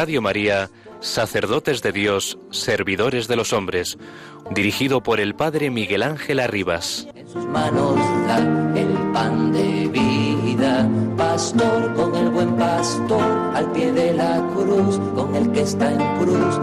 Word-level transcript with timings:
Radio 0.00 0.22
María, 0.22 0.70
Sacerdotes 1.00 1.82
de 1.82 1.92
Dios, 1.92 2.38
Servidores 2.50 3.28
de 3.28 3.36
los 3.36 3.52
Hombres, 3.52 3.98
dirigido 4.50 5.02
por 5.02 5.20
el 5.20 5.34
Padre 5.34 5.68
Miguel 5.68 6.02
Ángel 6.02 6.40
Arribas. 6.40 7.06
En 7.14 7.28
sus 7.28 7.44
manos 7.44 7.96
da 8.26 8.38
el 8.80 9.12
pan 9.12 9.52
de 9.52 9.88
vida, 9.88 10.88
pastor 11.18 11.92
con 11.92 12.16
el 12.16 12.30
buen 12.30 12.56
pastor, 12.56 13.52
al 13.54 13.70
pie 13.72 13.92
de 13.92 14.14
la 14.14 14.42
cruz, 14.54 14.98
con 15.14 15.36
el 15.36 15.52
que 15.52 15.60
está 15.60 15.92
en 15.92 16.18
cruz, 16.18 16.58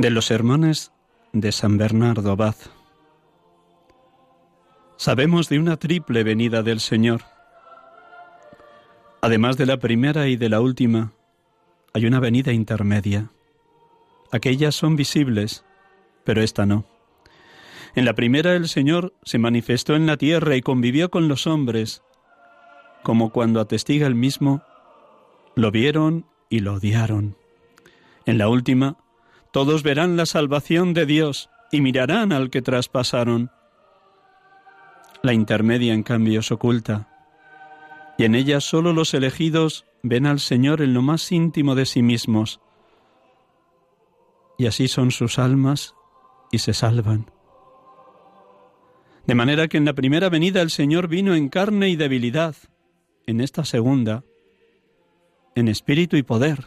De 0.00 0.08
los 0.08 0.24
sermones 0.24 0.92
de 1.34 1.52
San 1.52 1.76
Bernardo 1.76 2.30
Abad. 2.30 2.54
Sabemos 4.96 5.50
de 5.50 5.58
una 5.58 5.76
triple 5.76 6.24
venida 6.24 6.62
del 6.62 6.80
Señor. 6.80 7.20
Además 9.20 9.58
de 9.58 9.66
la 9.66 9.76
primera 9.76 10.26
y 10.28 10.36
de 10.36 10.48
la 10.48 10.62
última, 10.62 11.12
hay 11.92 12.06
una 12.06 12.18
venida 12.18 12.50
intermedia. 12.50 13.28
Aquellas 14.32 14.74
son 14.74 14.96
visibles, 14.96 15.66
pero 16.24 16.40
esta 16.40 16.64
no. 16.64 16.86
En 17.94 18.06
la 18.06 18.14
primera 18.14 18.56
el 18.56 18.70
Señor 18.70 19.12
se 19.22 19.36
manifestó 19.36 19.96
en 19.96 20.06
la 20.06 20.16
tierra 20.16 20.56
y 20.56 20.62
convivió 20.62 21.10
con 21.10 21.28
los 21.28 21.46
hombres, 21.46 22.02
como 23.02 23.32
cuando 23.32 23.60
atestiga 23.60 24.06
el 24.06 24.14
mismo, 24.14 24.62
lo 25.56 25.70
vieron 25.70 26.24
y 26.48 26.60
lo 26.60 26.76
odiaron. 26.76 27.36
En 28.24 28.38
la 28.38 28.48
última, 28.48 28.96
todos 29.52 29.82
verán 29.82 30.16
la 30.16 30.26
salvación 30.26 30.94
de 30.94 31.06
Dios 31.06 31.50
y 31.72 31.80
mirarán 31.80 32.32
al 32.32 32.50
que 32.50 32.62
traspasaron. 32.62 33.50
La 35.22 35.32
intermedia, 35.32 35.92
en 35.92 36.02
cambio, 36.02 36.40
es 36.40 36.50
oculta, 36.50 37.08
y 38.16 38.24
en 38.24 38.34
ella 38.34 38.60
solo 38.60 38.92
los 38.92 39.12
elegidos 39.14 39.86
ven 40.02 40.26
al 40.26 40.40
Señor 40.40 40.82
en 40.82 40.94
lo 40.94 41.02
más 41.02 41.30
íntimo 41.32 41.74
de 41.74 41.86
sí 41.86 42.02
mismos, 42.02 42.60
y 44.56 44.66
así 44.66 44.88
son 44.88 45.10
sus 45.10 45.38
almas 45.38 45.94
y 46.52 46.58
se 46.58 46.72
salvan. 46.72 47.30
De 49.26 49.34
manera 49.34 49.68
que 49.68 49.76
en 49.76 49.84
la 49.84 49.94
primera 49.94 50.28
venida 50.28 50.62
el 50.62 50.70
Señor 50.70 51.08
vino 51.08 51.34
en 51.34 51.48
carne 51.48 51.88
y 51.88 51.96
debilidad, 51.96 52.56
en 53.26 53.40
esta 53.40 53.64
segunda, 53.64 54.24
en 55.54 55.68
espíritu 55.68 56.16
y 56.16 56.22
poder, 56.22 56.66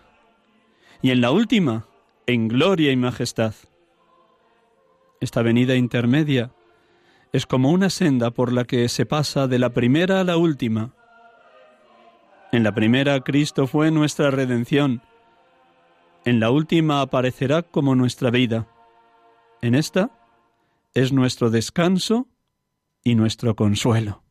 y 1.02 1.12
en 1.12 1.22
la 1.22 1.32
última, 1.32 1.88
en 2.28 2.48
gloria 2.48 2.92
y 2.92 2.96
majestad. 2.96 3.54
Esta 5.20 5.42
venida 5.42 5.76
intermedia 5.76 6.52
es 7.32 7.46
como 7.46 7.72
una 7.72 7.90
senda 7.90 8.32
por 8.32 8.52
la 8.52 8.66
que 8.66 8.88
se 8.90 9.06
pasa 9.06 9.48
de 9.48 9.60
la 9.60 9.72
primera 9.72 10.22
a 10.22 10.24
la 10.24 10.38
última. 10.38 10.94
En 12.52 12.64
la 12.64 12.74
primera 12.74 13.20
Cristo 13.22 13.68
fue 13.68 13.90
nuestra 13.92 14.32
redención, 14.32 15.02
en 16.26 16.40
la 16.40 16.52
última 16.52 17.02
aparecerá 17.02 17.64
como 17.64 17.96
nuestra 17.96 18.30
vida. 18.30 18.68
En 19.62 19.76
esta 19.76 20.10
es 20.94 21.12
nuestro 21.12 21.50
descanso 21.50 22.28
y 23.04 23.16
nuestro 23.16 23.56
consuelo. 23.56 24.23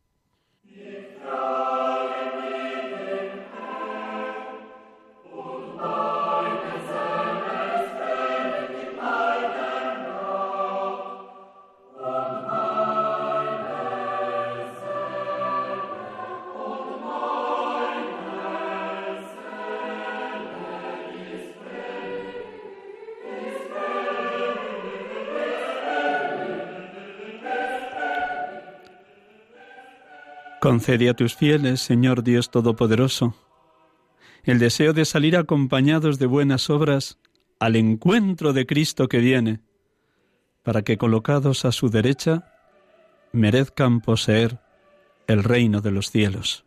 Concede 30.62 31.10
a 31.10 31.14
tus 31.14 31.34
fieles, 31.34 31.80
Señor 31.80 32.22
Dios 32.22 32.52
Todopoderoso, 32.52 33.34
el 34.44 34.60
deseo 34.60 34.92
de 34.92 35.04
salir 35.04 35.36
acompañados 35.36 36.20
de 36.20 36.26
buenas 36.26 36.70
obras 36.70 37.18
al 37.58 37.74
encuentro 37.74 38.52
de 38.52 38.64
Cristo 38.64 39.08
que 39.08 39.18
viene, 39.18 39.58
para 40.62 40.82
que 40.82 40.98
colocados 40.98 41.64
a 41.64 41.72
su 41.72 41.88
derecha 41.88 42.54
merezcan 43.32 44.00
poseer 44.00 44.60
el 45.26 45.42
reino 45.42 45.80
de 45.80 45.90
los 45.90 46.12
cielos. 46.12 46.64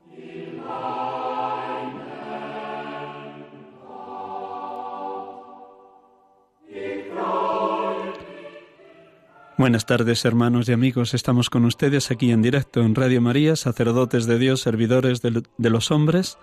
Buenas 9.57 9.85
tardes 9.85 10.25
hermanos 10.25 10.67
y 10.67 10.73
amigos, 10.73 11.13
estamos 11.13 11.49
con 11.49 11.63
ustedes 11.63 12.11
aquí 12.11 12.29
en 12.31 12.41
directo 12.41 12.81
en 12.81 12.93
Radio 12.93 13.21
María, 13.21 13.55
sacerdotes 13.55 14.25
de 14.25 14.37
Dios, 14.37 14.59
servidores 14.59 15.21
de, 15.21 15.69
los 15.69 15.91
hombres, 15.91 16.37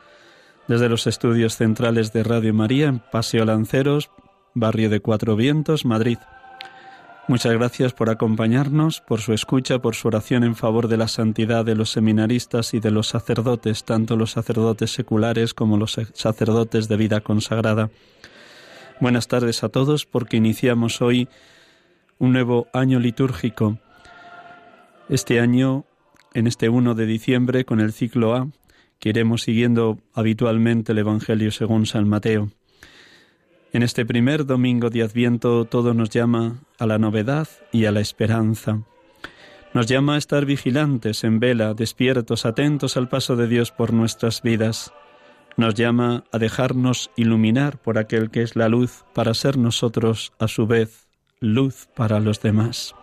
desde 0.67 0.88
los 0.88 1.06
estudios 1.06 1.59
centrales 1.59 2.14
de 2.14 2.23
Radio 2.23 2.55
María 2.55 2.87
en 2.87 3.00
Paseo 3.00 3.44
Lanceros, 3.44 4.11
barrio 4.55 4.88
de 4.88 5.00
Cuatro 5.00 5.37
Vientos, 5.37 5.85
Madrid. 5.85 6.17
Muchas 7.29 7.53
gracias 7.53 7.93
por 7.93 8.09
acompañarnos, 8.09 9.03
por 9.03 9.20
su 9.20 9.35
escucha, 9.35 9.81
por 9.81 9.94
su 9.94 10.08
oración 10.08 10.43
en 10.43 10.56
favor 10.56 10.88
de 10.88 10.97
la 10.97 11.06
santidad 11.06 11.67
de 11.67 11.75
los 11.75 11.91
seminaristas 11.91 12.73
y 12.73 12.81
de 12.81 12.93
los 12.93 13.08
sacerdotes, 13.08 13.85
tanto 13.85 14.17
los 14.17 14.31
sacerdotes 14.31 14.91
seculares 14.91 15.53
como 15.53 15.76
los 15.76 16.00
sacerdotes 16.15 16.88
de 16.88 16.97
vida 16.97 17.20
consagrada. 17.20 17.91
Buenas 19.00 19.29
tardes 19.29 19.62
a 19.65 19.69
todos 19.69 20.06
porque 20.06 20.38
iniciamos 20.38 21.03
hoy 21.03 21.29
un 22.23 22.33
nuevo 22.33 22.69
año 22.73 23.01
litúrgico. 23.01 23.79
Este 25.09 25.41
año, 25.41 25.87
en 26.35 26.47
este 26.47 26.69
1 26.69 26.95
de 26.95 27.05
diciembre, 27.05 27.65
con 27.65 27.81
el 27.81 27.93
ciclo 27.93 28.37
A, 28.37 28.49
que 29.01 29.09
iremos 29.09 29.43
siguiendo 29.43 29.99
habitualmente 30.15 30.93
el 30.93 30.99
Evangelio 30.99 31.51
según 31.51 31.85
San 31.85 32.09
Mateo. 32.09 32.53
En 33.73 33.83
este 33.83 34.07
primer 34.07 34.47
domingo 34.47 34.89
de 34.89 35.03
Adviento 35.03 35.65
todo 35.65 35.95
nos 35.95 36.11
llama 36.11 36.61
a 36.79 36.87
la 36.87 36.97
novedad 36.97 37.49
y 37.73 37.87
a 37.87 37.91
la 37.91 37.99
esperanza. 37.99 38.85
Nos 39.75 39.87
llama 39.87 40.15
a 40.15 40.19
estar 40.19 40.47
vigilantes, 40.47 41.25
en 41.25 41.41
vela, 41.41 41.75
despiertos, 41.75 42.47
atentos 42.47 42.97
al 42.97 43.09
paso 43.09 43.35
de 43.35 43.49
Dios 43.49 43.73
por 43.73 43.93
nuestras 43.93 44.43
vidas. 44.43 44.93
Nos 45.57 45.75
llama 45.75 46.23
a 46.31 46.39
dejarnos 46.39 47.11
iluminar 47.17 47.83
por 47.83 47.99
aquel 47.99 48.31
que 48.31 48.43
es 48.43 48.55
la 48.55 48.69
luz 48.69 49.05
para 49.13 49.35
ser 49.35 49.59
nosotros, 49.59 50.33
a 50.39 50.47
su 50.47 50.69
vez, 50.69 51.09
luz 51.43 51.89
para 51.94 52.21
los 52.21 52.41
demás. 52.41 52.94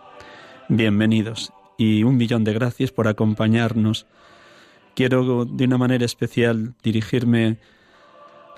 Bienvenidos 0.70 1.52
y 1.76 2.02
un 2.04 2.16
millón 2.16 2.42
de 2.42 2.54
gracias 2.54 2.90
por 2.90 3.06
acompañarnos. 3.06 4.06
Quiero 4.96 5.44
de 5.44 5.64
una 5.66 5.76
manera 5.76 6.06
especial 6.06 6.74
dirigirme 6.82 7.58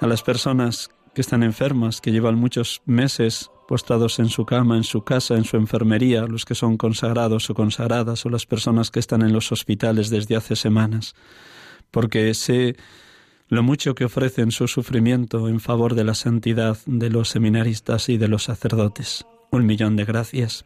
a 0.00 0.06
las 0.06 0.22
personas 0.22 0.90
que 1.14 1.20
están 1.20 1.42
enfermas, 1.42 2.00
que 2.00 2.12
llevan 2.12 2.36
muchos 2.36 2.80
meses 2.86 3.50
postrados 3.66 4.20
en 4.20 4.28
su 4.28 4.46
cama, 4.46 4.76
en 4.76 4.84
su 4.84 5.02
casa, 5.02 5.34
en 5.34 5.44
su 5.44 5.56
enfermería, 5.56 6.26
los 6.26 6.44
que 6.44 6.54
son 6.54 6.76
consagrados 6.76 7.50
o 7.50 7.54
consagradas, 7.54 8.24
o 8.24 8.30
las 8.30 8.46
personas 8.46 8.90
que 8.90 9.00
están 9.00 9.22
en 9.22 9.32
los 9.32 9.50
hospitales 9.50 10.10
desde 10.10 10.36
hace 10.36 10.54
semanas, 10.54 11.14
porque 11.90 12.32
sé 12.34 12.76
lo 13.48 13.62
mucho 13.62 13.94
que 13.94 14.04
ofrecen 14.04 14.52
su 14.52 14.68
sufrimiento 14.68 15.48
en 15.48 15.58
favor 15.60 15.94
de 15.96 16.04
la 16.04 16.14
santidad 16.14 16.78
de 16.86 17.10
los 17.10 17.28
seminaristas 17.28 18.08
y 18.08 18.16
de 18.16 18.28
los 18.28 18.44
sacerdotes. 18.44 19.26
Un 19.54 19.66
millón 19.66 19.96
de 19.96 20.06
gracias. 20.06 20.64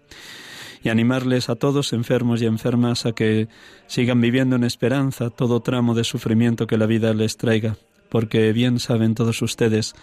Y 0.80 0.90
animarles 0.90 1.48
a 1.50 1.56
todos, 1.56 1.92
enfermos 1.92 2.40
y 2.40 2.46
enfermas, 2.46 3.04
a 3.04 3.12
que 3.12 3.48
sigan 3.88 4.20
viviendo 4.20 4.54
en 4.54 4.62
esperanza 4.62 5.30
todo 5.30 5.58
tramo 5.58 5.96
de 5.96 6.04
sufrimiento 6.04 6.68
que 6.68 6.78
la 6.78 6.86
vida 6.86 7.12
les 7.12 7.36
traiga, 7.36 7.76
porque 8.10 8.52
bien 8.52 8.78
saben 8.78 9.16
todos 9.16 9.42
ustedes 9.42 9.94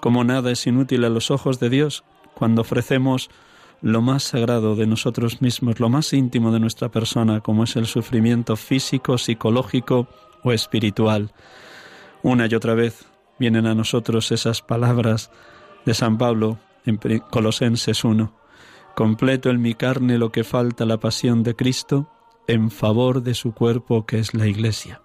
como 0.00 0.24
nada 0.24 0.50
es 0.50 0.66
inútil 0.66 1.04
a 1.04 1.10
los 1.10 1.30
ojos 1.30 1.60
de 1.60 1.68
Dios 1.68 2.02
cuando 2.32 2.62
ofrecemos 2.62 3.28
lo 3.82 4.00
más 4.00 4.22
sagrado 4.22 4.74
de 4.74 4.86
nosotros 4.86 5.42
mismos, 5.42 5.78
lo 5.78 5.90
más 5.90 6.14
íntimo 6.14 6.50
de 6.50 6.60
nuestra 6.60 6.88
persona, 6.88 7.42
como 7.42 7.64
es 7.64 7.76
el 7.76 7.84
sufrimiento 7.84 8.56
físico, 8.56 9.18
psicológico 9.18 10.08
o 10.42 10.52
espiritual. 10.52 11.32
Una 12.22 12.46
y 12.46 12.54
otra 12.54 12.72
vez 12.72 13.04
vienen 13.38 13.66
a 13.66 13.74
nosotros 13.74 14.32
esas 14.32 14.62
palabras 14.62 15.30
de 15.84 15.92
San 15.92 16.16
Pablo 16.16 16.58
en 16.86 16.98
Colosenses 17.30 18.04
1. 18.04 18.32
Completo 18.94 19.50
en 19.50 19.60
mi 19.60 19.74
carne 19.74 20.18
lo 20.18 20.30
que 20.30 20.44
falta 20.44 20.84
la 20.84 20.98
pasión 20.98 21.42
de 21.42 21.54
Cristo 21.54 22.10
en 22.46 22.70
favor 22.70 23.22
de 23.22 23.34
su 23.34 23.52
cuerpo 23.52 24.06
que 24.06 24.18
es 24.18 24.34
la 24.34 24.46
Iglesia. 24.46 25.00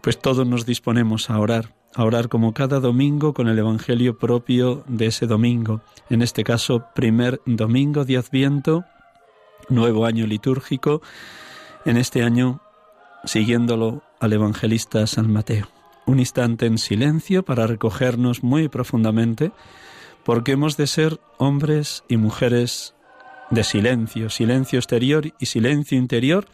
Pues 0.00 0.18
todos 0.18 0.46
nos 0.46 0.66
disponemos 0.66 1.30
a 1.30 1.38
orar 1.38 1.74
a 1.94 2.04
orar 2.04 2.28
como 2.28 2.52
cada 2.52 2.80
domingo 2.80 3.32
con 3.34 3.48
el 3.48 3.58
Evangelio 3.58 4.18
propio 4.18 4.84
de 4.86 5.06
ese 5.06 5.26
domingo, 5.26 5.80
en 6.10 6.22
este 6.22 6.44
caso 6.44 6.84
primer 6.94 7.40
domingo 7.46 8.04
de 8.04 8.18
Adviento, 8.18 8.84
nuevo 9.68 10.06
año 10.06 10.26
litúrgico, 10.26 11.02
en 11.84 11.96
este 11.96 12.22
año 12.22 12.60
siguiéndolo 13.24 14.02
al 14.20 14.32
evangelista 14.32 15.06
San 15.06 15.32
Mateo. 15.32 15.66
Un 16.06 16.20
instante 16.20 16.66
en 16.66 16.78
silencio 16.78 17.44
para 17.44 17.66
recogernos 17.66 18.42
muy 18.42 18.68
profundamente, 18.68 19.52
porque 20.28 20.52
hemos 20.52 20.76
de 20.76 20.86
ser 20.86 21.20
hombres 21.38 22.04
y 22.06 22.18
mujeres 22.18 22.94
de 23.48 23.64
silencio, 23.64 24.28
silencio 24.28 24.78
exterior 24.78 25.32
y 25.38 25.46
silencio 25.46 25.96
interior, 25.96 26.46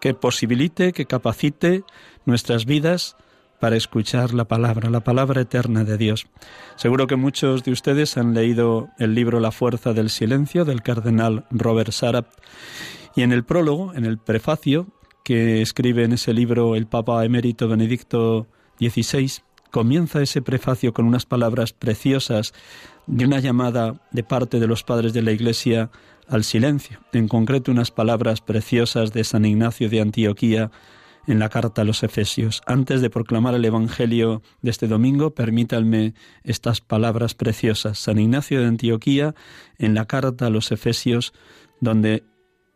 que 0.00 0.14
posibilite, 0.14 0.94
que 0.94 1.04
capacite 1.04 1.84
nuestras 2.24 2.64
vidas 2.64 3.18
para 3.60 3.76
escuchar 3.76 4.32
la 4.32 4.46
palabra, 4.46 4.88
la 4.88 5.00
palabra 5.00 5.42
eterna 5.42 5.84
de 5.84 5.98
Dios. 5.98 6.26
Seguro 6.76 7.06
que 7.06 7.16
muchos 7.16 7.64
de 7.64 7.72
ustedes 7.72 8.16
han 8.16 8.32
leído 8.32 8.88
el 8.98 9.14
libro 9.14 9.40
La 9.40 9.52
fuerza 9.52 9.92
del 9.92 10.08
silencio 10.08 10.64
del 10.64 10.80
cardenal 10.80 11.44
Robert 11.50 11.92
Sarap 11.92 12.28
y 13.14 13.20
en 13.20 13.32
el 13.32 13.44
prólogo, 13.44 13.92
en 13.92 14.06
el 14.06 14.16
prefacio 14.16 14.86
que 15.22 15.60
escribe 15.60 16.04
en 16.04 16.14
ese 16.14 16.32
libro 16.32 16.76
el 16.76 16.86
Papa 16.86 17.22
emérito 17.26 17.68
Benedicto 17.68 18.46
XVI, 18.80 19.42
comienza 19.72 20.22
ese 20.22 20.42
prefacio 20.42 20.92
con 20.92 21.06
unas 21.06 21.26
palabras 21.26 21.72
preciosas 21.72 22.52
de 23.06 23.24
una 23.24 23.40
llamada 23.40 24.00
de 24.12 24.22
parte 24.22 24.60
de 24.60 24.68
los 24.68 24.84
padres 24.84 25.14
de 25.14 25.22
la 25.22 25.32
Iglesia 25.32 25.90
al 26.28 26.44
silencio, 26.44 27.00
en 27.12 27.26
concreto 27.26 27.72
unas 27.72 27.90
palabras 27.90 28.42
preciosas 28.42 29.12
de 29.12 29.24
San 29.24 29.44
Ignacio 29.44 29.88
de 29.88 30.00
Antioquía 30.00 30.70
en 31.26 31.38
la 31.38 31.48
carta 31.48 31.82
a 31.82 31.84
los 31.84 32.02
Efesios. 32.02 32.60
Antes 32.66 33.00
de 33.00 33.08
proclamar 33.08 33.54
el 33.54 33.64
Evangelio 33.64 34.42
de 34.60 34.70
este 34.70 34.88
domingo, 34.88 35.34
permítanme 35.34 36.14
estas 36.44 36.82
palabras 36.82 37.34
preciosas. 37.34 37.98
San 37.98 38.18
Ignacio 38.18 38.60
de 38.60 38.66
Antioquía, 38.66 39.34
en 39.78 39.94
la 39.94 40.04
carta 40.04 40.46
a 40.46 40.50
los 40.50 40.70
Efesios, 40.70 41.32
donde 41.80 42.24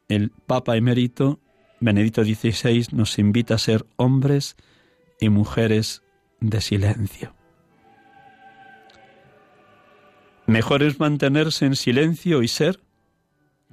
el 0.08 0.30
Papa 0.30 0.76
emérito, 0.76 1.40
Benedicto 1.78 2.24
XVI, 2.24 2.86
nos 2.92 3.18
invita 3.18 3.56
a 3.56 3.58
ser 3.58 3.84
hombres 3.96 4.56
y 5.20 5.28
mujeres 5.28 6.02
de 6.40 6.60
silencio. 6.60 7.34
Mejor 10.46 10.82
es 10.82 11.00
mantenerse 11.00 11.66
en 11.66 11.74
silencio 11.74 12.42
y 12.42 12.48
ser 12.48 12.80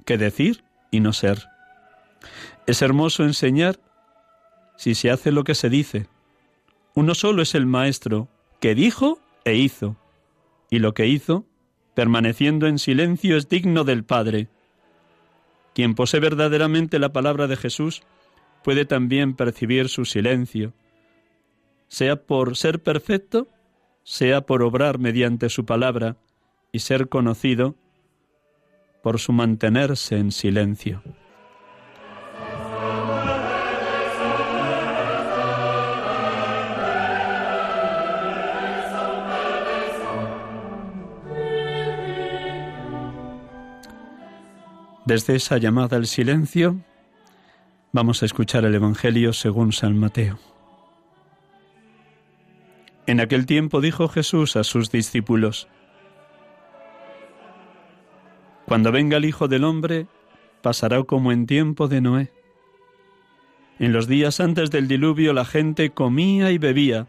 que 0.04 0.18
decir 0.18 0.64
y 0.90 1.00
no 1.00 1.12
ser. 1.12 1.46
Es 2.66 2.82
hermoso 2.82 3.24
enseñar 3.24 3.78
si 4.76 4.94
se 4.94 5.10
hace 5.10 5.30
lo 5.30 5.44
que 5.44 5.54
se 5.54 5.68
dice. 5.68 6.06
Uno 6.94 7.14
solo 7.14 7.42
es 7.42 7.54
el 7.54 7.66
Maestro, 7.66 8.28
que 8.60 8.74
dijo 8.74 9.18
e 9.44 9.56
hizo, 9.56 9.96
y 10.70 10.78
lo 10.78 10.94
que 10.94 11.06
hizo, 11.06 11.46
permaneciendo 11.94 12.66
en 12.66 12.78
silencio, 12.78 13.36
es 13.36 13.48
digno 13.48 13.84
del 13.84 14.04
Padre. 14.04 14.48
Quien 15.74 15.94
posee 15.94 16.20
verdaderamente 16.20 16.98
la 16.98 17.12
palabra 17.12 17.46
de 17.46 17.56
Jesús 17.56 18.02
puede 18.62 18.84
también 18.84 19.34
percibir 19.34 19.88
su 19.88 20.04
silencio, 20.04 20.72
sea 21.88 22.16
por 22.16 22.56
ser 22.56 22.82
perfecto, 22.82 23.48
sea 24.02 24.42
por 24.42 24.62
obrar 24.62 24.98
mediante 24.98 25.48
su 25.48 25.64
palabra 25.64 26.16
y 26.72 26.80
ser 26.80 27.08
conocido 27.08 27.76
por 29.02 29.18
su 29.20 29.32
mantenerse 29.32 30.18
en 30.18 30.32
silencio. 30.32 31.02
Desde 45.04 45.36
esa 45.36 45.58
llamada 45.58 45.98
al 45.98 46.06
silencio, 46.06 46.80
vamos 47.92 48.22
a 48.22 48.26
escuchar 48.26 48.64
el 48.64 48.74
Evangelio 48.74 49.34
según 49.34 49.72
San 49.72 49.98
Mateo. 49.98 50.53
En 53.06 53.20
aquel 53.20 53.46
tiempo 53.46 53.80
dijo 53.80 54.08
Jesús 54.08 54.56
a 54.56 54.64
sus 54.64 54.90
discípulos, 54.90 55.68
Cuando 58.66 58.92
venga 58.92 59.18
el 59.18 59.26
Hijo 59.26 59.46
del 59.46 59.64
Hombre, 59.64 60.06
pasará 60.62 61.02
como 61.02 61.32
en 61.32 61.46
tiempo 61.46 61.88
de 61.88 62.00
Noé. 62.00 62.32
En 63.78 63.92
los 63.92 64.06
días 64.06 64.40
antes 64.40 64.70
del 64.70 64.88
diluvio 64.88 65.32
la 65.32 65.44
gente 65.44 65.90
comía 65.90 66.50
y 66.50 66.58
bebía, 66.58 67.06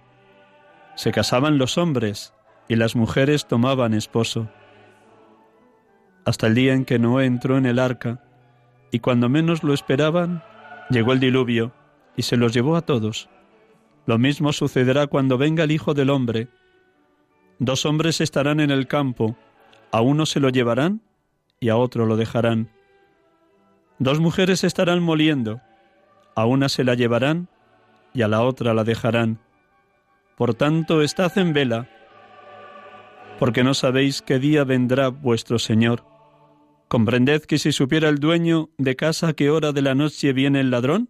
se 0.96 1.12
casaban 1.12 1.58
los 1.58 1.78
hombres 1.78 2.34
y 2.68 2.76
las 2.76 2.96
mujeres 2.96 3.48
tomaban 3.48 3.94
esposo 3.94 4.50
hasta 6.26 6.48
el 6.48 6.56
día 6.56 6.74
en 6.74 6.86
que 6.86 7.00
Noé 7.00 7.26
entró 7.26 7.58
en 7.58 7.68
el 7.68 7.80
arca, 7.80 8.24
y 8.92 9.00
cuando 9.00 9.30
menos 9.30 9.64
lo 9.64 9.74
esperaban, 9.74 10.44
llegó 10.90 11.14
el 11.14 11.20
diluvio, 11.20 11.72
y 12.18 12.24
se 12.24 12.36
los 12.36 12.52
llevó 12.52 12.76
a 12.76 12.82
todos. 12.82 13.30
Lo 14.06 14.18
mismo 14.18 14.54
sucederá 14.54 15.08
cuando 15.08 15.38
venga 15.38 15.64
el 15.64 15.72
Hijo 15.72 15.94
del 15.94 16.10
Hombre. 16.10 16.48
Dos 17.60 17.86
hombres 17.86 18.22
estarán 18.22 18.60
en 18.60 18.70
el 18.70 18.88
campo, 18.88 19.36
a 19.92 20.02
uno 20.02 20.26
se 20.26 20.40
lo 20.40 20.50
llevarán 20.50 21.02
y 21.60 21.70
a 21.70 21.78
otro 21.78 22.06
lo 22.06 22.18
dejarán. 22.18 22.70
Dos 23.98 24.20
mujeres 24.20 24.64
estarán 24.64 25.02
moliendo, 25.02 25.62
a 26.36 26.46
una 26.46 26.70
se 26.70 26.84
la 26.84 26.96
llevarán 26.96 27.48
y 28.14 28.22
a 28.22 28.28
la 28.28 28.42
otra 28.42 28.74
la 28.74 28.84
dejarán. 28.84 29.40
Por 30.38 30.54
tanto, 30.54 31.02
estad 31.02 31.38
en 31.38 31.54
vela, 31.54 31.90
porque 33.40 33.64
no 33.64 33.74
sabéis 33.74 34.22
qué 34.22 34.38
día 34.38 34.64
vendrá 34.66 35.08
vuestro 35.10 35.60
Señor. 35.60 36.04
Comprended 36.88 37.44
que 37.44 37.58
si 37.58 37.72
supiera 37.72 38.10
el 38.10 38.20
dueño 38.20 38.70
de 38.78 38.96
casa 38.96 39.34
qué 39.34 39.50
hora 39.50 39.72
de 39.72 39.82
la 39.82 39.96
noche 39.96 40.34
viene 40.34 40.60
el 40.60 40.72
ladrón, 40.72 41.10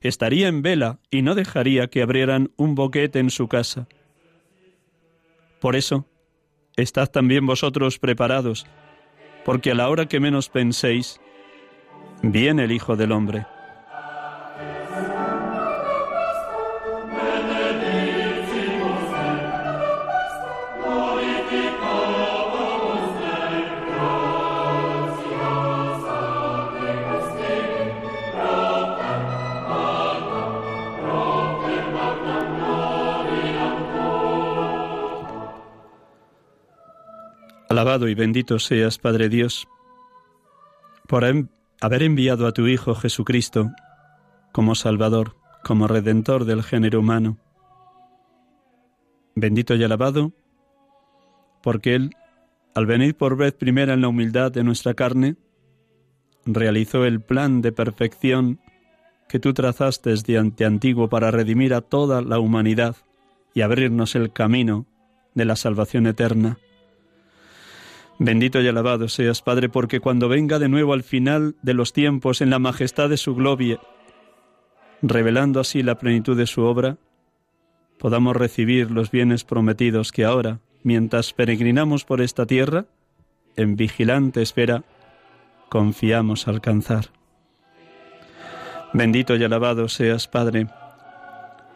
estaría 0.00 0.48
en 0.48 0.62
vela 0.62 0.98
y 1.10 1.22
no 1.22 1.34
dejaría 1.34 1.88
que 1.88 2.02
abrieran 2.02 2.50
un 2.56 2.74
boquete 2.74 3.18
en 3.18 3.30
su 3.30 3.48
casa. 3.48 3.88
Por 5.60 5.76
eso, 5.76 6.06
estad 6.76 7.08
también 7.08 7.46
vosotros 7.46 7.98
preparados, 7.98 8.66
porque 9.44 9.72
a 9.72 9.74
la 9.74 9.88
hora 9.88 10.06
que 10.06 10.20
menos 10.20 10.48
penséis, 10.48 11.20
viene 12.22 12.64
el 12.64 12.72
Hijo 12.72 12.96
del 12.96 13.12
Hombre. 13.12 13.46
Alabado 37.78 38.08
y 38.08 38.14
bendito 38.16 38.58
seas, 38.58 38.98
Padre 38.98 39.28
Dios, 39.28 39.68
por 41.06 41.22
haber 41.24 42.02
enviado 42.02 42.48
a 42.48 42.52
tu 42.52 42.66
Hijo 42.66 42.96
Jesucristo 42.96 43.70
como 44.50 44.74
Salvador, 44.74 45.36
como 45.62 45.86
Redentor 45.86 46.44
del 46.44 46.64
género 46.64 46.98
humano. 46.98 47.38
Bendito 49.36 49.76
y 49.76 49.84
alabado, 49.84 50.32
porque 51.62 51.94
Él, 51.94 52.10
al 52.74 52.86
venir 52.86 53.16
por 53.16 53.36
vez 53.36 53.52
primera 53.52 53.94
en 53.94 54.00
la 54.00 54.08
humildad 54.08 54.50
de 54.50 54.64
nuestra 54.64 54.94
carne, 54.94 55.36
realizó 56.46 57.04
el 57.04 57.20
plan 57.20 57.62
de 57.62 57.70
perfección 57.70 58.58
que 59.28 59.38
tú 59.38 59.54
trazaste 59.54 60.10
desde 60.10 60.66
antiguo 60.66 61.08
para 61.08 61.30
redimir 61.30 61.72
a 61.74 61.80
toda 61.80 62.22
la 62.22 62.40
humanidad 62.40 62.96
y 63.54 63.60
abrirnos 63.60 64.16
el 64.16 64.32
camino 64.32 64.84
de 65.34 65.44
la 65.44 65.54
salvación 65.54 66.08
eterna. 66.08 66.58
Bendito 68.18 68.60
y 68.60 68.66
alabado 68.66 69.08
seas, 69.08 69.42
Padre, 69.42 69.68
porque 69.68 70.00
cuando 70.00 70.28
venga 70.28 70.58
de 70.58 70.68
nuevo 70.68 70.92
al 70.92 71.04
final 71.04 71.54
de 71.62 71.74
los 71.74 71.92
tiempos 71.92 72.40
en 72.40 72.50
la 72.50 72.58
majestad 72.58 73.08
de 73.08 73.16
su 73.16 73.36
gloria, 73.36 73.78
revelando 75.02 75.60
así 75.60 75.84
la 75.84 75.98
plenitud 75.98 76.36
de 76.36 76.46
su 76.46 76.62
obra, 76.62 76.96
podamos 77.96 78.36
recibir 78.36 78.90
los 78.90 79.12
bienes 79.12 79.44
prometidos 79.44 80.10
que 80.10 80.24
ahora, 80.24 80.58
mientras 80.82 81.32
peregrinamos 81.32 82.04
por 82.04 82.20
esta 82.20 82.44
tierra, 82.44 82.86
en 83.56 83.76
vigilante 83.76 84.42
espera, 84.42 84.82
confiamos 85.68 86.48
alcanzar. 86.48 87.10
Bendito 88.92 89.36
y 89.36 89.44
alabado 89.44 89.88
seas, 89.88 90.26
Padre, 90.26 90.66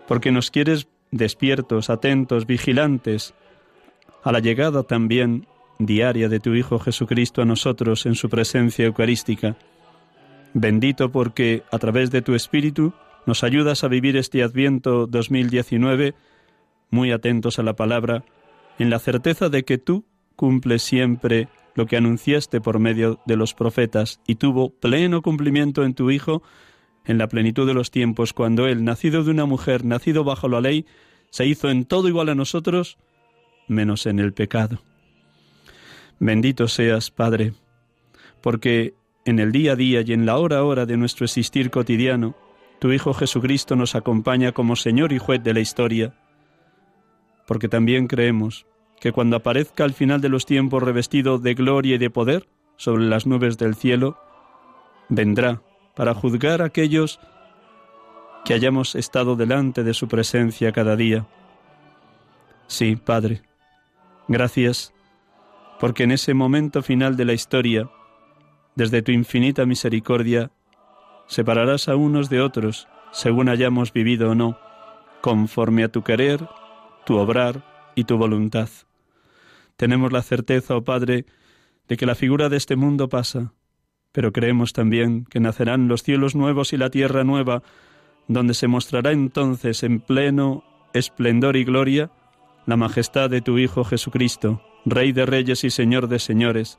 porque 0.09 0.33
nos 0.33 0.51
quieres 0.51 0.89
despiertos, 1.13 1.89
atentos, 1.89 2.47
vigilantes, 2.47 3.35
a 4.25 4.33
la 4.33 4.41
llegada 4.41 4.83
también 4.83 5.47
diaria 5.87 6.29
de 6.29 6.41
tu 6.41 6.55
Hijo 6.55 6.79
Jesucristo 6.79 7.43
a 7.43 7.45
nosotros 7.45 8.07
en 8.07 8.15
su 8.15 8.29
presencia 8.29 8.85
eucarística. 8.85 9.57
Bendito 10.55 11.11
porque 11.11 11.63
a 11.71 11.79
través 11.79 12.11
de 12.11 12.23
tu 12.23 12.35
Espíritu 12.35 12.93
nos 13.27 13.45
ayudas 13.45 13.85
a 13.85 13.89
vivir 13.89 14.17
este 14.17 14.43
Adviento 14.43 15.07
2019 15.07 16.15
muy 16.91 17.11
atentos 17.11 17.59
a 17.59 17.63
la 17.63 17.75
palabra, 17.75 18.25
en 18.79 18.91
la 18.91 18.99
certeza 18.99 19.49
de 19.49 19.65
que 19.65 19.79
tú 19.79 20.05
cumples 20.37 20.83
siempre 20.83 21.49
lo 21.75 21.87
que 21.87 21.97
anunciaste 21.97 22.61
por 22.61 22.79
medio 22.79 23.19
de 23.25 23.37
los 23.37 23.55
profetas 23.55 24.21
y 24.27 24.35
tuvo 24.35 24.71
pleno 24.71 25.23
cumplimiento 25.23 25.85
en 25.85 25.95
tu 25.95 26.11
Hijo 26.11 26.43
en 27.05 27.19
la 27.19 27.29
plenitud 27.29 27.67
de 27.67 27.75
los 27.75 27.91
tiempos, 27.91 28.33
cuando 28.33 28.67
Él, 28.69 28.85
nacido 28.85 29.25
de 29.25 29.31
una 29.31 29.47
mujer, 29.47 29.85
nacido 29.85 30.23
bajo 30.23 30.49
la 30.49 30.61
ley, 30.61 30.87
se 31.31 31.47
hizo 31.47 31.69
en 31.71 31.85
todo 31.85 32.09
igual 32.09 32.29
a 32.29 32.35
nosotros, 32.35 32.99
menos 33.67 34.07
en 34.07 34.19
el 34.21 34.33
pecado. 34.33 34.81
Bendito 36.25 36.69
seas, 36.69 37.11
Padre, 37.11 37.53
porque 38.43 38.95
en 39.25 39.41
el 39.41 39.51
día 39.51 39.73
a 39.73 39.75
día 39.75 40.03
y 40.03 40.13
en 40.13 40.25
la 40.25 40.39
hora 40.39 40.59
a 40.59 40.63
hora 40.63 40.87
de 40.87 40.97
nuestro 40.97 41.25
existir 41.25 41.69
cotidiano, 41.69 42.37
tu 42.79 42.93
Hijo 42.93 43.13
Jesucristo 43.13 43.75
nos 43.75 43.97
acompaña 43.97 44.53
como 44.53 44.77
Señor 44.77 45.13
y 45.13 45.19
Juez 45.19 45.43
de 45.43 45.53
la 45.53 45.59
historia, 45.59 46.15
porque 47.45 47.69
también 47.69 48.07
creemos 48.07 48.67
que 49.01 49.11
cuando 49.11 49.35
aparezca 49.35 49.83
al 49.83 49.95
final 49.95 50.21
de 50.21 50.29
los 50.29 50.47
tiempos 50.47 50.81
revestido 50.81 51.39
de 51.39 51.55
gloria 51.55 51.97
y 51.97 51.99
de 51.99 52.09
poder 52.09 52.47
sobre 52.77 53.03
las 53.03 53.27
nubes 53.27 53.59
del 53.59 53.75
cielo, 53.75 54.17
vendrá 55.09 55.61
para 55.97 56.15
juzgar 56.15 56.63
a 56.63 56.67
aquellos 56.67 57.19
que 58.45 58.55
hayamos 58.55 58.95
estado 58.95 59.35
delante 59.35 59.83
de 59.83 59.93
su 59.93 60.07
presencia 60.07 60.71
cada 60.71 60.95
día. 60.95 61.27
Sí, 62.69 62.95
Padre, 62.95 63.43
gracias 64.29 64.95
porque 65.83 66.05
en 66.05 66.13
ese 66.13 66.33
momento 66.33 66.81
final 66.81 67.17
de 67.17 67.25
la 67.25 67.33
historia, 67.33 67.91
desde 68.77 69.03
tu 69.03 69.11
infinita 69.11 69.67
misericordia, 69.67 70.53
separarás 71.27 71.89
a 71.89 71.97
unos 71.97 72.31
de 72.31 72.41
otros, 72.41 72.87
según 73.11 73.49
hayamos 73.49 73.93
vivido 73.93 74.31
o 74.31 74.37
no, 74.37 74.57
conforme 75.23 75.83
a 75.83 75.89
tu 75.89 76.03
querer, 76.03 76.49
tu 77.05 77.17
obrar 77.17 77.65
y 77.97 78.05
tu 78.05 78.17
voluntad. 78.17 78.69
Tenemos 79.77 80.13
la 80.13 80.23
certeza, 80.23 80.77
oh 80.77 80.85
Padre, 80.85 81.27
de 81.89 81.97
que 81.97 82.07
la 82.07 82.15
figura 82.15 82.49
de 82.49 82.59
este 82.59 82.77
mundo 82.77 83.09
pasa, 83.09 83.53
pero 84.13 84.33
creemos 84.33 84.73
también 84.73 85.25
que 85.25 85.41
nacerán 85.41 85.89
los 85.89 86.05
cielos 86.05 86.37
nuevos 86.37 86.73
y 86.73 86.77
la 86.77 86.91
tierra 86.91 87.25
nueva, 87.25 87.65
donde 88.29 88.55
se 88.55 88.69
mostrará 88.69 89.11
entonces 89.11 89.83
en 89.83 89.99
pleno 89.99 90.63
esplendor 90.95 91.57
y 91.57 91.65
gloria 91.65 92.13
la 92.67 92.77
majestad 92.77 93.29
de 93.29 93.41
tu 93.41 93.59
Hijo 93.59 93.83
Jesucristo, 93.83 94.63
Rey 94.85 95.13
de 95.13 95.27
reyes 95.27 95.65
y 95.65 95.71
Señor 95.71 96.09
de 96.09 96.19
señores, 96.19 96.79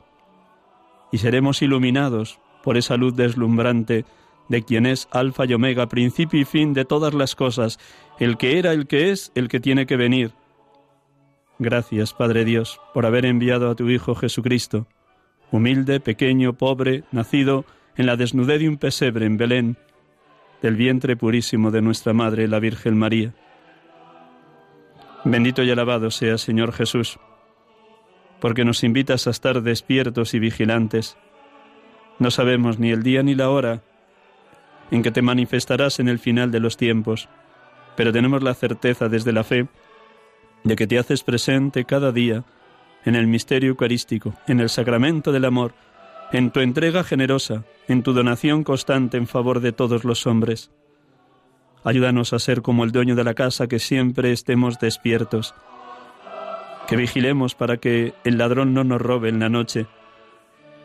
y 1.12 1.20
seremos 1.20 1.62
iluminados 1.62 2.40
por 2.64 2.76
esa 2.76 2.98
luz 2.98 3.16
deslumbrante 3.16 4.06
de 4.50 4.64
quien 4.64 4.86
es 4.86 5.08
Alfa 5.12 5.46
y 5.46 5.54
Omega, 5.54 5.88
principio 5.88 6.40
y 6.40 6.46
fin 6.46 6.74
de 6.74 6.86
todas 6.86 7.14
las 7.14 7.36
cosas, 7.36 7.80
el 8.20 8.38
que 8.38 8.60
era, 8.60 8.74
el 8.74 8.88
que 8.88 9.12
es, 9.12 9.32
el 9.36 9.48
que 9.48 9.60
tiene 9.60 9.86
que 9.86 9.96
venir. 9.96 10.32
Gracias, 11.60 12.14
Padre 12.14 12.44
Dios, 12.44 12.82
por 12.94 13.06
haber 13.06 13.26
enviado 13.26 13.70
a 13.70 13.76
tu 13.76 13.90
Hijo 13.90 14.16
Jesucristo, 14.16 14.88
humilde, 15.52 16.00
pequeño, 16.00 16.54
pobre, 16.54 17.04
nacido 17.12 17.64
en 17.96 18.06
la 18.06 18.18
desnudez 18.18 18.60
de 18.60 18.70
un 18.70 18.78
pesebre 18.78 19.26
en 19.26 19.38
Belén, 19.38 19.78
del 20.62 20.76
vientre 20.76 21.16
purísimo 21.16 21.72
de 21.72 21.82
nuestra 21.82 22.12
Madre, 22.12 22.48
la 22.48 22.60
Virgen 22.60 22.98
María. 22.98 23.34
Bendito 25.24 25.64
y 25.64 25.72
alabado 25.72 26.12
sea, 26.12 26.38
Señor 26.38 26.74
Jesús 26.74 27.18
porque 28.44 28.66
nos 28.66 28.84
invitas 28.84 29.26
a 29.26 29.30
estar 29.30 29.62
despiertos 29.62 30.34
y 30.34 30.40
vigilantes. 30.40 31.16
No 32.20 32.30
sabemos 32.30 32.78
ni 32.78 32.92
el 32.92 33.02
día 33.02 33.24
ni 33.24 33.36
la 33.36 33.50
hora 33.50 33.84
en 34.92 35.02
que 35.02 35.12
te 35.12 35.22
manifestarás 35.22 36.02
en 36.02 36.10
el 36.10 36.20
final 36.20 36.52
de 36.52 36.60
los 36.60 36.76
tiempos, 36.76 37.30
pero 37.96 38.12
tenemos 38.12 38.44
la 38.44 38.54
certeza 38.54 39.08
desde 39.08 39.32
la 39.32 39.46
fe 39.46 39.68
de 40.66 40.76
que 40.76 40.88
te 40.88 41.00
haces 41.00 41.24
presente 41.24 41.86
cada 41.86 42.12
día 42.12 42.44
en 43.06 43.16
el 43.16 43.28
misterio 43.28 43.70
eucarístico, 43.70 44.34
en 44.46 44.60
el 44.60 44.68
sacramento 44.68 45.32
del 45.32 45.46
amor, 45.46 45.74
en 46.34 46.52
tu 46.52 46.60
entrega 46.60 47.06
generosa, 47.06 47.64
en 47.88 48.04
tu 48.04 48.12
donación 48.12 48.66
constante 48.66 49.16
en 49.16 49.28
favor 49.28 49.62
de 49.62 49.72
todos 49.72 50.04
los 50.04 50.28
hombres. 50.28 50.70
Ayúdanos 51.86 52.34
a 52.34 52.40
ser 52.40 52.62
como 52.62 52.84
el 52.84 52.92
dueño 52.92 53.16
de 53.16 53.24
la 53.24 53.36
casa, 53.36 53.68
que 53.68 53.80
siempre 53.80 54.34
estemos 54.34 54.80
despiertos, 54.80 55.56
que 56.88 56.96
vigilemos 56.96 57.56
para 57.56 57.78
que 57.78 58.14
el 58.24 58.38
ladrón 58.38 58.74
no 58.74 58.84
nos 58.84 59.02
robe 59.02 59.30
en 59.30 59.40
la 59.40 59.50
noche, 59.50 59.88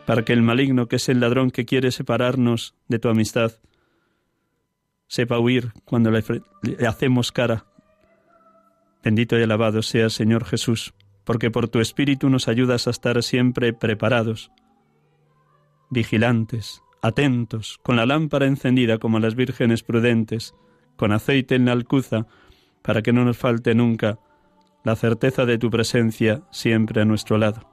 para 0.05 0.23
que 0.23 0.33
el 0.33 0.41
maligno, 0.41 0.87
que 0.87 0.95
es 0.95 1.09
el 1.09 1.19
ladrón 1.19 1.51
que 1.51 1.65
quiere 1.65 1.91
separarnos 1.91 2.75
de 2.87 2.99
tu 2.99 3.09
amistad, 3.09 3.51
sepa 5.07 5.39
huir 5.39 5.71
cuando 5.85 6.11
le, 6.11 6.23
hacemos 6.87 7.31
cara. 7.31 7.65
Bendito 9.03 9.37
y 9.37 9.43
alabado 9.43 9.81
sea 9.81 10.09
Señor 10.09 10.45
Jesús, 10.45 10.93
porque 11.23 11.51
por 11.51 11.67
tu 11.67 11.79
Espíritu 11.79 12.29
nos 12.29 12.47
ayudas 12.47 12.87
a 12.87 12.91
estar 12.91 13.21
siempre 13.23 13.73
preparados, 13.73 14.51
vigilantes, 15.89 16.81
atentos, 17.01 17.79
con 17.83 17.95
la 17.95 18.05
lámpara 18.05 18.45
encendida 18.45 18.97
como 18.97 19.19
las 19.19 19.35
vírgenes 19.35 19.83
prudentes, 19.83 20.53
con 20.95 21.11
aceite 21.11 21.55
en 21.55 21.65
la 21.65 21.71
alcuza, 21.71 22.27
para 22.81 23.01
que 23.01 23.13
no 23.13 23.25
nos 23.25 23.37
falte 23.37 23.75
nunca 23.75 24.19
la 24.83 24.95
certeza 24.95 25.45
de 25.45 25.57
tu 25.57 25.69
presencia 25.69 26.41
siempre 26.51 27.01
a 27.01 27.05
nuestro 27.05 27.37
lado. 27.37 27.69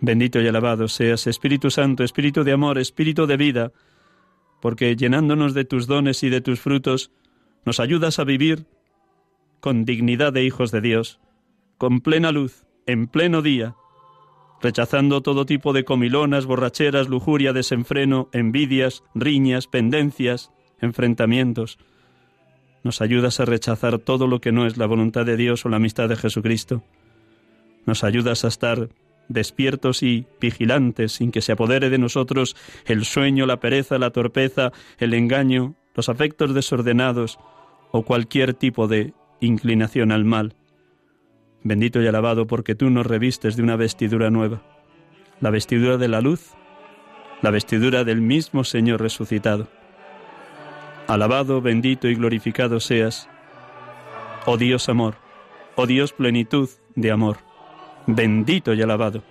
Bendito 0.00 0.40
y 0.40 0.46
alabado 0.46 0.88
seas, 0.88 1.26
Espíritu 1.26 1.70
Santo, 1.70 2.04
Espíritu 2.04 2.44
de 2.44 2.52
amor, 2.52 2.78
Espíritu 2.78 3.26
de 3.26 3.36
vida, 3.36 3.72
porque 4.60 4.94
llenándonos 4.96 5.54
de 5.54 5.64
tus 5.64 5.86
dones 5.86 6.22
y 6.22 6.30
de 6.30 6.40
tus 6.40 6.60
frutos, 6.60 7.10
nos 7.64 7.80
ayudas 7.80 8.18
a 8.18 8.24
vivir 8.24 8.66
con 9.60 9.84
dignidad 9.84 10.32
de 10.32 10.44
hijos 10.44 10.70
de 10.70 10.80
Dios, 10.80 11.20
con 11.78 12.00
plena 12.00 12.32
luz, 12.32 12.64
en 12.86 13.08
pleno 13.08 13.42
día, 13.42 13.74
rechazando 14.60 15.20
todo 15.20 15.46
tipo 15.46 15.72
de 15.72 15.84
comilonas, 15.84 16.46
borracheras, 16.46 17.08
lujuria, 17.08 17.52
desenfreno, 17.52 18.28
envidias, 18.32 19.04
riñas, 19.14 19.66
pendencias, 19.66 20.52
enfrentamientos, 20.80 21.78
nos 22.84 23.00
ayudas 23.00 23.40
a 23.40 23.44
rechazar 23.44 23.98
todo 23.98 24.26
lo 24.26 24.40
que 24.40 24.52
no 24.52 24.66
es 24.66 24.76
la 24.76 24.86
voluntad 24.86 25.26
de 25.26 25.36
Dios 25.36 25.64
o 25.64 25.68
la 25.68 25.76
amistad 25.76 26.08
de 26.08 26.16
Jesucristo. 26.16 26.82
Nos 27.86 28.04
ayudas 28.04 28.44
a 28.44 28.48
estar 28.48 28.88
despiertos 29.28 30.02
y 30.02 30.26
vigilantes 30.40 31.12
sin 31.12 31.30
que 31.30 31.42
se 31.42 31.52
apodere 31.52 31.90
de 31.90 31.98
nosotros 31.98 32.56
el 32.86 33.04
sueño, 33.04 33.46
la 33.46 33.60
pereza, 33.60 33.98
la 33.98 34.10
torpeza, 34.10 34.72
el 34.98 35.14
engaño, 35.14 35.74
los 35.94 36.08
afectos 36.08 36.54
desordenados 36.54 37.38
o 37.90 38.02
cualquier 38.02 38.54
tipo 38.54 38.88
de 38.88 39.12
inclinación 39.40 40.12
al 40.12 40.24
mal. 40.24 40.54
Bendito 41.62 42.00
y 42.00 42.06
alabado 42.06 42.46
porque 42.46 42.74
tú 42.74 42.90
nos 42.90 43.06
revistes 43.06 43.56
de 43.56 43.62
una 43.62 43.76
vestidura 43.76 44.30
nueva, 44.30 44.62
la 45.40 45.50
vestidura 45.50 45.96
de 45.96 46.08
la 46.08 46.20
luz, 46.20 46.54
la 47.42 47.50
vestidura 47.50 48.04
del 48.04 48.20
mismo 48.20 48.64
Señor 48.64 49.00
resucitado. 49.00 49.68
Alabado, 51.08 51.62
bendito 51.62 52.06
y 52.06 52.14
glorificado 52.14 52.80
seas, 52.80 53.30
oh 54.44 54.58
Dios 54.58 54.90
amor, 54.90 55.14
oh 55.74 55.86
Dios 55.86 56.12
plenitud 56.12 56.68
de 56.96 57.10
amor, 57.10 57.38
bendito 58.06 58.74
y 58.74 58.82
alabado. 58.82 59.22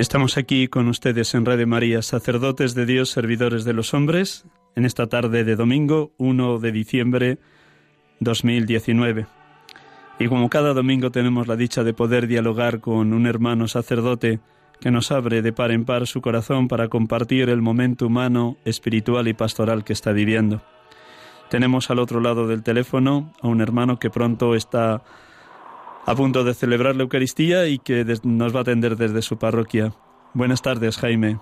Estamos 0.00 0.38
aquí 0.38 0.66
con 0.66 0.88
ustedes 0.88 1.34
en 1.34 1.44
Radio 1.44 1.66
María, 1.66 2.00
sacerdotes 2.00 2.74
de 2.74 2.86
Dios, 2.86 3.10
servidores 3.10 3.64
de 3.66 3.74
los 3.74 3.92
hombres, 3.92 4.46
en 4.74 4.86
esta 4.86 5.08
tarde 5.08 5.44
de 5.44 5.56
domingo 5.56 6.12
1 6.16 6.58
de 6.58 6.72
diciembre 6.72 7.38
2019. 8.20 9.26
Y 10.18 10.26
como 10.28 10.48
cada 10.48 10.72
domingo 10.72 11.10
tenemos 11.10 11.48
la 11.48 11.56
dicha 11.56 11.84
de 11.84 11.92
poder 11.92 12.28
dialogar 12.28 12.80
con 12.80 13.12
un 13.12 13.26
hermano 13.26 13.68
sacerdote 13.68 14.40
que 14.80 14.90
nos 14.90 15.12
abre 15.12 15.42
de 15.42 15.52
par 15.52 15.70
en 15.70 15.84
par 15.84 16.06
su 16.06 16.22
corazón 16.22 16.66
para 16.66 16.88
compartir 16.88 17.50
el 17.50 17.60
momento 17.60 18.06
humano, 18.06 18.56
espiritual 18.64 19.28
y 19.28 19.34
pastoral 19.34 19.84
que 19.84 19.92
está 19.92 20.12
viviendo. 20.12 20.62
Tenemos 21.50 21.90
al 21.90 21.98
otro 21.98 22.20
lado 22.20 22.46
del 22.46 22.62
teléfono 22.62 23.34
a 23.42 23.48
un 23.48 23.60
hermano 23.60 23.98
que 23.98 24.08
pronto 24.08 24.54
está 24.54 25.02
a 26.10 26.14
punto 26.16 26.42
de 26.42 26.54
celebrar 26.54 26.96
la 26.96 27.02
Eucaristía 27.02 27.66
y 27.66 27.78
que 27.78 28.04
nos 28.24 28.54
va 28.54 28.58
a 28.58 28.62
atender 28.62 28.96
desde 28.96 29.22
su 29.22 29.38
parroquia. 29.38 29.92
Buenas 30.34 30.60
tardes, 30.60 30.98
Jaime. 30.98 31.38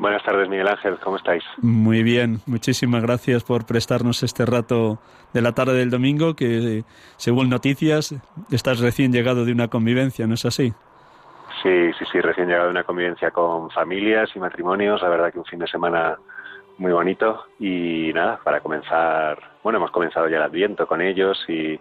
Buenas 0.00 0.22
tardes, 0.24 0.48
Miguel 0.48 0.68
Ángel, 0.68 0.96
¿cómo 1.02 1.16
estáis? 1.16 1.44
Muy 1.60 2.02
bien, 2.02 2.40
muchísimas 2.46 3.02
gracias 3.02 3.42
por 3.42 3.66
prestarnos 3.66 4.22
este 4.22 4.46
rato 4.46 4.98
de 5.32 5.42
la 5.42 5.52
tarde 5.52 5.74
del 5.74 5.90
domingo, 5.90 6.34
que 6.34 6.84
según 7.16 7.48
noticias 7.48 8.14
estás 8.50 8.80
recién 8.80 9.12
llegado 9.12 9.44
de 9.44 9.52
una 9.52 9.68
convivencia, 9.68 10.26
¿no 10.26 10.34
es 10.34 10.44
así? 10.44 10.72
Sí, 11.62 11.92
sí, 11.98 12.04
sí, 12.12 12.20
recién 12.20 12.46
llegado 12.46 12.66
de 12.66 12.72
una 12.72 12.84
convivencia 12.84 13.32
con 13.32 13.70
familias 13.70 14.30
y 14.34 14.38
matrimonios, 14.38 15.02
la 15.02 15.08
verdad 15.08 15.32
que 15.32 15.40
un 15.40 15.44
fin 15.44 15.58
de 15.58 15.66
semana 15.66 16.16
muy 16.78 16.92
bonito 16.92 17.44
y 17.58 18.12
nada, 18.14 18.38
para 18.42 18.60
comenzar, 18.60 19.38
bueno, 19.64 19.78
hemos 19.78 19.90
comenzado 19.90 20.28
ya 20.28 20.36
el 20.36 20.44
Adviento 20.44 20.86
con 20.86 21.00
ellos 21.00 21.44
y, 21.48 21.78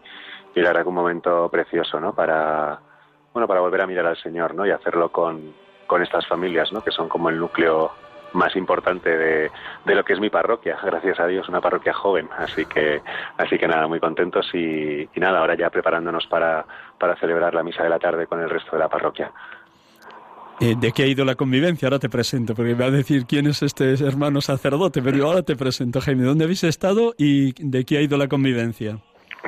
y 0.57 0.61
la 0.61 0.69
verdad 0.69 0.81
que 0.81 0.89
un 0.89 0.95
momento 0.95 1.49
precioso, 1.49 1.99
¿no? 1.99 2.13
Para, 2.13 2.79
bueno, 3.31 3.47
para 3.47 3.59
volver 3.61 3.81
a 3.81 3.87
mirar 3.87 4.07
al 4.07 4.17
Señor, 4.17 4.55
¿no? 4.55 4.65
Y 4.65 4.71
hacerlo 4.71 5.11
con, 5.11 5.53
con 5.85 6.01
estas 6.01 6.25
familias, 6.25 6.73
¿no? 6.73 6.83
Que 6.83 6.89
son 6.89 7.07
como 7.07 7.29
el 7.29 7.37
núcleo 7.37 7.91
más 8.33 8.55
importante 8.55 9.15
de, 9.15 9.51
de, 9.85 9.95
lo 9.95 10.03
que 10.03 10.13
es 10.13 10.19
mi 10.19 10.29
parroquia, 10.29 10.77
gracias 10.83 11.19
a 11.19 11.27
Dios, 11.27 11.47
una 11.47 11.61
parroquia 11.61 11.93
joven, 11.93 12.27
así 12.37 12.65
que, 12.65 13.01
así 13.37 13.57
que 13.57 13.67
nada, 13.67 13.87
muy 13.87 13.99
contentos 13.99 14.49
y, 14.53 15.03
y 15.03 15.19
nada, 15.19 15.39
ahora 15.39 15.55
ya 15.55 15.69
preparándonos 15.69 16.25
para, 16.27 16.65
para 16.99 17.15
celebrar 17.17 17.53
la 17.53 17.63
misa 17.63 17.83
de 17.83 17.89
la 17.89 17.99
tarde 17.99 18.27
con 18.27 18.41
el 18.41 18.49
resto 18.49 18.71
de 18.71 18.79
la 18.79 18.89
parroquia. 18.89 19.31
Eh, 20.59 20.75
¿De 20.77 20.91
qué 20.91 21.03
ha 21.03 21.07
ido 21.07 21.23
la 21.23 21.35
convivencia? 21.35 21.85
Ahora 21.87 21.99
te 21.99 22.09
presento, 22.09 22.55
porque 22.55 22.73
me 22.73 22.79
va 22.79 22.85
a 22.85 22.91
decir 22.91 23.25
quién 23.27 23.45
es 23.45 23.61
este 23.61 23.93
hermano 24.03 24.41
sacerdote, 24.41 25.03
pero 25.03 25.27
ahora 25.27 25.43
te 25.43 25.55
presento, 25.55 26.01
Jaime. 26.01 26.23
¿Dónde 26.23 26.45
habéis 26.45 26.63
estado 26.63 27.13
y 27.15 27.53
de 27.63 27.85
qué 27.85 27.99
ha 27.99 28.01
ido 28.01 28.17
la 28.17 28.27
convivencia? 28.27 28.99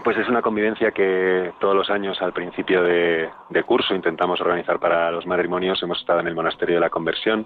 Pues 0.04 0.18
es 0.18 0.30
una 0.30 0.42
convivencia 0.42 0.92
que 0.92 1.52
todos 1.60 1.76
los 1.76 1.90
años 1.90 2.22
al 2.22 2.32
principio 2.32 2.84
de, 2.84 3.30
curso 3.66 3.94
intentamos 3.94 4.40
organizar 4.40 4.80
para 4.80 5.12
los 5.12 5.26
matrimonios. 5.26 5.82
Hemos 5.84 6.00
estado 6.00 6.20
en 6.20 6.28
el 6.28 6.36
Monasterio 6.36 6.76
de 6.76 6.82
la 6.82 6.90
Conversión, 6.90 7.46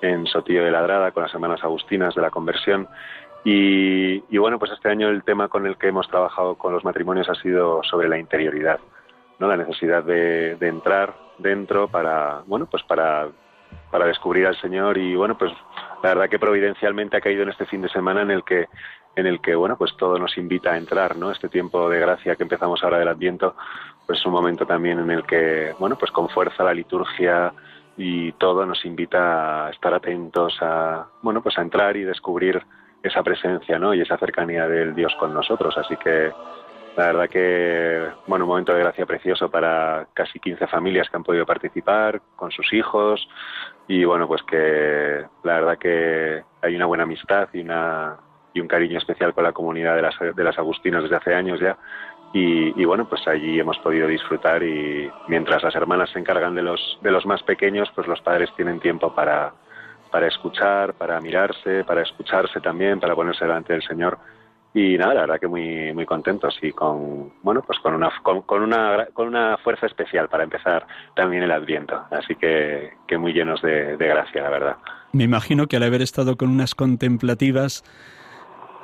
en 0.00 0.26
Sotillo 0.26 0.64
de 0.64 0.70
Ladrada, 0.70 1.10
con 1.10 1.22
las 1.22 1.34
hermanas 1.34 1.62
agustinas 1.64 2.14
de 2.14 2.22
la 2.22 2.30
Conversión. 2.30 2.88
Y, 3.44 4.22
y, 4.28 4.38
bueno, 4.38 4.58
pues 4.58 4.72
este 4.72 4.90
año 4.90 5.08
el 5.08 5.24
tema 5.24 5.48
con 5.48 5.66
el 5.66 5.76
que 5.76 5.88
hemos 5.88 6.08
trabajado 6.08 6.56
con 6.56 6.72
los 6.72 6.84
matrimonios 6.84 7.28
ha 7.28 7.34
sido 7.36 7.82
sobre 7.82 8.08
la 8.08 8.18
interioridad, 8.18 8.80
¿no? 9.38 9.48
la 9.48 9.56
necesidad 9.56 10.04
de, 10.04 10.56
de 10.56 10.68
entrar 10.68 11.14
dentro 11.38 11.88
para, 11.88 12.42
bueno, 12.46 12.66
pues 12.66 12.82
para, 12.84 13.28
para 13.90 14.06
descubrir 14.06 14.46
al 14.46 14.60
Señor 14.60 14.98
y 14.98 15.14
bueno, 15.14 15.36
pues 15.38 15.52
la 16.02 16.10
verdad 16.10 16.28
que 16.28 16.38
providencialmente 16.38 17.16
ha 17.16 17.20
caído 17.20 17.42
en 17.42 17.50
este 17.50 17.66
fin 17.66 17.82
de 17.82 17.88
semana 17.88 18.22
en 18.22 18.30
el 18.30 18.44
que 18.44 18.68
en 19.18 19.26
el 19.26 19.40
que 19.40 19.54
bueno 19.54 19.76
pues 19.76 19.96
todo 19.96 20.18
nos 20.18 20.36
invita 20.38 20.72
a 20.72 20.78
entrar 20.78 21.16
no 21.16 21.30
este 21.30 21.48
tiempo 21.48 21.88
de 21.88 22.00
gracia 22.00 22.36
que 22.36 22.42
empezamos 22.42 22.82
ahora 22.82 22.98
del 22.98 23.08
Adviento 23.08 23.54
pues 24.06 24.18
es 24.20 24.26
un 24.26 24.32
momento 24.32 24.66
también 24.66 24.98
en 24.98 25.10
el 25.10 25.24
que 25.24 25.74
bueno 25.78 25.96
pues 25.96 26.10
con 26.10 26.28
fuerza 26.28 26.64
la 26.64 26.74
liturgia 26.74 27.52
y 27.96 28.32
todo 28.32 28.64
nos 28.64 28.84
invita 28.84 29.66
a 29.66 29.70
estar 29.70 29.92
atentos 29.92 30.56
a 30.60 31.06
bueno 31.22 31.42
pues 31.42 31.58
a 31.58 31.62
entrar 31.62 31.96
y 31.96 32.04
descubrir 32.04 32.62
esa 33.02 33.22
presencia 33.22 33.78
no 33.78 33.94
y 33.94 34.00
esa 34.00 34.18
cercanía 34.18 34.66
del 34.66 34.94
Dios 34.94 35.14
con 35.18 35.32
nosotros. 35.32 35.76
Así 35.76 35.96
que 35.96 36.32
la 36.96 37.06
verdad 37.06 37.28
que, 37.28 38.08
bueno, 38.26 38.44
un 38.44 38.50
momento 38.50 38.72
de 38.72 38.80
gracia 38.80 39.06
precioso 39.06 39.50
para 39.50 40.08
casi 40.14 40.40
15 40.40 40.66
familias 40.66 41.08
que 41.08 41.16
han 41.16 41.22
podido 41.22 41.46
participar 41.46 42.20
con 42.34 42.50
sus 42.50 42.72
hijos. 42.72 43.28
Y 43.86 44.04
bueno, 44.04 44.26
pues 44.26 44.42
que 44.42 45.24
la 45.44 45.54
verdad 45.54 45.78
que 45.78 46.42
hay 46.60 46.76
una 46.76 46.86
buena 46.86 47.04
amistad 47.04 47.48
y 47.52 47.60
una 47.60 48.16
y 48.58 48.60
un 48.60 48.68
cariño 48.68 48.98
especial 48.98 49.32
con 49.32 49.44
la 49.44 49.52
comunidad 49.52 49.96
de 49.96 50.02
las, 50.02 50.14
de 50.18 50.44
las 50.44 50.58
Agustinas 50.58 51.02
desde 51.02 51.16
hace 51.16 51.34
años 51.34 51.60
ya. 51.60 51.78
Y, 52.34 52.78
y, 52.80 52.84
bueno, 52.84 53.08
pues 53.08 53.26
allí 53.26 53.58
hemos 53.58 53.78
podido 53.78 54.06
disfrutar 54.06 54.62
y 54.62 55.10
mientras 55.28 55.62
las 55.62 55.74
hermanas 55.74 56.10
se 56.10 56.18
encargan 56.18 56.54
de 56.54 56.62
los, 56.62 56.98
de 57.00 57.10
los 57.10 57.24
más 57.24 57.42
pequeños, 57.42 57.88
pues 57.94 58.06
los 58.06 58.20
padres 58.20 58.50
tienen 58.54 58.80
tiempo 58.80 59.14
para, 59.14 59.54
para 60.10 60.26
escuchar, 60.26 60.92
para 60.94 61.20
mirarse, 61.20 61.84
para 61.84 62.02
escucharse 62.02 62.60
también, 62.60 63.00
para 63.00 63.14
ponerse 63.14 63.46
delante 63.46 63.72
del 63.72 63.82
Señor. 63.82 64.18
Y 64.74 64.98
nada 64.98 65.14
la 65.14 65.20
verdad 65.22 65.40
que 65.40 65.48
muy 65.48 65.94
muy 65.94 66.04
contentos 66.04 66.58
y 66.60 66.72
con 66.72 67.32
bueno 67.42 67.62
pues 67.66 67.78
con 67.78 67.94
una 67.94 68.10
con, 68.22 68.42
con, 68.42 68.62
una 68.62 69.06
con 69.14 69.26
una 69.26 69.56
fuerza 69.56 69.86
especial 69.86 70.28
para 70.28 70.44
empezar 70.44 70.86
también 71.16 71.42
el 71.42 71.50
Adviento. 71.50 72.04
Así 72.10 72.34
que, 72.36 72.92
que 73.06 73.16
muy 73.16 73.32
llenos 73.32 73.62
de, 73.62 73.96
de 73.96 74.06
gracia 74.06 74.42
la 74.42 74.50
verdad. 74.50 74.76
Me 75.12 75.24
imagino 75.24 75.66
que 75.66 75.76
al 75.76 75.84
haber 75.84 76.02
estado 76.02 76.36
con 76.36 76.50
unas 76.50 76.74
contemplativas 76.74 77.82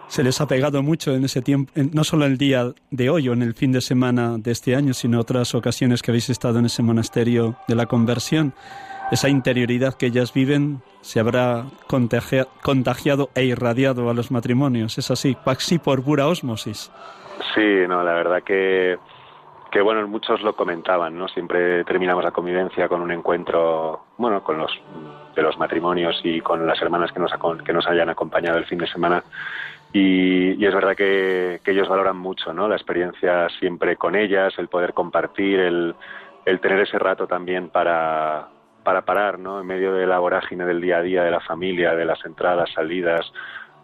se 0.09 0.23
les 0.23 0.41
ha 0.41 0.47
pegado 0.47 0.83
mucho 0.83 1.15
en 1.15 1.25
ese 1.25 1.43
tiempo, 1.43 1.73
no 1.93 2.05
solo 2.05 2.25
el 2.25 2.39
día 2.39 2.73
de 2.91 3.11
hoy 3.11 3.29
o 3.29 3.33
en 3.33 3.43
el 3.43 3.55
fin 3.55 3.73
de 3.73 3.81
semana 3.81 4.37
de 4.39 4.53
este 4.53 4.77
año, 4.77 4.95
sino 4.95 5.21
otras 5.21 5.55
ocasiones 5.55 6.03
que 6.03 6.11
habéis 6.11 6.31
estado 6.31 6.59
en 6.59 6.67
ese 6.67 6.83
monasterio 6.83 7.57
de 7.69 7.75
la 7.75 7.87
conversión 7.87 8.55
esa 9.11 9.29
interioridad 9.29 9.95
que 9.95 10.07
ellas 10.07 10.33
viven 10.33 10.83
se 11.01 11.21
habrá 11.21 11.65
contagiado 11.87 13.29
e 13.35 13.45
irradiado 13.45 14.09
a 14.09 14.15
los 14.15 14.31
matrimonios. 14.31 14.97
Es 14.99 15.11
así, 15.11 15.37
sí 15.59 15.79
por 15.79 16.03
pura 16.03 16.27
osmosis. 16.27 16.91
Sí, 17.55 17.87
no, 17.87 18.03
la 18.03 18.15
verdad 18.15 18.43
que, 18.43 18.99
que 19.71 19.81
bueno, 19.81 20.07
muchos 20.09 20.41
lo 20.43 20.57
comentaban, 20.57 21.19
¿no? 21.19 21.29
Siempre 21.29 21.85
terminamos 21.85 22.25
la 22.25 22.31
convivencia 22.31 22.89
con 22.89 23.03
un 23.03 23.13
encuentro, 23.13 24.07
bueno, 24.17 24.43
con 24.43 24.59
los 24.59 24.71
de 25.37 25.43
los 25.43 25.59
matrimonios 25.59 26.21
y 26.25 26.41
con 26.41 26.67
las 26.67 26.81
hermanas 26.81 27.13
que 27.13 27.21
nos, 27.21 27.33
que 27.65 27.73
nos 27.73 27.87
hayan 27.87 28.09
acompañado 28.09 28.59
el 28.59 28.67
fin 28.67 28.79
de 28.79 28.87
semana. 28.87 29.23
Y, 29.97 30.61
y, 30.61 30.67
es 30.67 30.75
verdad 30.75 30.97
que, 30.97 31.61
que, 31.63 31.71
ellos 31.71 31.89
valoran 31.89 32.17
mucho 32.17 32.53
¿no? 32.53 32.67
la 32.67 32.75
experiencia 32.75 33.49
siempre 33.61 33.95
con 33.95 34.17
ellas, 34.17 34.53
el 34.59 34.67
poder 34.67 34.93
compartir, 34.93 35.61
el, 35.61 35.95
el 36.45 36.59
tener 36.59 36.81
ese 36.81 36.99
rato 36.99 37.29
también 37.29 37.69
para, 37.69 38.49
para 38.83 39.03
parar, 39.05 39.39
¿no? 39.39 39.61
En 39.61 39.67
medio 39.69 39.95
de 39.95 40.05
la 40.05 40.19
vorágine 40.19 40.67
del 40.67 40.81
día 40.81 40.99
a 40.99 41.03
día, 41.03 41.23
de 41.23 41.31
la 41.31 41.39
familia, 41.39 41.95
de 41.95 42.05
las 42.05 42.25
entradas, 42.25 42.71
salidas, 42.75 43.33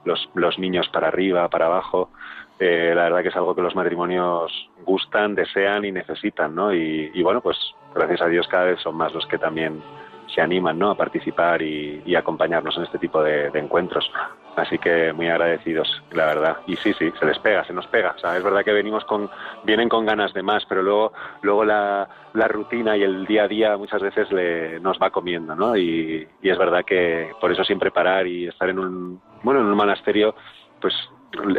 los, 0.04 0.28
los 0.34 0.58
niños 0.58 0.88
para 0.88 1.08
arriba, 1.08 1.48
para 1.48 1.66
abajo. 1.66 2.10
Eh, 2.58 2.92
la 2.94 3.04
verdad 3.04 3.22
que 3.22 3.28
es 3.28 3.36
algo 3.36 3.54
que 3.54 3.62
los 3.62 3.76
matrimonios 3.76 4.52
gustan, 4.84 5.36
desean 5.36 5.84
y 5.84 5.92
necesitan, 5.92 6.56
¿no? 6.56 6.74
Y, 6.74 7.12
y, 7.14 7.22
bueno, 7.22 7.40
pues 7.40 7.56
gracias 7.94 8.20
a 8.20 8.26
Dios 8.26 8.48
cada 8.48 8.64
vez 8.64 8.80
son 8.80 8.96
más 8.96 9.14
los 9.14 9.26
que 9.26 9.38
también 9.38 9.80
se 10.34 10.40
animan, 10.40 10.78
¿no? 10.78 10.90
A 10.90 10.96
participar 10.96 11.62
y, 11.62 12.02
y 12.04 12.14
acompañarnos 12.14 12.76
en 12.76 12.84
este 12.84 12.98
tipo 12.98 13.22
de, 13.22 13.46
encuentros. 13.54 14.10
Así 14.56 14.78
que 14.78 15.12
muy 15.12 15.28
agradecidos, 15.28 16.02
la 16.10 16.26
verdad. 16.26 16.56
Y 16.66 16.76
sí, 16.76 16.92
sí, 16.94 17.12
se 17.18 17.26
les 17.26 17.38
pega, 17.38 17.64
se 17.64 17.72
nos 17.72 17.86
pega. 17.86 18.14
O 18.16 18.18
sea, 18.18 18.36
es 18.36 18.42
verdad 18.42 18.64
que 18.64 18.72
venimos 18.72 19.04
con, 19.04 19.30
vienen 19.64 19.88
con 19.88 20.04
ganas 20.04 20.34
de 20.34 20.42
más, 20.42 20.64
pero 20.66 20.82
luego, 20.82 21.12
luego 21.42 21.64
la, 21.64 22.08
la 22.34 22.48
rutina 22.48 22.96
y 22.96 23.02
el 23.02 23.26
día 23.26 23.44
a 23.44 23.48
día 23.48 23.76
muchas 23.76 24.02
veces 24.02 24.30
le, 24.32 24.80
nos 24.80 24.98
va 24.98 25.10
comiendo, 25.10 25.54
¿no? 25.54 25.76
Y, 25.76 26.26
y 26.42 26.48
es 26.48 26.58
verdad 26.58 26.84
que 26.84 27.32
por 27.40 27.52
eso 27.52 27.64
siempre 27.64 27.90
parar 27.90 28.26
y 28.26 28.48
estar 28.48 28.68
en 28.68 28.78
un, 28.78 29.20
bueno, 29.42 29.60
en 29.60 29.66
un 29.66 29.76
monasterio, 29.76 30.34
pues 30.80 30.94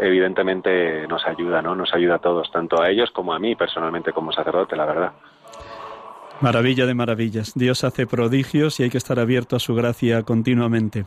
evidentemente 0.02 1.08
nos 1.08 1.26
ayuda, 1.26 1.62
¿no? 1.62 1.76
Nos 1.76 1.94
ayuda 1.94 2.16
a 2.16 2.20
todos, 2.20 2.52
tanto 2.52 2.82
a 2.82 2.90
ellos 2.90 3.12
como 3.12 3.34
a 3.34 3.40
mí 3.40 3.56
personalmente 3.56 4.12
como 4.12 4.32
sacerdote, 4.32 4.76
la 4.76 4.86
verdad. 4.86 5.14
Maravilla 6.42 6.88
de 6.88 6.96
maravillas. 6.96 7.54
Dios 7.54 7.84
hace 7.84 8.08
prodigios 8.08 8.80
y 8.80 8.84
hay 8.84 8.90
que 8.90 8.98
estar 8.98 9.20
abierto 9.20 9.56
a 9.56 9.60
su 9.60 9.76
gracia 9.76 10.24
continuamente. 10.24 11.06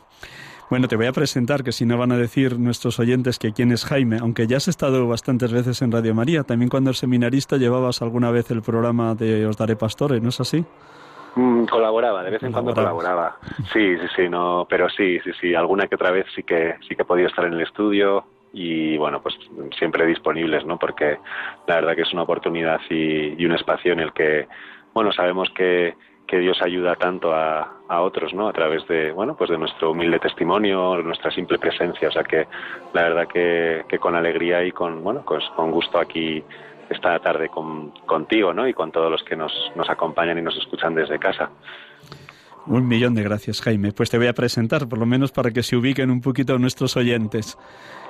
Bueno, 0.70 0.86
te 0.86 0.94
voy 0.94 1.06
a 1.06 1.12
presentar, 1.12 1.64
que 1.64 1.72
si 1.72 1.84
no 1.84 1.98
van 1.98 2.12
a 2.12 2.16
decir 2.16 2.58
nuestros 2.58 3.00
oyentes 3.00 3.40
que 3.40 3.52
quién 3.52 3.72
es 3.72 3.84
Jaime, 3.84 4.18
aunque 4.20 4.46
ya 4.46 4.58
has 4.58 4.68
estado 4.68 5.06
bastantes 5.08 5.52
veces 5.52 5.82
en 5.82 5.90
Radio 5.90 6.14
María, 6.14 6.44
también 6.44 6.68
cuando 6.68 6.90
eres 6.90 7.00
seminarista 7.00 7.56
llevabas 7.56 8.00
alguna 8.00 8.30
vez 8.30 8.50
el 8.52 8.62
programa 8.62 9.16
de 9.16 9.44
Os 9.44 9.56
Daré 9.56 9.74
Pastores, 9.74 10.22
¿no 10.22 10.28
es 10.28 10.40
así? 10.40 10.64
Mm, 11.34 11.64
colaboraba, 11.64 12.22
de 12.22 12.30
vez 12.30 12.42
en 12.44 12.52
cuando 12.52 12.72
colaboraba. 12.72 13.36
Sí, 13.72 13.96
sí, 13.98 14.06
sí, 14.14 14.28
no, 14.28 14.68
pero 14.70 14.88
sí, 14.88 15.18
sí, 15.24 15.32
sí, 15.40 15.54
alguna 15.54 15.88
que 15.88 15.96
otra 15.96 16.12
vez 16.12 16.26
sí 16.34 16.44
que 16.44 16.76
sí 16.88 16.94
que 16.94 17.02
he 17.02 17.06
podido 17.06 17.26
estar 17.26 17.44
en 17.44 17.54
el 17.54 17.60
estudio 17.60 18.24
y 18.52 18.96
bueno, 18.96 19.20
pues 19.20 19.34
siempre 19.76 20.06
disponibles, 20.06 20.64
¿no? 20.64 20.78
Porque 20.78 21.18
la 21.66 21.74
verdad 21.74 21.96
que 21.96 22.02
es 22.02 22.12
una 22.12 22.22
oportunidad 22.22 22.80
y, 22.88 23.34
y 23.36 23.44
un 23.44 23.52
espacio 23.52 23.92
en 23.92 23.98
el 23.98 24.12
que, 24.12 24.46
bueno, 24.94 25.12
sabemos 25.12 25.50
que 25.54 25.94
que 26.26 26.38
Dios 26.38 26.60
ayuda 26.62 26.96
tanto 26.96 27.34
a, 27.34 27.80
a, 27.88 28.00
otros, 28.00 28.32
¿no? 28.34 28.48
A 28.48 28.52
través 28.52 28.86
de, 28.88 29.12
bueno, 29.12 29.36
pues 29.36 29.50
de 29.50 29.58
nuestro 29.58 29.90
humilde 29.90 30.18
testimonio, 30.18 31.02
nuestra 31.02 31.30
simple 31.30 31.58
presencia. 31.58 32.08
O 32.08 32.12
sea 32.12 32.24
que 32.24 32.46
la 32.92 33.02
verdad 33.02 33.28
que, 33.28 33.84
que 33.88 33.98
con 33.98 34.14
alegría 34.14 34.64
y 34.64 34.72
con, 34.72 35.02
bueno, 35.02 35.22
pues 35.26 35.44
con 35.54 35.70
gusto 35.70 35.98
aquí 35.98 36.42
esta 36.88 37.18
tarde 37.18 37.48
con, 37.48 37.90
contigo, 38.06 38.52
¿no? 38.52 38.66
Y 38.66 38.74
con 38.74 38.90
todos 38.90 39.10
los 39.10 39.22
que 39.22 39.36
nos, 39.36 39.52
nos 39.76 39.88
acompañan 39.88 40.38
y 40.38 40.42
nos 40.42 40.56
escuchan 40.56 40.94
desde 40.94 41.18
casa. 41.18 41.50
Un 42.66 42.88
millón 42.88 43.14
de 43.14 43.22
gracias, 43.22 43.60
Jaime. 43.60 43.92
Pues 43.92 44.08
te 44.08 44.16
voy 44.16 44.26
a 44.26 44.32
presentar, 44.32 44.88
por 44.88 44.98
lo 44.98 45.04
menos 45.04 45.32
para 45.32 45.50
que 45.50 45.62
se 45.62 45.76
ubiquen 45.76 46.10
un 46.10 46.22
poquito 46.22 46.58
nuestros 46.58 46.96
oyentes. 46.96 47.58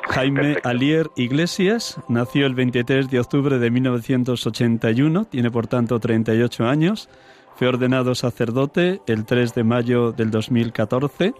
Jaime 0.08 0.58
Alier 0.62 1.10
Iglesias 1.16 1.98
nació 2.08 2.46
el 2.46 2.54
23 2.54 3.10
de 3.10 3.20
octubre 3.20 3.58
de 3.58 3.70
1981, 3.70 5.24
tiene 5.26 5.50
por 5.50 5.66
tanto 5.66 5.98
38 5.98 6.66
años. 6.66 7.08
Fue 7.56 7.68
ordenado 7.68 8.14
sacerdote 8.14 9.00
el 9.06 9.24
3 9.24 9.54
de 9.54 9.64
mayo 9.64 10.12
del 10.12 10.30
2014. 10.30 11.34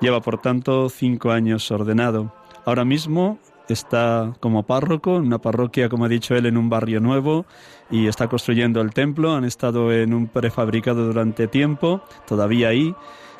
Lleva 0.00 0.20
por 0.20 0.40
tanto 0.40 0.88
cinco 0.88 1.30
años 1.30 1.70
ordenado. 1.70 2.34
Ahora 2.64 2.84
mismo 2.84 3.38
está 3.68 4.34
como 4.40 4.64
párroco 4.64 5.16
en 5.16 5.26
una 5.26 5.38
parroquia, 5.38 5.88
como 5.88 6.04
ha 6.04 6.08
dicho 6.08 6.34
él, 6.34 6.46
en 6.46 6.56
un 6.56 6.68
barrio 6.68 7.00
nuevo 7.00 7.46
y 7.90 8.06
está 8.06 8.28
construyendo 8.28 8.80
el 8.80 8.92
templo. 8.92 9.34
Han 9.34 9.44
estado 9.44 9.92
en 9.92 10.14
un 10.14 10.26
prefabricado 10.28 11.06
durante 11.06 11.48
tiempo, 11.48 12.02
todavía 12.26 12.68
ahí. 12.68 12.94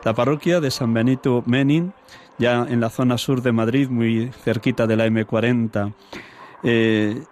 La 0.04 0.14
parroquia 0.14 0.60
de 0.60 0.70
San 0.70 0.92
Benito 0.92 1.42
Menin, 1.46 1.94
ya 2.38 2.66
en 2.68 2.80
la 2.80 2.90
zona 2.90 3.18
sur 3.18 3.42
de 3.42 3.52
Madrid, 3.52 3.88
muy 3.88 4.30
cerquita 4.42 4.86
de 4.86 4.96
la 4.96 5.06
M40. 5.06 5.92
Eh, 6.62 7.22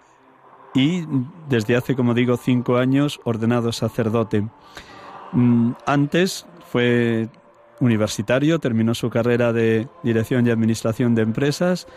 y 0.73 1.05
desde 1.49 1.75
hace, 1.75 1.95
como 1.95 2.13
digo, 2.13 2.37
cinco 2.37 2.77
años 2.77 3.19
ordenado 3.23 3.71
sacerdote. 3.71 4.47
Mm, 5.31 5.71
antes 5.85 6.45
fue 6.71 7.29
universitario, 7.79 8.59
terminó 8.59 8.95
su 8.95 9.09
carrera 9.09 9.53
de 9.53 9.87
dirección 10.03 10.47
y 10.47 10.51
administración 10.51 11.15
de 11.15 11.23
empresas 11.23 11.87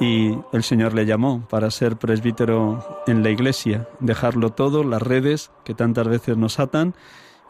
y 0.00 0.36
el 0.52 0.62
Señor 0.62 0.94
le 0.94 1.06
llamó 1.06 1.46
para 1.48 1.70
ser 1.70 1.96
presbítero 1.96 3.02
en 3.06 3.22
la 3.22 3.30
iglesia, 3.30 3.88
dejarlo 4.00 4.50
todo, 4.50 4.82
las 4.82 5.02
redes 5.02 5.50
que 5.64 5.74
tantas 5.74 6.08
veces 6.08 6.36
nos 6.36 6.58
atan 6.58 6.94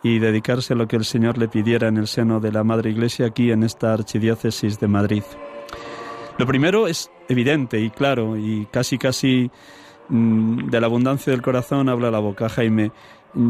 y 0.04 0.20
dedicarse 0.20 0.74
a 0.74 0.76
lo 0.76 0.86
que 0.86 0.96
el 0.96 1.04
Señor 1.04 1.38
le 1.38 1.48
pidiera 1.48 1.88
en 1.88 1.96
el 1.96 2.06
seno 2.06 2.38
de 2.38 2.52
la 2.52 2.62
Madre 2.62 2.90
Iglesia 2.90 3.26
aquí 3.26 3.50
en 3.50 3.64
esta 3.64 3.94
archidiócesis 3.94 4.78
de 4.78 4.86
Madrid. 4.86 5.22
Lo 6.38 6.46
primero 6.46 6.86
es 6.86 7.10
evidente 7.28 7.80
y 7.80 7.90
claro 7.90 8.36
y 8.36 8.66
casi 8.70 8.98
casi 8.98 9.50
mm, 10.10 10.68
de 10.68 10.80
la 10.80 10.86
abundancia 10.86 11.32
del 11.32 11.42
corazón 11.42 11.88
habla 11.88 12.10
la 12.10 12.18
boca, 12.18 12.50
Jaime. 12.50 12.92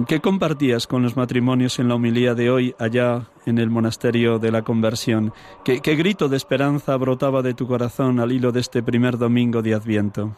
¿Qué 0.06 0.20
compartías 0.20 0.86
con 0.86 1.02
los 1.02 1.16
matrimonios 1.16 1.78
en 1.78 1.88
la 1.88 1.96
homilía 1.96 2.34
de 2.34 2.50
hoy 2.50 2.74
allá 2.78 3.28
en 3.44 3.58
el 3.58 3.68
monasterio 3.68 4.38
de 4.38 4.50
la 4.50 4.62
conversión? 4.62 5.34
¿Qué, 5.64 5.78
grito 5.80 6.28
de 6.28 6.38
esperanza 6.38 6.96
brotaba 6.96 7.42
de 7.42 7.52
tu 7.52 7.66
corazón 7.66 8.20
al 8.20 8.32
hilo 8.32 8.52
de 8.52 8.60
este 8.60 8.82
primer 8.82 9.18
domingo 9.18 9.60
de 9.60 9.74
Adviento? 9.74 10.36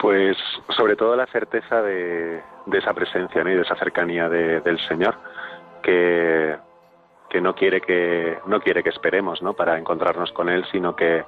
Pues 0.00 0.36
sobre 0.70 0.96
todo 0.96 1.14
la 1.14 1.26
certeza 1.26 1.82
de, 1.82 2.40
esa 2.72 2.94
presencia 2.94 3.42
y 3.42 3.44
de 3.44 3.60
esa 3.60 3.76
cercanía 3.76 4.30
del 4.30 4.78
Señor 4.88 5.14
que, 5.82 6.56
no 7.40 7.54
quiere 7.54 7.82
que 7.82 8.38
no 8.46 8.60
quiere 8.60 8.82
que 8.82 8.88
esperemos 8.88 9.42
¿no? 9.42 9.52
para 9.52 9.78
encontrarnos 9.78 10.32
con 10.32 10.48
Él, 10.48 10.64
sino 10.72 10.96
que 10.96 11.24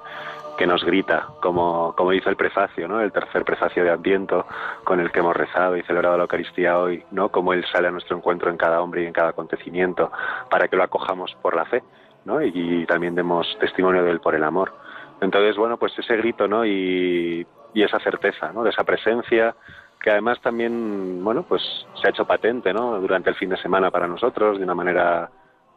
nos 0.65 0.83
grita, 0.85 1.27
como, 1.41 1.93
como 1.95 2.11
dice 2.11 2.29
el 2.29 2.35
prefacio, 2.35 2.87
¿no? 2.87 3.01
el 3.01 3.11
tercer 3.11 3.43
prefacio 3.43 3.83
de 3.83 3.91
Adviento 3.91 4.45
con 4.85 4.99
el 4.99 5.11
que 5.11 5.19
hemos 5.19 5.35
rezado 5.35 5.75
y 5.75 5.83
celebrado 5.83 6.17
la 6.17 6.23
Eucaristía 6.23 6.79
hoy, 6.79 7.03
¿no? 7.11 7.29
como 7.29 7.53
Él 7.53 7.65
sale 7.71 7.89
a 7.89 7.91
nuestro 7.91 8.17
encuentro 8.17 8.49
en 8.49 8.57
cada 8.57 8.81
hombre 8.81 9.03
y 9.03 9.05
en 9.05 9.13
cada 9.13 9.29
acontecimiento, 9.29 10.11
para 10.49 10.67
que 10.67 10.77
lo 10.77 10.83
acojamos 10.83 11.35
por 11.41 11.55
la 11.55 11.65
fe 11.65 11.83
¿no? 12.25 12.41
y, 12.41 12.85
también 12.87 13.13
demos 13.13 13.45
testimonio 13.59 14.03
de 14.03 14.11
Él 14.11 14.19
por 14.19 14.35
el 14.35 14.43
amor. 14.43 14.73
Entonces, 15.21 15.57
bueno, 15.57 15.77
pues 15.77 15.97
ese 15.99 16.15
grito 16.15 16.47
¿no? 16.47 16.65
y, 16.65 17.45
y 17.73 17.83
esa 17.83 17.99
certeza 17.99 18.51
¿no? 18.53 18.63
de 18.63 18.69
esa 18.69 18.83
presencia 18.83 19.55
que 20.01 20.11
además 20.11 20.41
también, 20.41 21.23
bueno, 21.23 21.43
pues 21.43 21.61
se 22.01 22.07
ha 22.07 22.09
hecho 22.09 22.25
patente 22.25 22.73
¿no? 22.73 22.99
durante 22.99 23.29
el 23.29 23.35
fin 23.35 23.49
de 23.49 23.57
semana 23.57 23.89
para 23.89 24.07
nosotros 24.07 24.57
de 24.57 24.63
una 24.63 24.75
manera 24.75 25.29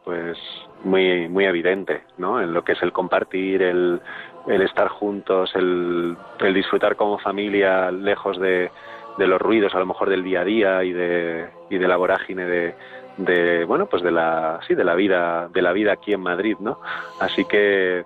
pues 0.07 0.39
muy 0.85 1.29
muy 1.29 1.47
evidente 1.47 2.05
no 2.17 2.41
en 2.41 2.55
lo 2.55 2.63
que 2.63 2.73
es 2.73 2.83
el 2.83 2.93
compartir 2.93 3.61
el, 3.61 4.01
el 4.47 4.63
estar 4.63 4.87
juntos 4.87 5.51
el, 5.57 6.17
el, 6.39 6.55
disfrutar 6.55 6.95
como 6.95 7.19
familia 7.19 7.91
lejos 7.91 8.39
de, 8.39 8.71
de, 9.19 9.27
los 9.27 9.41
ruidos 9.41 9.75
a 9.75 9.81
lo 9.81 9.87
mejor 9.87 10.09
del 10.09 10.23
día 10.23 10.43
a 10.43 10.45
día 10.45 10.85
y 10.85 10.93
de, 10.93 11.49
y 11.71 11.79
de 11.79 11.89
la 11.89 11.97
vorágine 11.97 12.45
de, 12.47 12.75
de 13.17 13.65
bueno 13.65 13.87
pues 13.87 14.05
de 14.05 14.13
la 14.13 14.61
sí 14.69 14.77
de 14.77 14.85
la 14.85 14.95
vida 14.95 15.49
de 15.49 15.61
la 15.61 15.73
vida 15.73 15.95
aquí 15.95 16.13
en 16.13 16.21
Madrid 16.21 16.57
no 16.61 16.79
así 17.19 17.45
que 17.45 18.05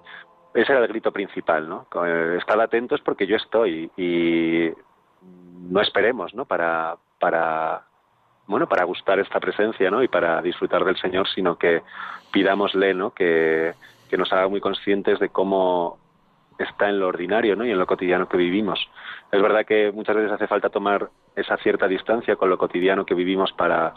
ese 0.54 0.72
era 0.72 0.82
el 0.82 0.88
grito 0.88 1.12
principal 1.12 1.68
no 1.68 1.86
estar 2.36 2.60
atentos 2.60 3.00
porque 3.02 3.26
yo 3.26 3.36
estoy 3.36 3.90
y 3.96 4.70
no 5.68 5.80
esperemos 5.80 6.34
no 6.34 6.44
para 6.44 6.96
para 7.18 7.84
bueno, 8.50 8.66
para 8.66 8.82
gustar 8.82 9.20
esta 9.20 9.38
presencia, 9.38 9.92
¿no? 9.92 10.02
Y 10.02 10.08
para 10.08 10.42
disfrutar 10.42 10.84
del 10.84 10.96
Señor, 10.96 11.28
sino 11.28 11.56
que 11.56 11.82
pidámosle, 12.32 12.94
¿no? 12.94 13.12
Que, 13.12 13.74
nos 14.18 14.32
haga 14.32 14.48
muy 14.48 14.60
conscientes 14.60 15.20
de 15.20 15.28
cómo 15.28 15.96
está 16.58 16.88
en 16.88 16.98
lo 16.98 17.06
ordinario, 17.06 17.54
¿no? 17.54 17.64
Y 17.64 17.70
en 17.70 17.78
lo 17.78 17.86
cotidiano 17.86 18.28
que 18.28 18.36
vivimos. 18.36 18.90
Es 19.30 19.40
verdad 19.40 19.64
que 19.64 19.92
muchas 19.92 20.16
veces 20.16 20.32
hace 20.32 20.48
falta 20.48 20.68
tomar 20.68 21.10
esa 21.36 21.56
cierta 21.58 21.86
distancia 21.86 22.34
con 22.34 22.50
lo 22.50 22.58
cotidiano 22.58 23.06
que 23.06 23.14
vivimos 23.14 23.52
para, 23.52 23.94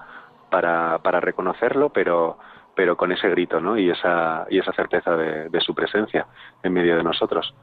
para, 0.51 0.99
para 0.99 1.19
reconocerlo, 1.19 1.89
pero, 1.89 2.37
pero 2.75 2.97
con 2.97 3.11
ese 3.11 3.29
grito, 3.29 3.59
¿no? 3.59 3.77
Y 3.77 3.89
esa, 3.89 4.45
y 4.49 4.59
esa 4.59 4.73
certeza 4.73 5.15
de 5.15 5.61
su 5.61 5.75
presencia 5.75 6.25
en 6.63 6.73
medio 6.73 6.97
de 6.97 7.03
nosotros 7.03 7.53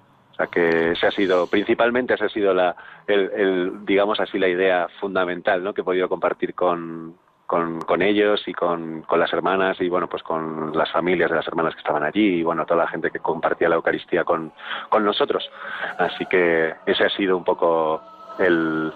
que 0.48 0.92
ese 0.92 1.06
ha 1.06 1.10
sido, 1.10 1.46
principalmente 1.46 2.14
esa 2.14 2.26
ha 2.26 2.28
sido 2.28 2.54
la, 2.54 2.74
el, 3.06 3.84
digamos 3.84 4.20
así, 4.20 4.38
la 4.38 4.48
idea 4.48 4.88
fundamental, 5.00 5.62
¿no? 5.62 5.74
Que 5.74 5.82
he 5.82 5.84
podido 5.84 6.08
compartir 6.08 6.54
con, 6.54 7.16
con, 7.46 8.02
ellos 8.02 8.42
y 8.46 8.52
con, 8.52 9.02
con, 9.02 9.18
las 9.18 9.32
hermanas 9.32 9.80
y 9.80 9.88
bueno 9.88 10.08
pues 10.08 10.22
con 10.22 10.76
las 10.76 10.90
familias 10.92 11.30
de 11.30 11.36
las 11.36 11.48
hermanas 11.48 11.74
que 11.74 11.80
estaban 11.80 12.04
allí 12.04 12.38
y 12.38 12.42
bueno 12.44 12.64
toda 12.64 12.84
la 12.84 12.88
gente 12.88 13.10
que 13.10 13.18
compartía 13.18 13.68
la 13.68 13.74
Eucaristía 13.74 14.22
con, 14.22 14.52
con 14.88 15.04
nosotros 15.04 15.50
así 15.98 16.24
que 16.26 16.74
ese 16.86 17.04
ha 17.04 17.10
sido 17.10 17.36
un 17.36 17.42
poco 17.42 18.00
el, 18.38 18.92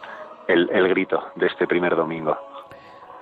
el, 0.47 0.71
el 0.71 0.89
grito 0.89 1.31
de 1.35 1.49
este 1.49 1.67
primer 1.67 1.97
domingo 1.97 2.39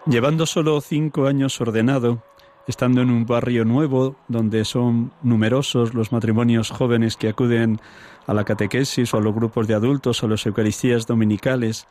llevando 0.05 0.44
solo 0.44 0.83
cinco 0.83 1.26
años 1.26 1.59
ordenado 1.62 2.18
estando 2.66 3.03
en 3.03 3.11
un 3.11 3.27
barrio 3.27 3.64
nuevo 3.64 4.16
donde 4.29 4.64
son 4.64 5.12
numerosos 5.22 5.94
los 5.94 6.12
matrimonios 6.12 6.70
jóvenes 6.70 7.16
que 7.16 7.29
acuden 7.29 7.81
a 8.27 8.35
la 8.35 8.44
catequesis 8.44 9.12
o 9.12 9.18
a 9.18 9.20
los 9.20 9.35
grupos 9.35 9.66
de 9.66 9.75
adultos 9.75 10.22
o 10.22 10.27
a 10.27 10.31
las 10.31 10.46
Eucaristías 10.46 11.07
dominicales, 11.07 11.87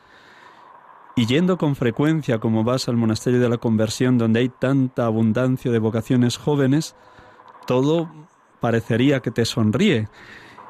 y 1.16 1.26
yendo 1.26 1.58
con 1.58 1.76
frecuencia 1.76 2.40
como 2.40 2.64
vas 2.64 2.88
al 2.88 2.96
monasterio 2.96 3.40
de 3.42 3.50
la 3.50 3.58
conversión 3.58 4.18
donde 4.18 4.40
hay 4.40 4.50
tanta 4.50 5.06
abundancia 5.06 5.70
de 5.72 5.80
vocaciones 5.80 6.38
jóvenes, 6.38 6.96
todo 7.68 8.10
parecería 8.62 9.20
que 9.20 9.32
te 9.32 9.44
sonríe. 9.46 10.08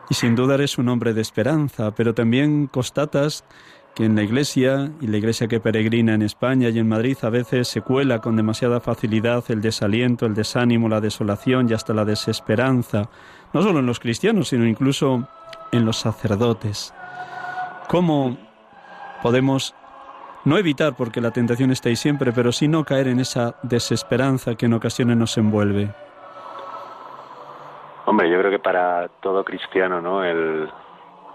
Y 0.09 0.15
sin 0.15 0.35
duda 0.35 0.55
eres 0.55 0.77
un 0.77 0.89
hombre 0.89 1.13
de 1.13 1.21
esperanza, 1.21 1.91
pero 1.91 2.15
también 2.15 2.67
constatas 2.67 3.45
en 4.03 4.15
la 4.15 4.23
Iglesia 4.23 4.91
y 4.99 5.07
la 5.07 5.17
Iglesia 5.17 5.47
que 5.47 5.59
peregrina 5.59 6.13
en 6.13 6.21
España 6.21 6.69
y 6.69 6.79
en 6.79 6.87
Madrid 6.87 7.17
a 7.21 7.29
veces 7.29 7.67
se 7.67 7.81
cuela 7.81 8.19
con 8.19 8.35
demasiada 8.35 8.79
facilidad 8.79 9.43
el 9.49 9.61
desaliento, 9.61 10.25
el 10.25 10.33
desánimo, 10.33 10.89
la 10.89 11.01
desolación 11.01 11.69
y 11.69 11.73
hasta 11.73 11.93
la 11.93 12.05
desesperanza, 12.05 13.09
no 13.53 13.61
solo 13.61 13.79
en 13.79 13.85
los 13.85 13.99
cristianos, 13.99 14.49
sino 14.49 14.65
incluso 14.65 15.27
en 15.71 15.85
los 15.85 15.97
sacerdotes. 15.97 16.93
¿Cómo 17.87 18.37
podemos 19.21 19.75
no 20.45 20.57
evitar, 20.57 20.95
porque 20.95 21.21
la 21.21 21.31
tentación 21.31 21.71
está 21.71 21.89
ahí 21.89 21.95
siempre, 21.95 22.31
pero 22.31 22.51
sí 22.51 22.67
no 22.67 22.83
caer 22.83 23.07
en 23.07 23.19
esa 23.19 23.55
desesperanza 23.63 24.55
que 24.55 24.65
en 24.65 24.73
ocasiones 24.73 25.17
nos 25.17 25.37
envuelve? 25.37 25.89
Hombre, 28.05 28.29
yo 28.29 28.39
creo 28.39 28.51
que 28.51 28.59
para 28.59 29.07
todo 29.21 29.43
cristiano, 29.43 30.01
¿no? 30.01 30.23
El, 30.23 30.67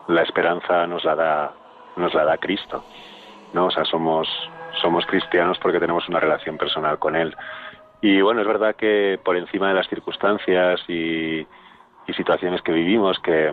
la 0.08 0.22
esperanza 0.22 0.86
nos 0.86 1.04
la 1.04 1.14
da 1.14 1.54
nos 1.96 2.14
la 2.14 2.24
da 2.24 2.38
Cristo, 2.38 2.84
¿no? 3.52 3.66
O 3.66 3.70
sea, 3.70 3.84
somos, 3.84 4.28
somos 4.80 5.04
cristianos 5.06 5.58
porque 5.58 5.80
tenemos 5.80 6.08
una 6.08 6.20
relación 6.20 6.56
personal 6.56 6.98
con 6.98 7.16
Él. 7.16 7.34
Y 8.00 8.20
bueno, 8.20 8.42
es 8.42 8.46
verdad 8.46 8.76
que 8.76 9.18
por 9.24 9.36
encima 9.36 9.68
de 9.68 9.74
las 9.74 9.88
circunstancias 9.88 10.80
y, 10.88 11.46
situaciones 12.14 12.62
que 12.62 12.72
vivimos, 12.72 13.18
que, 13.18 13.52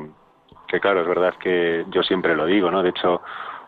que 0.68 0.80
claro, 0.80 1.02
es 1.02 1.08
verdad 1.08 1.34
que 1.40 1.86
yo 1.90 2.04
siempre 2.04 2.36
lo 2.36 2.46
digo, 2.46 2.70
¿no? 2.70 2.84
De 2.84 2.90
hecho, 2.90 3.22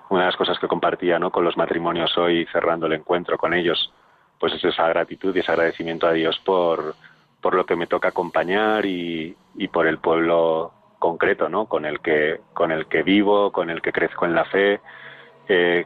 una 0.09 0.21
de 0.21 0.27
las 0.27 0.37
cosas 0.37 0.59
que 0.59 0.67
compartía, 0.67 1.17
¿no? 1.17 1.31
Con 1.31 1.43
los 1.43 1.57
matrimonios 1.57 2.15
hoy, 2.17 2.45
cerrando 2.51 2.85
el 2.85 2.93
encuentro 2.93 3.37
con 3.37 3.53
ellos, 3.53 3.91
pues 4.39 4.53
es 4.53 4.63
esa 4.63 4.87
gratitud 4.87 5.35
y 5.35 5.39
ese 5.39 5.51
agradecimiento 5.51 6.07
a 6.07 6.13
Dios 6.13 6.39
por, 6.45 6.93
por 7.41 7.55
lo 7.55 7.65
que 7.65 7.75
me 7.75 7.87
toca 7.87 8.09
acompañar 8.09 8.85
y, 8.85 9.35
y 9.55 9.67
por 9.69 9.87
el 9.87 9.97
pueblo 9.97 10.71
concreto, 10.99 11.49
¿no? 11.49 11.67
Con 11.67 11.85
el 11.85 11.99
que, 11.99 12.41
con 12.53 12.71
el 12.71 12.87
que 12.87 13.03
vivo, 13.03 13.51
con 13.51 13.69
el 13.69 13.81
que 13.81 13.91
crezco 13.91 14.25
en 14.25 14.35
la 14.35 14.45
fe, 14.45 14.79
eh, 15.47 15.85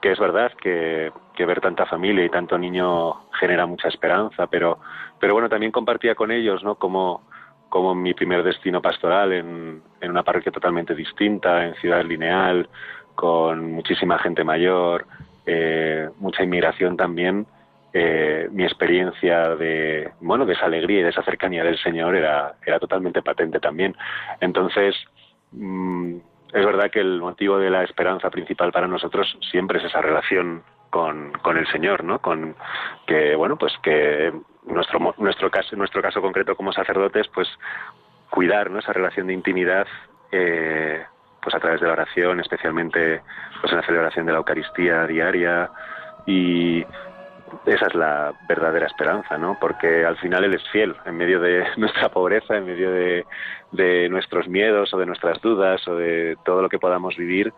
que 0.00 0.12
es 0.12 0.18
verdad 0.18 0.52
que, 0.60 1.12
ver 1.38 1.60
tanta 1.60 1.86
familia 1.86 2.24
y 2.24 2.30
tanto 2.30 2.58
niño 2.58 3.28
genera 3.38 3.66
mucha 3.66 3.88
esperanza, 3.88 4.46
pero, 4.46 4.78
pero 5.20 5.34
bueno, 5.34 5.48
también 5.48 5.70
compartía 5.70 6.14
con 6.14 6.30
ellos, 6.30 6.64
¿no? 6.64 6.76
Como, 6.76 7.22
como 7.68 7.94
mi 7.94 8.14
primer 8.14 8.42
destino 8.42 8.80
pastoral 8.80 9.32
en, 9.32 9.82
en 10.00 10.10
una 10.10 10.22
parroquia 10.22 10.50
totalmente 10.50 10.94
distinta, 10.94 11.64
en 11.66 11.74
Ciudad 11.74 12.04
Lineal, 12.04 12.68
con 13.14 13.72
muchísima 13.72 14.18
gente 14.18 14.44
mayor, 14.44 15.06
eh, 15.46 16.08
mucha 16.18 16.42
inmigración 16.42 16.96
también, 16.96 17.46
eh, 17.98 18.48
mi 18.52 18.62
experiencia 18.62 19.56
de, 19.56 20.10
bueno, 20.20 20.44
de 20.44 20.52
esa 20.52 20.66
alegría 20.66 21.00
y 21.00 21.02
de 21.04 21.08
esa 21.08 21.22
cercanía 21.22 21.64
del 21.64 21.78
Señor 21.78 22.14
era, 22.14 22.56
era 22.66 22.78
totalmente 22.78 23.22
patente 23.22 23.58
también. 23.58 23.96
Entonces, 24.38 24.94
mm, 25.52 26.16
es 26.52 26.66
verdad 26.66 26.90
que 26.90 27.00
el 27.00 27.20
motivo 27.22 27.56
de 27.56 27.70
la 27.70 27.84
esperanza 27.84 28.28
principal 28.28 28.70
para 28.70 28.86
nosotros 28.86 29.38
siempre 29.50 29.78
es 29.78 29.86
esa 29.86 30.02
relación 30.02 30.62
con, 30.90 31.32
con 31.40 31.56
el 31.56 31.66
Señor, 31.68 32.04
¿no? 32.04 32.18
Con 32.18 32.54
que, 33.06 33.34
bueno, 33.34 33.56
pues 33.56 33.72
que 33.82 34.30
nuestro, 34.66 35.14
nuestro 35.16 35.50
caso, 35.50 35.74
nuestro 35.74 36.02
caso 36.02 36.20
concreto 36.20 36.54
como 36.54 36.74
sacerdotes, 36.74 37.26
pues 37.28 37.48
cuidar, 38.28 38.70
¿no? 38.70 38.80
Esa 38.80 38.92
relación 38.92 39.26
de 39.26 39.32
intimidad, 39.32 39.86
eh, 40.32 41.02
pues 41.40 41.54
a 41.54 41.60
través 41.60 41.80
de 41.80 41.86
la 41.86 41.94
oración, 41.94 42.40
especialmente 42.40 43.22
pues 43.62 43.72
en 43.72 43.78
la 43.78 43.86
celebración 43.86 44.26
de 44.26 44.32
la 44.32 44.38
Eucaristía 44.38 45.06
diaria 45.06 45.70
y 46.26 46.84
esa 47.66 47.86
es 47.86 47.94
la 47.94 48.32
verdadera 48.48 48.86
esperanza, 48.86 49.38
¿no? 49.38 49.56
Porque 49.60 50.04
al 50.04 50.16
final 50.18 50.44
Él 50.44 50.54
es 50.54 50.68
fiel 50.70 50.94
en 51.04 51.16
medio 51.16 51.40
de 51.40 51.64
nuestra 51.76 52.08
pobreza, 52.08 52.56
en 52.56 52.66
medio 52.66 52.90
de, 52.90 53.24
de 53.72 54.08
nuestros 54.08 54.48
miedos 54.48 54.92
o 54.92 54.98
de 54.98 55.06
nuestras 55.06 55.40
dudas 55.40 55.86
o 55.88 55.96
de 55.96 56.36
todo 56.44 56.62
lo 56.62 56.68
que 56.68 56.78
podamos 56.78 57.16
vivir, 57.16 57.52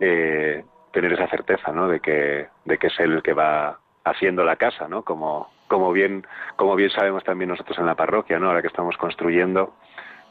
eh, 0.00 0.64
tener 0.92 1.12
esa 1.12 1.28
certeza, 1.28 1.72
¿no? 1.72 1.88
De 1.88 2.00
que, 2.00 2.48
de 2.64 2.78
que 2.78 2.86
es 2.88 3.00
Él 3.00 3.12
el 3.12 3.22
que 3.22 3.32
va 3.32 3.78
haciendo 4.04 4.44
la 4.44 4.56
casa, 4.56 4.88
¿no? 4.88 5.02
Como, 5.02 5.50
como 5.68 5.92
bien, 5.92 6.26
como 6.56 6.74
bien 6.74 6.90
sabemos 6.90 7.24
también 7.24 7.50
nosotros 7.50 7.78
en 7.78 7.86
la 7.86 7.94
parroquia, 7.94 8.38
¿no? 8.38 8.48
Ahora 8.48 8.62
que 8.62 8.68
estamos 8.68 8.96
construyendo, 8.96 9.74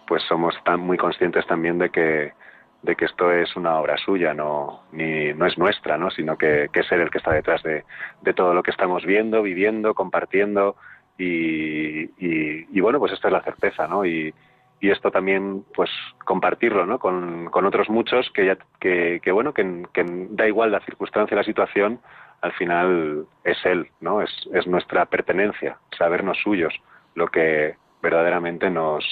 pues 0.07 0.23
somos 0.23 0.55
tan 0.63 0.79
muy 0.79 0.97
conscientes 0.97 1.45
también 1.47 1.77
de 1.79 1.89
que 1.89 2.33
de 2.83 2.95
que 2.95 3.05
esto 3.05 3.31
es 3.31 3.55
una 3.55 3.79
obra 3.79 3.97
suya, 3.97 4.33
no, 4.33 4.83
ni, 4.91 5.33
no 5.33 5.45
es 5.45 5.57
nuestra, 5.57 5.97
¿no? 5.97 6.09
sino 6.09 6.37
que, 6.37 6.69
que, 6.73 6.79
es 6.79 6.91
el 6.91 7.09
que 7.11 7.19
está 7.19 7.31
detrás 7.31 7.61
de, 7.63 7.83
de, 8.21 8.33
todo 8.33 8.53
lo 8.53 8.63
que 8.63 8.71
estamos 8.71 9.05
viendo, 9.05 9.43
viviendo, 9.43 9.93
compartiendo 9.93 10.75
y, 11.17 12.09
y, 12.17 12.81
bueno, 12.81 12.97
pues 12.97 13.13
esta 13.13 13.27
es 13.27 13.33
la 13.33 13.43
certeza, 13.43 13.87
¿no? 13.87 14.05
Y, 14.05 14.33
y 14.79 14.89
esto 14.89 15.11
también, 15.11 15.63
pues 15.75 15.91
compartirlo, 16.25 16.87
¿no? 16.87 16.97
Con, 16.97 17.45
con 17.51 17.65
otros 17.65 17.89
muchos 17.89 18.31
que, 18.31 18.47
ya, 18.47 18.57
que, 18.79 19.31
bueno, 19.31 19.53
que, 19.53 19.85
que, 19.93 20.03
da 20.31 20.47
igual 20.47 20.71
la 20.71 20.79
circunstancia, 20.79 21.37
la 21.37 21.43
situación, 21.43 21.99
al 22.41 22.53
final 22.53 23.27
es 23.43 23.63
él, 23.65 23.89
¿no? 23.99 24.23
Es, 24.23 24.31
es 24.51 24.65
nuestra 24.65 25.05
pertenencia, 25.05 25.77
sabernos 25.95 26.39
suyos, 26.41 26.73
lo 27.13 27.27
que 27.27 27.75
verdaderamente 28.01 28.71
nos, 28.71 29.05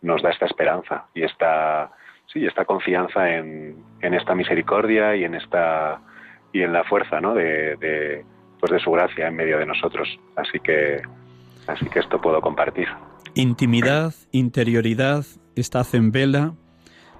nos 0.00 0.22
da 0.22 0.30
esta 0.30 0.46
esperanza 0.46 1.04
y 1.12 1.24
esta 1.24 1.90
sí, 2.26 2.44
esta 2.44 2.64
confianza 2.64 3.30
en, 3.30 3.76
en, 4.00 4.14
esta 4.14 4.34
misericordia 4.34 5.16
y 5.16 5.24
en 5.24 5.34
esta 5.34 6.00
y 6.52 6.62
en 6.62 6.72
la 6.72 6.84
fuerza, 6.84 7.20
¿no? 7.20 7.34
De, 7.34 7.76
de, 7.76 8.24
pues 8.60 8.72
de 8.72 8.78
su 8.78 8.90
gracia 8.92 9.28
en 9.28 9.36
medio 9.36 9.58
de 9.58 9.66
nosotros. 9.66 10.08
Así 10.36 10.60
que 10.60 11.02
así 11.66 11.86
que 11.86 12.00
esto 12.00 12.20
puedo 12.20 12.40
compartir. 12.40 12.88
Intimidad, 13.34 14.14
interioridad, 14.30 15.24
estás 15.56 15.94
en 15.94 16.12
vela, 16.12 16.54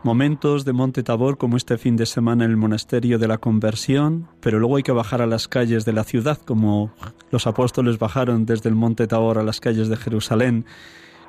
momentos 0.04 0.64
de 0.64 0.72
Monte 0.72 1.02
Tabor 1.02 1.38
como 1.38 1.56
este 1.56 1.78
fin 1.78 1.96
de 1.96 2.06
semana 2.06 2.44
en 2.44 2.50
el 2.50 2.56
monasterio 2.56 3.18
de 3.18 3.26
la 3.26 3.38
conversión, 3.38 4.28
pero 4.40 4.58
luego 4.58 4.76
hay 4.76 4.82
que 4.82 4.92
bajar 4.92 5.22
a 5.22 5.26
las 5.26 5.48
calles 5.48 5.84
de 5.84 5.92
la 5.92 6.04
ciudad 6.04 6.38
como 6.38 6.92
los 7.30 7.46
apóstoles 7.46 7.98
bajaron 7.98 8.44
desde 8.44 8.68
el 8.68 8.76
Monte 8.76 9.06
Tabor 9.06 9.38
a 9.38 9.42
las 9.42 9.60
calles 9.60 9.88
de 9.88 9.96
Jerusalén 9.96 10.66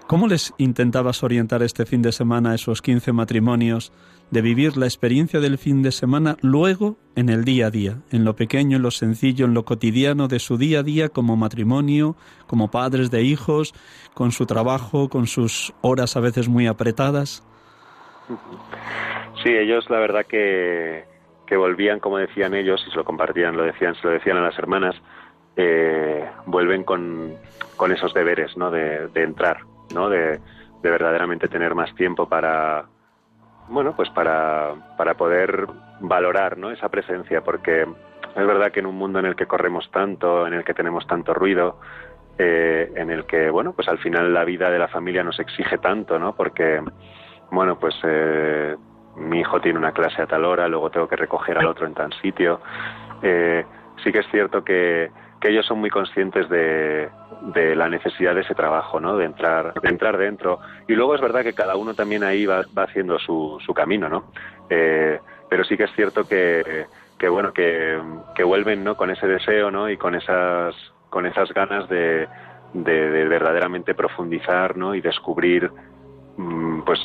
¿Cómo 0.07 0.27
les 0.27 0.53
intentabas 0.59 1.23
orientar 1.23 1.63
este 1.63 1.87
fin 1.87 2.03
de 2.03 2.11
semana 2.11 2.51
a 2.51 2.55
esos 2.55 2.83
15 2.83 3.11
matrimonios 3.11 3.91
de 4.29 4.43
vivir 4.43 4.77
la 4.77 4.85
experiencia 4.85 5.39
del 5.39 5.57
fin 5.57 5.81
de 5.81 5.91
semana 5.91 6.37
luego 6.41 6.97
en 7.15 7.29
el 7.29 7.43
día 7.43 7.67
a 7.67 7.71
día, 7.71 7.95
en 8.11 8.23
lo 8.23 8.35
pequeño, 8.35 8.77
en 8.77 8.83
lo 8.83 8.91
sencillo, 8.91 9.45
en 9.45 9.55
lo 9.55 9.65
cotidiano 9.65 10.27
de 10.27 10.37
su 10.37 10.57
día 10.57 10.81
a 10.81 10.83
día 10.83 11.09
como 11.09 11.37
matrimonio, 11.37 12.15
como 12.45 12.69
padres 12.69 13.09
de 13.09 13.23
hijos, 13.23 13.73
con 14.13 14.31
su 14.31 14.45
trabajo, 14.45 15.09
con 15.09 15.25
sus 15.25 15.73
horas 15.81 16.15
a 16.15 16.19
veces 16.19 16.49
muy 16.49 16.67
apretadas? 16.67 17.43
Sí, 19.43 19.49
ellos 19.49 19.89
la 19.89 19.97
verdad 19.97 20.27
que, 20.27 21.03
que 21.47 21.57
volvían, 21.57 21.99
como 21.99 22.19
decían 22.19 22.53
ellos, 22.53 22.79
y 22.87 22.91
se 22.91 22.97
lo 22.97 23.05
compartían, 23.05 23.57
lo 23.57 23.63
decían, 23.63 23.95
se 23.95 24.05
lo 24.05 24.13
decían 24.13 24.37
a 24.37 24.41
las 24.41 24.59
hermanas, 24.59 24.95
eh, 25.57 26.29
vuelven 26.45 26.83
con, 26.83 27.33
con, 27.75 27.91
esos 27.91 28.13
deberes, 28.13 28.55
¿no? 28.55 28.69
de, 28.69 29.07
de 29.07 29.23
entrar 29.23 29.57
¿no? 29.93 30.09
De, 30.09 30.39
de 30.85 30.89
verdaderamente 30.91 31.47
tener 31.47 31.73
más 31.73 31.93
tiempo 31.95 32.29
para, 32.29 32.85
bueno, 33.69 33.95
pues 33.95 34.09
para, 34.11 34.73
para 34.97 35.15
poder 35.15 35.67
valorar, 35.99 36.57
¿no? 36.57 36.71
Esa 36.71 36.89
presencia, 36.89 37.41
porque 37.41 37.81
es 38.35 38.47
verdad 38.47 38.71
que 38.71 38.81
en 38.81 38.85
un 38.85 38.95
mundo 38.95 39.19
en 39.19 39.25
el 39.25 39.35
que 39.35 39.47
corremos 39.47 39.89
tanto, 39.91 40.45
en 40.45 40.53
el 40.53 40.63
que 40.63 40.73
tenemos 40.73 41.07
tanto 41.07 41.33
ruido, 41.33 41.79
eh, 42.37 42.91
en 42.95 43.09
el 43.09 43.25
que, 43.25 43.49
bueno, 43.49 43.73
pues 43.73 43.87
al 43.87 43.97
final 43.97 44.33
la 44.33 44.43
vida 44.43 44.69
de 44.69 44.77
la 44.77 44.87
familia 44.87 45.23
nos 45.23 45.39
exige 45.39 45.77
tanto, 45.77 46.19
¿no? 46.19 46.35
Porque, 46.35 46.81
bueno, 47.49 47.79
pues 47.79 47.95
eh, 48.03 48.75
mi 49.15 49.39
hijo 49.39 49.61
tiene 49.61 49.79
una 49.79 49.93
clase 49.93 50.21
a 50.21 50.27
tal 50.27 50.45
hora, 50.45 50.67
luego 50.67 50.91
tengo 50.91 51.07
que 51.07 51.15
recoger 51.15 51.57
al 51.57 51.67
otro 51.67 51.87
en 51.87 51.93
tal 51.93 52.13
sitio. 52.21 52.59
Eh, 53.21 53.65
sí 54.03 54.11
que 54.11 54.19
es 54.19 54.27
cierto 54.29 54.63
que, 54.63 55.09
que 55.45 55.51
ellos 55.51 55.67
son 55.67 55.77
muy 55.77 55.91
conscientes 55.91 56.49
de, 56.49 57.07
de, 57.53 57.75
la 57.75 57.87
necesidad 57.87 58.33
de 58.33 58.41
ese 58.41 58.55
trabajo, 58.55 58.99
¿no? 58.99 59.15
De 59.15 59.25
entrar, 59.25 59.79
de 59.79 59.89
entrar 59.89 60.17
dentro. 60.17 60.59
Y 60.87 60.95
luego 60.95 61.13
es 61.13 61.21
verdad 61.21 61.43
que 61.43 61.53
cada 61.53 61.75
uno 61.75 61.93
también 61.93 62.23
ahí 62.23 62.47
va, 62.47 62.63
va 62.75 62.85
haciendo 62.85 63.19
su, 63.19 63.59
su 63.63 63.71
camino, 63.71 64.09
¿no? 64.09 64.31
Eh, 64.71 65.19
pero 65.47 65.63
sí 65.63 65.77
que 65.77 65.83
es 65.83 65.91
cierto 65.95 66.27
que, 66.27 66.87
bueno, 67.29 67.53
que, 67.53 68.43
vuelven, 68.43 68.83
¿no? 68.83 68.97
Con 68.97 69.11
ese 69.11 69.27
deseo, 69.27 69.69
¿no? 69.69 69.87
Y 69.87 69.97
con 69.97 70.15
esas, 70.15 70.73
con 71.11 71.27
esas 71.27 71.53
ganas 71.53 71.87
de, 71.89 72.27
de, 72.73 73.09
de 73.11 73.27
verdaderamente 73.27 73.93
profundizar, 73.93 74.75
¿no? 74.75 74.95
Y 74.95 75.01
descubrir, 75.01 75.69
mmm, 76.37 76.81
pues, 76.81 76.99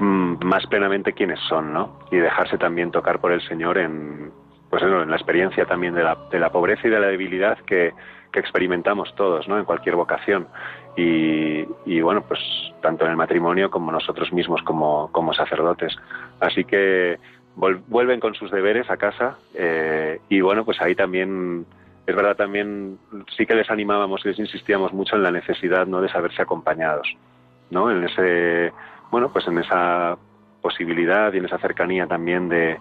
mmm, 0.00 0.36
más 0.42 0.66
plenamente 0.68 1.12
quiénes 1.12 1.40
son, 1.40 1.74
¿no? 1.74 1.98
Y 2.10 2.16
dejarse 2.16 2.56
también 2.56 2.90
tocar 2.92 3.20
por 3.20 3.32
el 3.32 3.42
Señor 3.42 3.76
en, 3.76 4.32
pues 4.70 4.82
en 4.82 5.10
la 5.10 5.16
experiencia 5.16 5.64
también 5.66 5.94
de 5.94 6.02
la, 6.02 6.16
de 6.30 6.38
la 6.38 6.50
pobreza 6.50 6.86
y 6.86 6.90
de 6.90 7.00
la 7.00 7.08
debilidad 7.08 7.58
que, 7.60 7.94
que 8.32 8.40
experimentamos 8.40 9.14
todos, 9.14 9.48
¿no? 9.48 9.58
En 9.58 9.64
cualquier 9.64 9.96
vocación. 9.96 10.48
Y, 10.96 11.64
y, 11.86 12.00
bueno, 12.00 12.22
pues 12.26 12.40
tanto 12.82 13.04
en 13.04 13.12
el 13.12 13.16
matrimonio 13.16 13.70
como 13.70 13.92
nosotros 13.92 14.32
mismos 14.32 14.62
como, 14.62 15.10
como 15.12 15.32
sacerdotes. 15.32 15.96
Así 16.40 16.64
que 16.64 17.18
vuelven 17.56 18.20
con 18.20 18.34
sus 18.34 18.50
deberes 18.52 18.88
a 18.88 18.96
casa 18.96 19.36
eh, 19.54 20.20
y 20.28 20.40
bueno, 20.40 20.64
pues 20.64 20.80
ahí 20.80 20.94
también 20.94 21.66
es 22.06 22.14
verdad 22.14 22.36
también 22.36 22.98
sí 23.36 23.46
que 23.46 23.56
les 23.56 23.68
animábamos 23.68 24.24
y 24.24 24.28
les 24.28 24.38
insistíamos 24.38 24.92
mucho 24.92 25.16
en 25.16 25.24
la 25.24 25.32
necesidad 25.32 25.84
no 25.86 26.00
de 26.00 26.08
saberse 26.08 26.40
acompañados, 26.40 27.08
¿no? 27.70 27.90
En 27.90 28.04
ese 28.04 28.72
bueno, 29.10 29.32
pues 29.32 29.48
en 29.48 29.58
esa 29.58 30.16
posibilidad 30.62 31.32
y 31.32 31.38
en 31.38 31.46
esa 31.46 31.58
cercanía 31.58 32.06
también 32.06 32.48
de, 32.48 32.78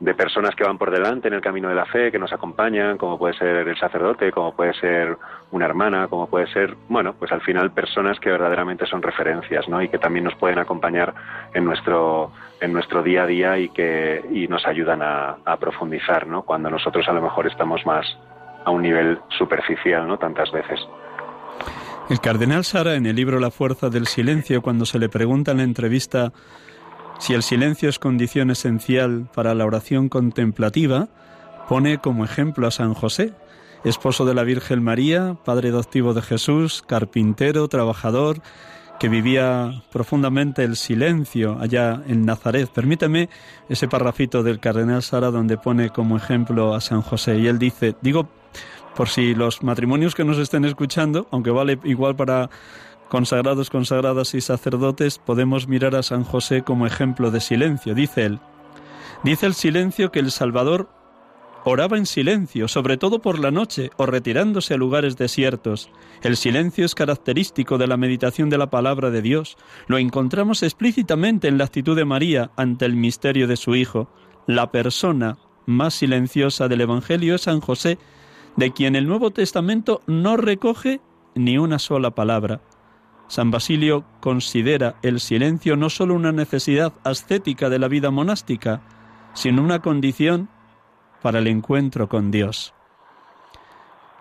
de 0.00 0.14
personas 0.14 0.54
que 0.54 0.64
van 0.64 0.78
por 0.78 0.90
delante 0.90 1.28
en 1.28 1.34
el 1.34 1.40
camino 1.40 1.68
de 1.68 1.74
la 1.74 1.86
fe, 1.86 2.12
que 2.12 2.18
nos 2.18 2.32
acompañan, 2.32 2.96
como 2.98 3.18
puede 3.18 3.34
ser 3.34 3.66
el 3.66 3.76
sacerdote, 3.76 4.30
como 4.30 4.54
puede 4.54 4.72
ser 4.74 5.16
una 5.50 5.66
hermana, 5.66 6.06
como 6.06 6.28
puede 6.28 6.46
ser, 6.52 6.76
bueno, 6.88 7.14
pues 7.18 7.32
al 7.32 7.40
final 7.40 7.72
personas 7.72 8.20
que 8.20 8.30
verdaderamente 8.30 8.86
son 8.86 9.02
referencias, 9.02 9.68
¿no? 9.68 9.82
Y 9.82 9.88
que 9.88 9.98
también 9.98 10.24
nos 10.24 10.36
pueden 10.36 10.58
acompañar 10.60 11.14
en 11.52 11.64
nuestro, 11.64 12.30
en 12.60 12.72
nuestro 12.72 13.02
día 13.02 13.24
a 13.24 13.26
día 13.26 13.58
y 13.58 13.70
que 13.70 14.24
y 14.30 14.46
nos 14.46 14.64
ayudan 14.66 15.02
a, 15.02 15.38
a 15.44 15.56
profundizar, 15.56 16.26
¿no? 16.28 16.42
Cuando 16.42 16.70
nosotros 16.70 17.08
a 17.08 17.12
lo 17.12 17.22
mejor 17.22 17.48
estamos 17.48 17.84
más 17.84 18.06
a 18.64 18.70
un 18.70 18.82
nivel 18.82 19.18
superficial, 19.36 20.06
¿no? 20.06 20.16
Tantas 20.16 20.52
veces. 20.52 20.78
El 22.08 22.20
cardenal 22.20 22.64
Sara, 22.64 22.94
en 22.94 23.04
el 23.04 23.16
libro 23.16 23.38
La 23.38 23.50
fuerza 23.50 23.90
del 23.90 24.06
silencio, 24.06 24.62
cuando 24.62 24.86
se 24.86 24.98
le 24.98 25.08
pregunta 25.08 25.50
en 25.50 25.58
la 25.58 25.64
entrevista 25.64 26.32
si 27.18 27.34
el 27.34 27.42
silencio 27.42 27.88
es 27.88 27.98
condición 27.98 28.50
esencial 28.50 29.28
para 29.34 29.54
la 29.54 29.66
oración 29.66 30.08
contemplativa, 30.08 31.08
pone 31.68 31.98
como 31.98 32.24
ejemplo 32.24 32.66
a 32.66 32.70
San 32.70 32.94
José, 32.94 33.34
esposo 33.84 34.24
de 34.24 34.34
la 34.34 34.44
Virgen 34.44 34.82
María, 34.82 35.36
padre 35.44 35.68
adoptivo 35.68 36.14
de 36.14 36.22
Jesús, 36.22 36.82
carpintero, 36.86 37.68
trabajador, 37.68 38.40
que 38.98 39.08
vivía 39.08 39.82
profundamente 39.92 40.64
el 40.64 40.76
silencio 40.76 41.58
allá 41.60 42.02
en 42.08 42.24
Nazaret. 42.24 42.68
Permíteme 42.68 43.28
ese 43.68 43.88
parrafito 43.88 44.42
del 44.42 44.60
cardenal 44.60 45.02
Sara 45.02 45.30
donde 45.30 45.56
pone 45.56 45.90
como 45.90 46.16
ejemplo 46.16 46.74
a 46.74 46.80
San 46.80 47.02
José. 47.02 47.38
Y 47.38 47.46
él 47.46 47.58
dice, 47.58 47.94
digo, 48.00 48.28
por 48.96 49.08
si 49.08 49.34
los 49.34 49.62
matrimonios 49.62 50.14
que 50.14 50.24
nos 50.24 50.38
estén 50.38 50.64
escuchando, 50.64 51.28
aunque 51.30 51.50
vale 51.50 51.78
igual 51.84 52.16
para 52.16 52.50
consagrados, 53.08 53.70
consagradas 53.70 54.34
y 54.34 54.40
sacerdotes, 54.40 55.18
podemos 55.18 55.68
mirar 55.68 55.94
a 55.94 56.02
San 56.02 56.24
José 56.24 56.62
como 56.62 56.86
ejemplo 56.86 57.30
de 57.30 57.40
silencio. 57.40 57.94
Dice 57.94 58.24
él, 58.24 58.38
dice 59.24 59.46
el 59.46 59.54
silencio 59.54 60.12
que 60.12 60.20
el 60.20 60.30
Salvador 60.30 60.88
oraba 61.64 61.96
en 61.96 62.06
silencio, 62.06 62.68
sobre 62.68 62.96
todo 62.96 63.20
por 63.20 63.38
la 63.38 63.50
noche 63.50 63.90
o 63.96 64.06
retirándose 64.06 64.74
a 64.74 64.78
lugares 64.78 65.16
desiertos. 65.16 65.90
El 66.22 66.36
silencio 66.36 66.84
es 66.84 66.94
característico 66.94 67.78
de 67.78 67.86
la 67.86 67.96
meditación 67.96 68.48
de 68.50 68.58
la 68.58 68.70
palabra 68.70 69.10
de 69.10 69.22
Dios. 69.22 69.56
Lo 69.86 69.98
encontramos 69.98 70.62
explícitamente 70.62 71.48
en 71.48 71.58
la 71.58 71.64
actitud 71.64 71.96
de 71.96 72.04
María 72.04 72.50
ante 72.56 72.84
el 72.84 72.94
misterio 72.94 73.46
de 73.46 73.56
su 73.56 73.74
Hijo. 73.74 74.08
La 74.46 74.70
persona 74.70 75.38
más 75.66 75.94
silenciosa 75.94 76.68
del 76.68 76.80
Evangelio 76.80 77.34
es 77.34 77.42
San 77.42 77.60
José, 77.60 77.98
de 78.56 78.72
quien 78.72 78.96
el 78.96 79.06
Nuevo 79.06 79.30
Testamento 79.30 80.00
no 80.06 80.36
recoge 80.36 81.00
ni 81.34 81.58
una 81.58 81.78
sola 81.78 82.10
palabra. 82.10 82.60
San 83.28 83.50
Basilio 83.50 84.04
considera 84.20 84.96
el 85.02 85.20
silencio 85.20 85.76
no 85.76 85.90
solo 85.90 86.14
una 86.14 86.32
necesidad 86.32 86.92
ascética 87.04 87.68
de 87.68 87.78
la 87.78 87.88
vida 87.88 88.10
monástica, 88.10 88.80
sino 89.34 89.62
una 89.62 89.80
condición 89.80 90.48
para 91.22 91.38
el 91.38 91.46
encuentro 91.46 92.08
con 92.08 92.30
Dios. 92.30 92.74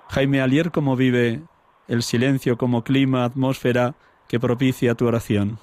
Jaime 0.09 0.41
Alier, 0.41 0.71
¿cómo 0.71 0.95
vive 0.95 1.41
el 1.87 2.03
silencio 2.03 2.57
como 2.57 2.83
clima, 2.83 3.23
atmósfera 3.23 3.95
que 4.27 4.39
propicia 4.39 4.95
tu 4.95 5.07
oración? 5.07 5.57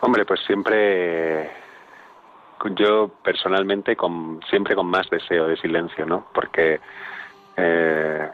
Hombre, 0.00 0.24
pues 0.24 0.40
siempre 0.46 1.50
yo 2.76 3.08
personalmente 3.22 3.96
con, 3.96 4.40
siempre 4.48 4.74
con 4.74 4.86
más 4.86 5.08
deseo 5.10 5.46
de 5.46 5.56
silencio, 5.56 6.06
¿no? 6.06 6.26
Porque 6.32 6.80
eh, 7.56 8.30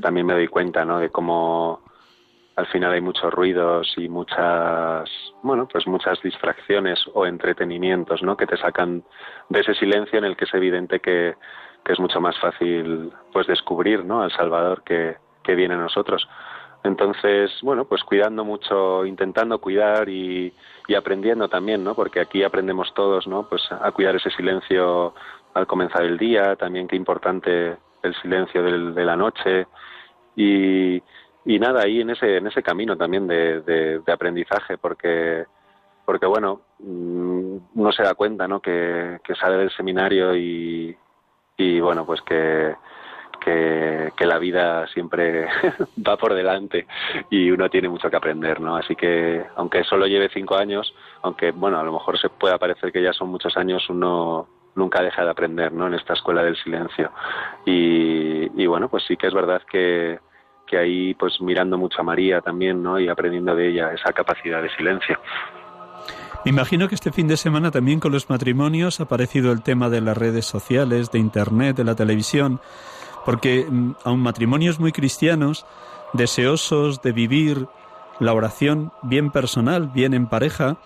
también 0.00 0.26
me 0.26 0.34
doy 0.34 0.48
cuenta, 0.48 0.84
¿no? 0.84 0.98
De 0.98 1.10
cómo 1.10 1.80
al 2.58 2.66
final 2.66 2.92
hay 2.92 3.00
muchos 3.00 3.32
ruidos 3.32 3.94
y 3.96 4.08
muchas, 4.08 5.08
bueno, 5.44 5.68
pues 5.72 5.86
muchas 5.86 6.20
distracciones 6.22 6.98
o 7.14 7.24
entretenimientos, 7.24 8.20
¿no? 8.24 8.36
Que 8.36 8.48
te 8.48 8.56
sacan 8.56 9.04
de 9.48 9.60
ese 9.60 9.74
silencio 9.74 10.18
en 10.18 10.24
el 10.24 10.36
que 10.36 10.44
es 10.44 10.52
evidente 10.54 10.98
que, 10.98 11.36
que 11.84 11.92
es 11.92 12.00
mucho 12.00 12.20
más 12.20 12.36
fácil, 12.40 13.12
pues 13.32 13.46
descubrir, 13.46 14.04
¿no? 14.04 14.22
Al 14.22 14.32
Salvador 14.32 14.82
que, 14.82 15.18
que 15.44 15.54
viene 15.54 15.74
a 15.74 15.78
nosotros. 15.78 16.28
Entonces, 16.82 17.52
bueno, 17.62 17.84
pues 17.84 18.02
cuidando 18.02 18.44
mucho, 18.44 19.06
intentando 19.06 19.60
cuidar 19.60 20.08
y, 20.08 20.52
y 20.88 20.94
aprendiendo 20.96 21.48
también, 21.48 21.84
¿no? 21.84 21.94
Porque 21.94 22.18
aquí 22.18 22.42
aprendemos 22.42 22.92
todos, 22.92 23.28
¿no? 23.28 23.48
Pues 23.48 23.62
a 23.70 23.88
cuidar 23.92 24.16
ese 24.16 24.30
silencio 24.30 25.14
al 25.54 25.68
comenzar 25.68 26.02
el 26.02 26.18
día, 26.18 26.56
también 26.56 26.88
qué 26.88 26.96
importante 26.96 27.76
el 28.02 28.14
silencio 28.20 28.64
de 28.64 29.04
la 29.04 29.14
noche 29.14 29.68
y, 30.34 31.00
y 31.48 31.58
nada, 31.58 31.80
ahí 31.84 32.02
en 32.02 32.10
ese, 32.10 32.36
en 32.36 32.46
ese 32.46 32.62
camino 32.62 32.94
también 32.94 33.26
de, 33.26 33.62
de, 33.62 34.12
aprendizaje, 34.12 34.76
porque, 34.76 35.46
porque 36.04 36.26
bueno, 36.26 36.60
mm, 36.78 37.56
uno 37.74 37.90
se 37.92 38.02
da 38.02 38.12
cuenta, 38.12 38.46
¿no? 38.46 38.60
Que, 38.60 39.18
que 39.24 39.34
sale 39.34 39.56
del 39.56 39.70
seminario 39.70 40.36
y, 40.36 40.94
y 41.56 41.80
bueno, 41.80 42.04
pues 42.04 42.20
que, 42.20 42.74
que, 43.40 44.26
la 44.26 44.38
vida 44.38 44.86
siempre 44.88 45.46
va 46.06 46.18
por 46.18 46.34
delante 46.34 46.86
y 47.30 47.50
uno 47.50 47.70
tiene 47.70 47.88
mucho 47.88 48.10
que 48.10 48.16
aprender, 48.16 48.60
¿no? 48.60 48.76
Así 48.76 48.94
que, 48.94 49.42
aunque 49.56 49.84
solo 49.84 50.06
lleve 50.06 50.28
cinco 50.28 50.54
años, 50.56 50.94
aunque, 51.22 51.52
bueno, 51.52 51.80
a 51.80 51.82
lo 51.82 51.94
mejor 51.94 52.18
se 52.18 52.28
pueda 52.28 52.58
parecer 52.58 52.92
que 52.92 53.02
ya 53.02 53.14
son 53.14 53.30
muchos 53.30 53.56
años, 53.56 53.88
uno 53.88 54.46
nunca 54.74 55.02
deja 55.02 55.24
de 55.24 55.30
aprender, 55.30 55.72
¿no? 55.72 55.86
En 55.86 55.94
esta 55.94 56.12
escuela 56.12 56.42
del 56.42 56.56
silencio. 56.56 57.10
Y, 57.64 58.66
bueno, 58.66 58.90
pues 58.90 59.04
sí 59.08 59.16
que 59.16 59.28
es 59.28 59.34
verdad 59.34 59.62
que, 59.70 60.20
que 60.68 60.78
ahí, 60.78 61.14
pues 61.14 61.40
mirando 61.40 61.78
mucho 61.78 62.00
a 62.00 62.04
María 62.04 62.40
también, 62.40 62.82
¿no? 62.82 62.98
Y 62.98 63.08
aprendiendo 63.08 63.54
de 63.54 63.70
ella 63.70 63.92
esa 63.92 64.12
capacidad 64.12 64.62
de 64.62 64.70
silencio. 64.70 65.18
Me 66.44 66.50
imagino 66.50 66.88
que 66.88 66.94
este 66.94 67.10
fin 67.10 67.26
de 67.26 67.36
semana 67.36 67.70
también 67.70 68.00
con 68.00 68.12
los 68.12 68.30
matrimonios 68.30 69.00
ha 69.00 69.04
aparecido 69.04 69.50
el 69.52 69.62
tema 69.62 69.90
de 69.90 70.00
las 70.00 70.16
redes 70.16 70.46
sociales, 70.46 71.10
de 71.10 71.18
Internet, 71.18 71.76
de 71.76 71.84
la 71.84 71.94
televisión 71.94 72.60
porque 73.28 73.66
mm, 73.68 73.96
aun 74.04 74.20
matrimonios 74.20 74.80
muy 74.80 74.90
cristianos, 74.90 75.66
deseosos 76.14 77.02
de 77.02 77.12
vivir 77.12 77.66
la 78.20 78.32
oración 78.32 78.90
bien 79.02 79.30
personal, 79.30 79.88
bien 79.88 80.14
en 80.14 80.28
pareja, 80.28 80.78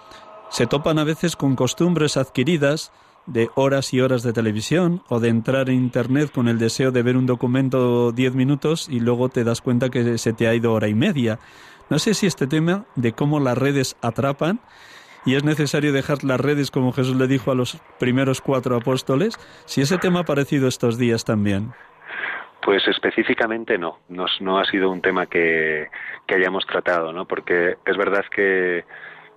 se 0.51 0.67
topan 0.67 0.99
a 0.99 1.05
veces 1.05 1.37
con 1.37 1.55
costumbres 1.55 2.17
adquiridas 2.17 2.91
de 3.27 3.49
horas 3.55 3.93
y 3.95 4.01
horas 4.01 4.23
de 4.23 4.33
televisión 4.33 5.03
o 5.09 5.21
de 5.21 5.29
entrar 5.29 5.69
en 5.69 5.77
Internet 5.77 6.31
con 6.33 6.49
el 6.49 6.59
deseo 6.59 6.91
de 6.91 7.03
ver 7.03 7.17
un 7.17 7.27
documento 7.27 8.13
diez 8.13 8.35
minutos 8.35 8.89
y 8.89 9.01
luego 9.01 9.29
te 9.29 9.45
das 9.45 9.61
cuenta 9.61 9.91
que 9.91 10.19
se 10.19 10.33
te 10.33 10.49
ha 10.49 10.55
ido 10.55 10.73
hora 10.73 10.89
y 10.89 10.95
media. 10.95 11.39
No 11.91 11.99
sé 11.99 12.15
si 12.15 12.27
este 12.27 12.47
tema 12.47 12.85
de 12.97 13.13
cómo 13.13 13.41
las 13.41 13.59
redes 13.59 13.97
atrapan 14.03 14.61
y 15.25 15.37
es 15.37 15.45
necesario 15.45 15.93
dejar 15.93 16.25
las 16.25 16.41
redes 16.41 16.71
como 16.71 16.93
Jesús 16.93 17.17
le 17.17 17.27
dijo 17.27 17.51
a 17.53 17.55
los 17.55 17.81
primeros 17.99 18.41
cuatro 18.41 18.77
apóstoles, 18.77 19.39
si 19.67 19.83
ese 19.83 19.99
tema 19.99 20.21
ha 20.21 20.23
aparecido 20.23 20.67
estos 20.67 20.99
días 20.99 21.25
también. 21.25 21.73
Pues 22.63 22.87
específicamente 22.87 23.79
no, 23.79 23.99
no, 24.09 24.59
ha 24.59 24.65
sido 24.65 24.91
un 24.91 25.01
tema 25.01 25.27
que, 25.27 25.89
hayamos 26.29 26.65
tratado, 26.67 27.13
¿no? 27.13 27.27
Porque 27.27 27.77
es 27.85 27.97
verdad 27.97 28.25
que, 28.35 28.85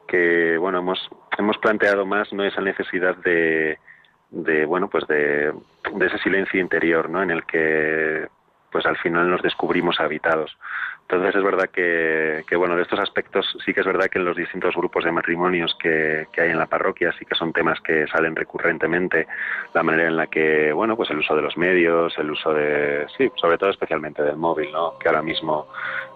que 0.08 0.58
bueno, 0.58 0.80
hemos, 0.80 1.10
hemos 1.38 1.58
planteado 1.58 2.06
más 2.06 2.32
no 2.34 2.44
esa 2.44 2.62
necesidad 2.62 3.16
de, 3.18 3.80
de 4.30 4.66
bueno, 4.66 4.90
pues 4.90 5.06
de, 5.08 5.54
de 5.94 6.06
ese 6.06 6.18
silencio 6.20 6.60
interior, 6.60 7.10
¿no? 7.10 7.24
En 7.24 7.32
el 7.32 7.44
que 7.46 8.28
pues 8.76 8.86
al 8.86 8.98
final 8.98 9.30
nos 9.30 9.42
descubrimos 9.42 10.02
habitados. 10.02 10.58
Entonces 11.04 11.36
es 11.36 11.44
verdad 11.44 11.70
que, 11.70 12.44
bueno, 12.58 12.76
de 12.76 12.82
estos 12.82 13.00
aspectos 13.00 13.46
sí 13.64 13.74
que 13.74 13.80
es 13.80 13.86
verdad 13.86 14.08
que 14.08 14.20
en 14.20 14.26
los 14.26 14.36
distintos 14.36 14.76
grupos 14.76 15.06
de 15.06 15.14
matrimonios 15.14 15.74
que, 15.80 16.28
hay 16.36 16.50
en 16.50 16.58
la 16.58 16.66
parroquia 16.66 17.14
sí 17.18 17.26
que 17.26 17.36
son 17.36 17.54
temas 17.54 17.80
que 17.80 18.06
salen 18.08 18.36
recurrentemente, 18.36 19.28
la 19.74 19.82
manera 19.82 20.10
en 20.10 20.18
la 20.18 20.28
que, 20.28 20.74
bueno, 20.74 20.98
pues 20.98 21.10
el 21.12 21.20
uso 21.20 21.36
de 21.38 21.44
los 21.44 21.56
medios, 21.56 22.18
el 22.18 22.32
uso 22.32 22.54
de, 22.54 23.06
sí, 23.18 23.32
sobre 23.36 23.58
todo 23.58 23.70
especialmente 23.70 24.24
del 24.24 24.36
móvil, 24.36 24.70
¿no? 24.74 24.98
Que 25.00 25.08
ahora 25.08 25.22
mismo 25.22 25.68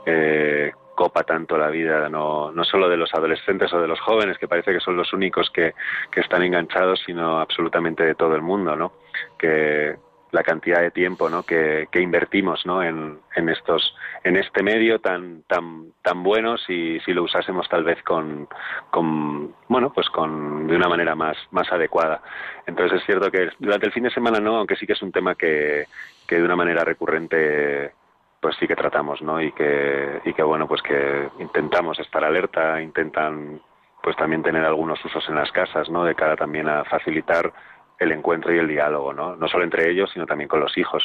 eh, 0.06 0.74
copa 1.00 1.24
tanto 1.24 1.58
la 1.58 1.70
vida, 1.70 2.10
no, 2.10 2.52
no 2.52 2.64
solo 2.66 2.90
de 2.90 2.98
los 2.98 3.14
adolescentes 3.14 3.72
o 3.72 3.80
de 3.80 3.88
los 3.88 4.02
jóvenes, 4.02 4.38
que 4.38 4.50
parece 4.50 4.74
que 4.74 4.82
son 4.82 4.98
los 4.98 5.14
únicos 5.14 5.50
que, 5.50 5.74
que 6.12 6.20
están 6.20 6.44
enganchados, 6.44 7.02
sino 7.06 7.40
absolutamente 7.40 8.04
de 8.04 8.16
todo 8.16 8.36
el 8.36 8.42
mundo, 8.42 8.76
¿no? 8.76 8.92
Que, 9.38 9.96
la 10.32 10.44
cantidad 10.44 10.82
de 10.82 10.92
tiempo 10.92 11.28
¿no? 11.28 11.42
que, 11.42 11.88
que 11.92 12.02
invertimos 12.02 12.64
¿no? 12.64 12.84
en, 12.84 13.18
en, 13.36 13.50
estos 13.50 13.96
en 14.24 14.36
este 14.36 14.62
medio 14.62 15.00
tan 15.00 15.42
tan 15.48 15.92
tan 16.04 16.22
bueno 16.22 16.56
si, 16.60 17.00
si 17.00 17.14
lo 17.14 17.24
usásemos 17.24 17.68
tal 17.68 17.84
vez 17.84 17.98
con, 18.04 18.48
con 18.92 19.56
bueno 19.68 19.92
pues 19.92 20.08
con 20.10 20.68
de 20.68 20.76
una 20.76 20.88
manera 20.88 21.16
más 21.16 21.36
más 21.50 21.72
adecuada 21.72 22.22
entonces 22.68 23.00
es 23.00 23.06
cierto 23.08 23.32
que 23.32 23.50
durante 23.58 23.88
el 23.88 23.92
fin 23.92 24.04
de 24.04 24.12
semana 24.12 24.40
no 24.40 24.58
aunque 24.58 24.76
sí 24.76 24.86
que 24.86 24.94
es 24.94 25.02
un 25.02 25.12
tema 25.12 25.34
que, 25.34 25.88
que 26.28 26.36
de 26.36 26.44
una 26.44 26.56
manera 26.56 26.84
recurrente 26.84 27.94
pues 28.42 28.56
sí 28.60 28.68
que 28.68 28.76
tratamos 28.76 29.22
no 29.22 29.42
y 29.42 29.52
que 29.52 30.22
y 30.26 30.34
que 30.34 30.44
bueno 30.44 30.68
pues 30.68 30.82
que 30.82 31.30
intentamos 31.40 32.00
estar 32.00 32.24
alerta 32.24 32.82
intentan 32.82 33.62
pues 34.02 34.16
también 34.16 34.44
tener 34.44 34.64
algunos 34.64 35.04
usos 35.04 35.28
en 35.28 35.36
las 35.36 35.52
casas 35.52 35.90
no 35.90 36.06
de 36.06 36.16
cara 36.16 36.36
también 36.36 36.70
a 36.70 36.84
facilitar 36.86 37.52
el 38.00 38.12
encuentro 38.14 38.54
y 38.54 38.58
el 38.58 38.68
diálogo, 38.68 39.14
¿no? 39.14 39.36
No 39.36 39.48
solo 39.48 39.66
entre 39.66 39.92
ellos, 39.92 40.10
sino 40.14 40.26
también 40.26 40.48
con 40.48 40.62
los 40.62 40.78
hijos, 40.78 41.04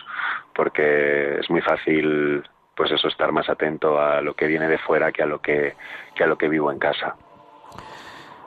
porque 0.54 1.38
es 1.40 1.50
muy 1.50 1.60
fácil, 1.60 2.42
pues 2.76 2.92
eso, 2.92 3.08
estar 3.08 3.32
más 3.32 3.48
atento 3.48 4.00
a 4.00 4.20
lo 4.20 4.34
que 4.34 4.46
viene 4.46 4.68
de 4.68 4.78
fuera 4.78 5.10
que 5.12 5.22
a 5.22 5.26
lo 5.26 5.40
que, 5.40 5.74
que 6.14 6.24
a 6.24 6.26
lo 6.26 6.38
que 6.38 6.48
vivo 6.48 6.70
en 6.70 6.78
casa. 6.78 7.16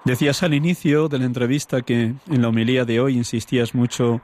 Decías 0.05 0.41
al 0.43 0.53
inicio 0.53 1.09
de 1.09 1.19
la 1.19 1.25
entrevista 1.25 1.81
que 1.81 2.13
en 2.29 2.41
la 2.41 2.47
homilía 2.47 2.85
de 2.85 3.01
hoy 3.01 3.17
insistías 3.17 3.75
mucho 3.75 4.21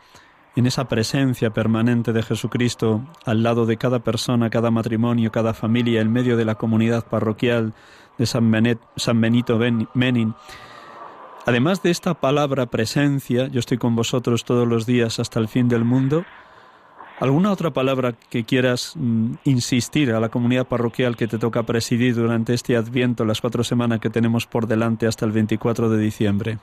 en 0.56 0.68
esa 0.68 0.88
presencia 0.88 1.50
permanente 1.52 2.14
de 2.14 2.22
Jesucristo 2.22 3.02
al 3.26 3.44
lado 3.44 3.66
de 3.66 3.78
cada 3.78 4.00
persona, 4.00 4.50
cada 4.50 4.70
matrimonio, 4.72 5.32
cada 5.32 5.54
familia, 5.54 6.02
en 6.02 6.12
medio 6.12 6.38
de 6.38 6.46
la 6.46 6.56
comunidad 6.56 7.06
parroquial 7.06 7.74
de 8.18 8.26
San, 8.26 8.52
Benito 9.22 9.60
Menin. 9.94 10.36
Además 11.46 11.82
de 11.82 11.90
esta 11.90 12.14
palabra 12.14 12.68
presencia, 12.68 13.48
yo 13.48 13.60
estoy 13.60 13.78
con 13.78 13.96
vosotros 13.96 14.46
todos 14.46 14.68
los 14.68 14.86
días 14.86 15.20
hasta 15.20 15.40
el 15.40 15.48
fin 15.48 15.68
del 15.68 15.84
mundo, 15.84 16.24
¿alguna 17.20 17.52
otra 17.52 17.72
palabra 17.72 18.14
que 18.30 18.44
quieras 18.44 18.94
mm, 18.96 19.34
insistir 19.46 20.12
a 20.14 20.20
la 20.20 20.30
comunidad 20.30 20.68
parroquial 20.68 21.18
que 21.18 21.28
te 21.28 21.40
toca 21.40 21.64
presidir 21.64 22.16
durante 22.16 22.54
este 22.54 22.78
adviento, 22.78 23.26
las 23.26 23.42
cuatro 23.42 23.64
semanas 23.64 24.00
que 24.00 24.10
tenemos 24.10 24.46
por 24.46 24.68
delante 24.68 25.08
hasta 25.08 25.26
el 25.26 25.32
24 25.32 25.90
de 25.90 25.98
diciembre? 25.98 26.60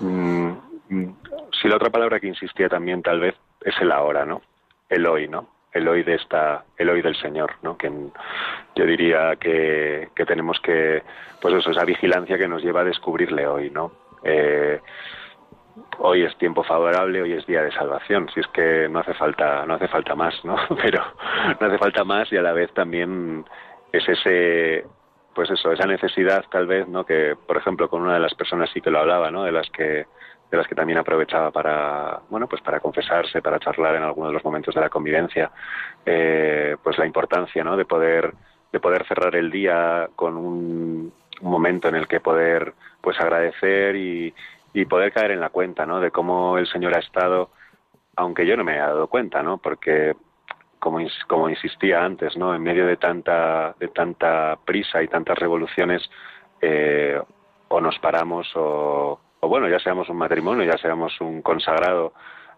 Mm, 0.00 0.50
sí, 1.64 1.68
la 1.68 1.76
otra 1.76 1.90
palabra 1.90 2.20
que 2.20 2.28
insistía 2.28 2.68
también 2.68 3.02
tal 3.02 3.20
vez 3.20 3.34
es 3.62 3.74
el 3.80 3.90
ahora, 3.90 4.24
¿no? 4.24 4.42
El 4.88 5.06
hoy, 5.06 5.28
¿no? 5.28 5.48
el 5.74 5.88
hoy 5.88 6.04
de 6.04 6.14
esta 6.14 6.64
el 6.78 6.88
hoy 6.88 7.02
del 7.02 7.16
Señor 7.16 7.54
no 7.62 7.76
que 7.76 7.90
yo 8.76 8.86
diría 8.86 9.36
que, 9.36 10.08
que 10.14 10.24
tenemos 10.24 10.60
que 10.60 11.02
pues 11.42 11.52
eso 11.54 11.72
esa 11.72 11.84
vigilancia 11.84 12.38
que 12.38 12.48
nos 12.48 12.62
lleva 12.62 12.82
a 12.82 12.84
descubrirle 12.84 13.46
hoy 13.46 13.70
no 13.70 13.90
eh, 14.22 14.80
hoy 15.98 16.22
es 16.22 16.38
tiempo 16.38 16.62
favorable 16.62 17.20
hoy 17.20 17.32
es 17.32 17.44
día 17.46 17.62
de 17.62 17.72
salvación 17.72 18.28
si 18.32 18.40
es 18.40 18.46
que 18.48 18.88
no 18.88 19.00
hace 19.00 19.14
falta 19.14 19.66
no 19.66 19.74
hace 19.74 19.88
falta 19.88 20.14
más 20.14 20.44
no 20.44 20.56
pero 20.82 21.02
no 21.60 21.66
hace 21.66 21.78
falta 21.78 22.04
más 22.04 22.32
y 22.32 22.36
a 22.36 22.42
la 22.42 22.52
vez 22.52 22.72
también 22.72 23.44
es 23.92 24.08
ese 24.08 24.84
pues 25.34 25.50
eso 25.50 25.72
esa 25.72 25.86
necesidad 25.86 26.44
tal 26.52 26.68
vez 26.68 26.86
no 26.86 27.04
que 27.04 27.34
por 27.48 27.56
ejemplo 27.56 27.90
con 27.90 28.02
una 28.02 28.14
de 28.14 28.20
las 28.20 28.34
personas 28.34 28.70
sí 28.72 28.80
que 28.80 28.90
lo 28.90 29.00
hablaba 29.00 29.32
no 29.32 29.42
de 29.42 29.52
las 29.52 29.68
que 29.70 30.06
de 30.54 30.58
las 30.58 30.68
que 30.68 30.74
también 30.74 30.98
aprovechaba 30.98 31.50
para, 31.50 32.20
bueno, 32.30 32.46
pues 32.46 32.62
para 32.62 32.80
confesarse, 32.80 33.42
para 33.42 33.58
charlar 33.58 33.96
en 33.96 34.02
algunos 34.02 34.30
de 34.30 34.34
los 34.34 34.44
momentos 34.44 34.74
de 34.74 34.80
la 34.80 34.88
convivencia, 34.88 35.50
eh, 36.04 36.76
pues 36.82 36.98
la 36.98 37.06
importancia, 37.06 37.62
¿no? 37.64 37.76
De 37.76 37.84
poder, 37.84 38.32
de 38.72 38.80
poder 38.80 39.06
cerrar 39.06 39.34
el 39.36 39.50
día 39.50 40.08
con 40.16 40.36
un, 40.36 41.12
momento 41.40 41.88
en 41.88 41.96
el 41.96 42.06
que 42.06 42.20
poder, 42.20 42.74
pues 43.00 43.20
agradecer 43.20 43.96
y, 43.96 44.32
y 44.72 44.84
poder 44.84 45.12
caer 45.12 45.32
en 45.32 45.40
la 45.40 45.50
cuenta, 45.50 45.84
¿no? 45.84 46.00
De 46.00 46.10
cómo 46.10 46.56
el 46.58 46.66
Señor 46.68 46.94
ha 46.94 47.00
estado 47.00 47.50
aunque 48.16 48.46
yo 48.46 48.56
no 48.56 48.64
me 48.64 48.72
haya 48.72 48.86
dado 48.86 49.08
cuenta, 49.08 49.42
¿no? 49.42 49.58
Porque 49.58 50.14
como, 50.78 50.98
como 51.26 51.48
insistía 51.48 52.04
antes, 52.04 52.36
¿no? 52.36 52.54
En 52.54 52.62
medio 52.62 52.86
de 52.86 52.96
tanta, 52.96 53.74
de 53.78 53.88
tanta 53.88 54.58
prisa 54.64 55.02
y 55.02 55.08
tantas 55.08 55.38
revoluciones, 55.38 56.08
eh, 56.60 57.20
o 57.68 57.80
nos 57.80 57.98
paramos 57.98 58.50
o, 58.54 59.18
bueno, 59.48 59.68
ya 59.68 59.78
seamos 59.78 60.08
un 60.08 60.16
matrimonio, 60.16 60.64
ya 60.64 60.78
seamos 60.78 61.20
un 61.20 61.42
consagrado 61.42 62.12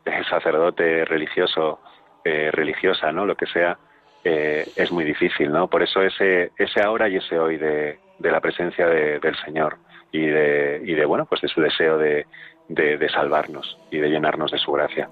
eh, 0.05 0.23
sacerdote 0.29 1.05
religioso, 1.05 1.81
eh, 2.25 2.51
religiosa, 2.53 3.13
¿no? 3.13 3.27
Lo 3.27 3.37
que 3.37 3.47
sea, 3.47 3.79
eh, 4.25 4.69
es 4.77 4.91
muy 4.91 5.05
difícil, 5.05 5.51
¿no? 5.51 5.69
Por 5.69 5.83
eso 5.83 6.03
ese, 6.03 6.53
ese 6.57 6.83
ahora 6.83 7.09
y 7.09 7.17
ese 7.17 7.39
hoy 7.39 7.57
de, 7.57 7.99
de 8.19 8.31
la 8.31 8.41
presencia 8.41 8.87
de, 8.87 9.19
del 9.21 9.37
Señor 9.45 9.79
y 10.13 10.27
de, 10.27 10.83
y 10.85 10.95
de, 10.95 11.05
bueno, 11.05 11.27
pues 11.27 11.41
de 11.41 11.49
su 11.49 11.61
deseo 11.61 11.99
de, 11.99 12.27
de 12.69 13.09
salvarnos 13.09 13.79
y 13.91 13.99
de 13.99 14.09
llenarnos 14.09 14.51
de 14.51 14.59
su 14.59 14.73
gracia. 14.73 15.09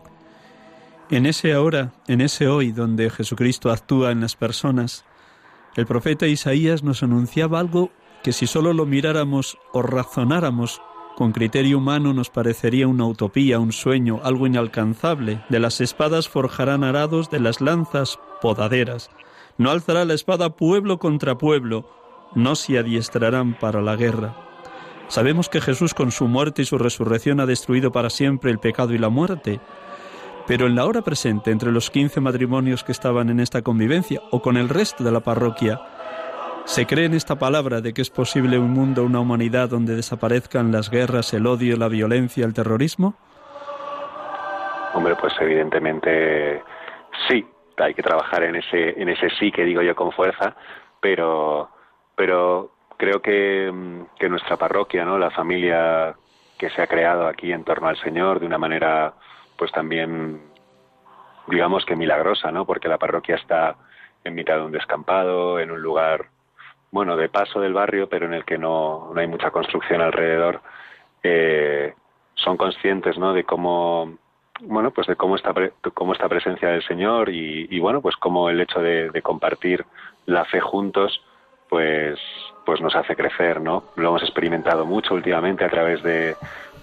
En 1.11 1.27
ese 1.27 1.53
ahora, 1.53 1.93
en 2.09 2.21
ese 2.21 2.49
hoy 2.49 2.73
donde 2.73 3.11
Jesucristo 3.11 3.71
actúa 3.71 4.11
en 4.11 4.21
las 4.23 4.37
personas, 4.37 5.05
el 5.77 5.87
profeta 5.87 6.27
Isaías 6.27 6.83
nos 6.83 7.03
anunciaba 7.03 7.61
algo 7.61 7.91
que 8.23 8.33
si 8.33 8.47
solo 8.47 8.73
lo 8.73 8.87
miráramos 8.87 9.59
o 9.73 9.83
razonáramos 9.83 10.81
con 11.17 11.33
criterio 11.33 11.79
humano 11.79 12.13
nos 12.13 12.31
parecería 12.31 12.89
una 12.89 13.07
utopía, 13.07 13.61
un 13.61 13.73
sueño, 13.73 14.21
algo 14.25 14.47
inalcanzable. 14.47 15.45
De 15.49 15.61
las 15.61 15.81
espadas 15.81 16.29
forjarán 16.29 16.83
arados, 16.83 17.31
de 17.31 17.41
las 17.41 17.61
lanzas 17.61 18.19
podaderas. 18.41 19.11
No 19.57 19.71
alzará 19.71 20.05
la 20.05 20.15
espada 20.15 20.57
pueblo 20.57 20.99
contra 20.99 21.39
pueblo, 21.39 21.89
no 22.35 22.57
se 22.57 22.79
adiestrarán 22.79 23.55
para 23.55 23.81
la 23.81 23.95
guerra. 23.95 24.35
Sabemos 25.07 25.49
que 25.49 25.61
Jesús 25.61 25.95
con 25.95 26.11
su 26.11 26.27
muerte 26.27 26.63
y 26.63 26.65
su 26.65 26.79
resurrección 26.79 27.39
ha 27.39 27.47
destruido 27.47 27.93
para 27.93 28.11
siempre 28.11 28.51
el 28.51 28.59
pecado 28.59 28.93
y 28.95 28.99
la 28.99 29.11
muerte, 29.11 29.61
pero 30.47 30.67
en 30.67 30.75
la 30.75 30.87
hora 30.87 31.03
presente, 31.03 31.51
entre 31.53 31.71
los 31.71 31.91
15 31.91 32.21
matrimonios 32.21 32.83
que 32.83 32.93
estaban 32.93 33.31
en 33.31 33.39
esta 33.39 33.63
convivencia 33.63 34.21
o 34.31 34.43
con 34.43 34.57
el 34.57 34.69
resto 34.69 35.05
de 35.05 35.13
la 35.13 35.21
parroquia, 35.21 35.81
¿se 36.65 36.87
cree 36.87 37.07
en 37.07 37.15
esta 37.15 37.37
palabra 37.37 37.81
de 37.81 37.93
que 37.93 38.03
es 38.03 38.11
posible 38.11 38.59
un 38.59 38.71
mundo, 38.71 39.05
una 39.05 39.21
humanidad 39.21 39.69
donde 39.69 39.95
desaparezcan 39.97 40.73
las 40.73 40.91
guerras, 40.91 41.33
el 41.35 41.47
odio, 41.47 41.77
la 41.77 41.89
violencia, 41.89 42.45
el 42.45 42.55
terrorismo? 42.55 43.15
Hombre, 44.95 45.17
pues 45.17 45.33
evidentemente 45.41 46.63
sí, 47.29 47.45
hay 47.77 47.95
que 47.95 48.03
trabajar 48.03 48.45
en 48.45 48.57
ese, 48.57 49.01
en 49.01 49.09
ese 49.09 49.29
sí 49.39 49.51
que 49.51 49.65
digo 49.65 49.83
yo 49.83 49.95
con 49.95 50.13
fuerza, 50.13 50.55
pero, 51.01 51.71
pero 52.15 52.73
creo 52.97 53.21
que, 53.21 53.73
que 54.19 54.29
nuestra 54.29 54.57
parroquia, 54.57 55.05
¿no? 55.05 55.19
la 55.19 55.31
familia 55.31 56.15
que 56.59 56.71
se 56.71 56.83
ha 56.83 56.87
creado 56.87 57.27
aquí 57.27 57.53
en 57.53 57.65
torno 57.65 57.89
al 57.89 57.97
Señor 57.99 58.41
de 58.41 58.47
una 58.47 58.59
manera 58.59 59.15
pues 59.57 59.73
también 59.73 60.41
digamos 61.47 61.85
que 61.85 61.97
milagrosa, 61.97 62.51
¿no? 62.51 62.65
Porque 62.65 62.89
la 62.89 62.99
parroquia 62.99 63.37
está 63.37 63.77
en 64.25 64.35
mitad 64.35 64.57
de 64.57 64.63
un 64.63 64.73
descampado, 64.73 65.61
en 65.61 65.71
un 65.71 65.83
lugar, 65.83 66.27
bueno, 66.95 67.17
de 67.17 67.29
paso 67.29 67.61
del 67.61 67.73
barrio, 67.73 68.09
pero 68.09 68.27
en 68.27 68.35
el 68.35 68.45
que 68.45 68.57
no, 68.57 69.11
no 69.13 69.21
hay 69.21 69.27
mucha 69.27 69.51
construcción 69.51 70.01
alrededor. 70.01 70.61
Eh, 71.25 71.93
son 72.37 72.57
conscientes, 72.57 73.19
¿no? 73.19 73.33
De 73.33 73.43
cómo, 73.43 74.17
bueno, 74.61 74.93
pues 74.93 75.09
de 75.09 75.17
cómo 75.17 75.35
esta, 75.35 75.53
cómo 75.93 76.13
esta 76.13 76.29
presencia 76.29 76.69
del 76.69 76.87
Señor 76.87 77.31
y, 77.31 77.81
bueno, 77.81 78.01
pues 78.01 78.15
cómo 78.15 78.49
el 78.49 78.61
hecho 78.61 78.79
de, 78.79 79.11
de, 79.11 79.23
compartir 79.23 79.85
la 80.27 80.45
fe 80.45 80.61
juntos, 80.61 81.21
pues, 81.69 82.17
pues 82.65 82.81
nos 82.81 82.95
hace 82.95 83.17
crecer, 83.17 83.61
¿no? 83.61 83.83
Lo 83.97 84.11
hemos 84.11 84.23
experimentado 84.23 84.87
mucho 84.87 85.15
últimamente 85.15 85.65
a 85.65 85.71
través 85.71 86.01
de, 86.05 86.37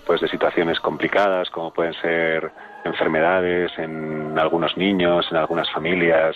pues 0.05 0.19
de 0.19 0.27
situaciones 0.27 0.81
complicadas 0.81 1.49
como 1.51 1.71
pueden 1.71 1.93
ser 1.93 2.51
enfermedades 2.83 3.71
en 3.77 4.37
algunos 4.37 4.75
niños, 4.75 5.25
en 5.31 5.37
algunas 5.37 5.71
familias, 5.71 6.35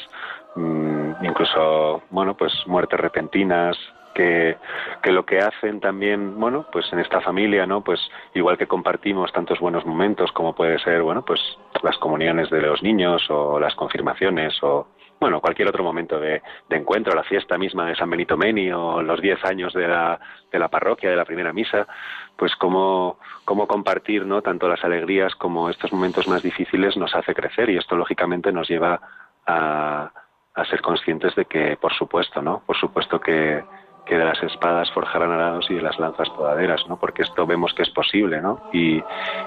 incluso 0.55 2.03
bueno 2.09 2.35
pues 2.35 2.53
muertes 2.65 2.99
repentinas 2.99 3.77
que, 4.13 4.57
que 5.03 5.11
lo 5.11 5.25
que 5.25 5.39
hacen 5.39 5.79
también 5.79 6.39
bueno 6.39 6.65
pues 6.71 6.85
en 6.93 6.99
esta 6.99 7.19
familia 7.21 7.65
no 7.65 7.81
pues 7.81 7.99
igual 8.33 8.57
que 8.57 8.67
compartimos 8.67 9.31
tantos 9.33 9.59
buenos 9.59 9.85
momentos 9.85 10.31
como 10.31 10.55
puede 10.55 10.79
ser 10.79 11.01
bueno 11.01 11.23
pues 11.25 11.41
las 11.83 11.97
comuniones 11.97 12.49
de 12.49 12.61
los 12.61 12.81
niños 12.81 13.29
o 13.29 13.59
las 13.59 13.75
confirmaciones 13.75 14.57
o 14.63 14.87
bueno, 15.19 15.39
cualquier 15.39 15.69
otro 15.69 15.83
momento 15.83 16.19
de, 16.19 16.41
encuentro, 16.69 17.15
la 17.15 17.23
fiesta 17.23 17.57
misma 17.57 17.85
de 17.85 17.95
San 17.95 18.09
Benito 18.09 18.37
Meni 18.37 18.71
o 18.71 19.01
los 19.01 19.21
diez 19.21 19.43
años 19.45 19.73
de 19.73 19.87
la, 19.87 20.19
de 20.51 20.59
la 20.59 20.67
parroquia, 20.67 21.09
de 21.09 21.15
la 21.15 21.25
primera 21.25 21.53
misa, 21.53 21.87
pues 22.35 22.55
cómo, 22.57 23.17
cómo 23.45 23.65
compartir 23.65 24.25
¿no? 24.25 24.41
tanto 24.41 24.67
las 24.67 24.83
alegrías 24.83 25.33
como 25.35 25.69
estos 25.69 25.91
momentos 25.93 26.27
más 26.27 26.43
difíciles 26.43 26.97
nos 26.97 27.15
hace 27.15 27.33
crecer 27.33 27.69
y 27.69 27.77
esto 27.77 27.95
lógicamente 27.95 28.51
nos 28.51 28.67
lleva 28.67 28.99
a, 29.47 30.11
a 30.55 30.65
ser 30.65 30.81
conscientes 30.81 31.35
de 31.35 31.45
que, 31.45 31.77
por 31.77 31.93
supuesto, 31.93 32.41
¿no? 32.41 32.63
Por 32.65 32.77
supuesto 32.77 33.19
que, 33.19 33.63
que 34.05 34.17
de 34.17 34.23
las 34.23 34.41
espadas 34.41 34.89
forjarán 34.91 35.31
arados 35.31 35.69
y 35.69 35.75
de 35.75 35.81
las 35.81 35.99
lanzas 35.99 36.29
podaderas, 36.29 36.87
¿no? 36.87 36.97
Porque 36.97 37.23
esto 37.23 37.45
vemos 37.45 37.73
que 37.73 37.83
es 37.83 37.89
posible, 37.89 38.41
¿no? 38.41 38.69
Y, 38.71 39.03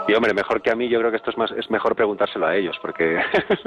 y 0.06 0.14
hombre, 0.14 0.34
mejor 0.34 0.60
que 0.60 0.70
a 0.70 0.74
mí, 0.74 0.88
yo 0.88 0.98
creo 0.98 1.10
que 1.10 1.16
esto 1.16 1.30
es 1.30 1.38
más, 1.38 1.50
es 1.52 1.70
mejor 1.70 1.96
preguntárselo 1.96 2.46
a 2.46 2.54
ellos, 2.54 2.76
porque 2.82 3.20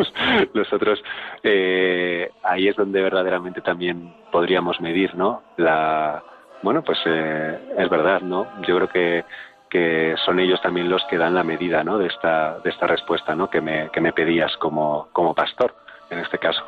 nosotros 0.53 1.01
eh, 1.41 2.29
ahí 2.43 2.67
es 2.67 2.75
donde 2.75 3.01
verdaderamente 3.01 3.61
también 3.61 4.13
podríamos 4.31 4.79
medir, 4.79 5.15
¿no? 5.15 5.41
La, 5.57 6.23
bueno, 6.61 6.83
pues 6.83 6.99
eh, 7.05 7.59
es 7.77 7.89
verdad, 7.89 8.21
¿no? 8.21 8.47
Yo 8.67 8.75
creo 8.77 8.89
que 8.89 9.25
que 9.71 10.15
son 10.25 10.37
ellos 10.41 10.61
también 10.61 10.89
los 10.89 11.01
que 11.05 11.17
dan 11.17 11.33
la 11.33 11.45
medida, 11.45 11.81
¿no? 11.81 11.97
De 11.97 12.07
esta 12.07 12.59
de 12.59 12.69
esta 12.69 12.87
respuesta, 12.87 13.35
¿no? 13.35 13.49
Que 13.49 13.61
me 13.61 13.89
que 13.89 14.01
me 14.01 14.11
pedías 14.11 14.55
como 14.57 15.07
como 15.13 15.33
pastor 15.33 15.73
en 16.09 16.19
este 16.19 16.37
caso. 16.37 16.61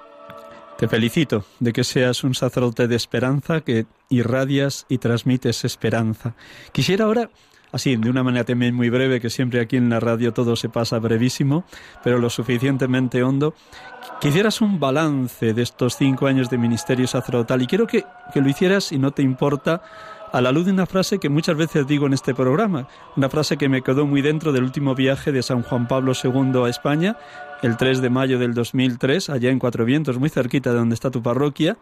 Te 0.78 0.88
felicito 0.88 1.46
de 1.60 1.72
que 1.72 1.84
seas 1.84 2.24
un 2.24 2.34
sacerdote 2.34 2.88
de 2.88 2.96
esperanza, 2.96 3.62
que 3.62 3.86
irradias 4.10 4.86
y 4.90 4.98
transmites 4.98 5.64
esperanza. 5.66 6.36
Quisiera 6.72 7.06
ahora, 7.06 7.30
así, 7.72 7.96
de 7.96 8.10
una 8.10 8.24
manera 8.24 8.44
también 8.44 8.76
muy 8.76 8.90
breve, 8.90 9.22
que 9.22 9.30
siempre 9.30 9.62
aquí 9.62 9.78
en 9.78 9.90
la 9.90 10.00
radio 10.00 10.34
todo 10.34 10.56
se 10.56 10.70
pasa 10.70 11.00
brevísimo, 11.00 11.64
pero 12.04 12.18
lo 12.18 12.30
suficientemente 12.30 13.24
hondo, 13.24 13.54
quisieras 14.20 14.62
un 14.62 14.80
balance 14.80 15.54
de 15.54 15.62
estos 15.62 15.96
cinco 15.96 16.28
años 16.28 16.50
de 16.50 16.58
ministerio 16.58 17.08
sacerdotal 17.08 17.62
y 17.62 17.68
quiero 17.68 17.88
que, 17.88 18.04
que 18.34 18.42
lo 18.42 18.50
hicieras, 18.50 18.86
si 18.86 18.98
no 18.98 19.12
te 19.12 19.22
importa, 19.22 19.84
a 20.34 20.42
la 20.42 20.52
luz 20.52 20.66
de 20.66 20.72
una 20.72 20.88
frase 20.88 21.20
que 21.20 21.30
muchas 21.30 21.56
veces 21.56 21.86
digo 21.86 22.08
en 22.08 22.14
este 22.14 22.34
programa, 22.34 22.88
una 23.16 23.30
frase 23.30 23.56
que 23.56 23.70
me 23.70 23.84
quedó 23.84 24.08
muy 24.08 24.24
dentro 24.24 24.52
del 24.52 24.64
último 24.64 24.96
viaje 24.96 25.32
de 25.32 25.44
San 25.44 25.62
Juan 25.62 25.88
Pablo 25.88 26.14
II 26.22 26.64
a 26.66 26.70
España, 26.70 27.18
el 27.64 27.78
3 27.78 28.02
de 28.02 28.10
mayo 28.10 28.40
del 28.40 28.54
2003, 28.54 29.30
allá 29.30 29.50
en 29.50 29.58
Cuatro 29.58 29.86
Vientos, 29.86 30.20
muy 30.20 30.30
cerquita 30.30 30.72
de 30.72 30.78
donde 30.78 30.96
está 30.96 31.10
tu 31.10 31.24
parroquia, 31.24 31.78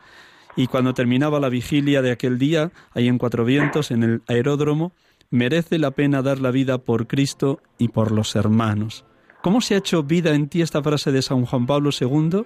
y 0.55 0.67
cuando 0.67 0.93
terminaba 0.93 1.39
la 1.39 1.49
vigilia 1.49 2.03
de 2.03 2.11
aquel 2.11 2.37
día, 2.37 2.71
ahí 2.93 3.07
en 3.07 3.17
Cuatro 3.17 3.45
Vientos, 3.45 3.89
en 3.89 4.03
el 4.03 4.21
aeródromo, 4.27 4.93
merece 5.31 5.79
la 5.79 5.91
pena 5.91 6.21
dar 6.21 6.39
la 6.39 6.51
vida 6.51 6.77
por 6.77 7.07
Cristo 7.07 7.59
y 7.79 7.87
por 7.87 8.11
los 8.11 8.35
hermanos. 8.35 9.05
¿Cómo 9.41 9.59
se 9.59 9.73
ha 9.73 9.79
hecho 9.79 10.03
vida 10.03 10.35
en 10.35 10.49
ti 10.49 10.61
esta 10.61 10.83
frase 10.83 11.11
de 11.11 11.23
San 11.23 11.45
Juan 11.45 11.65
Pablo 11.65 11.89
II 11.99 12.43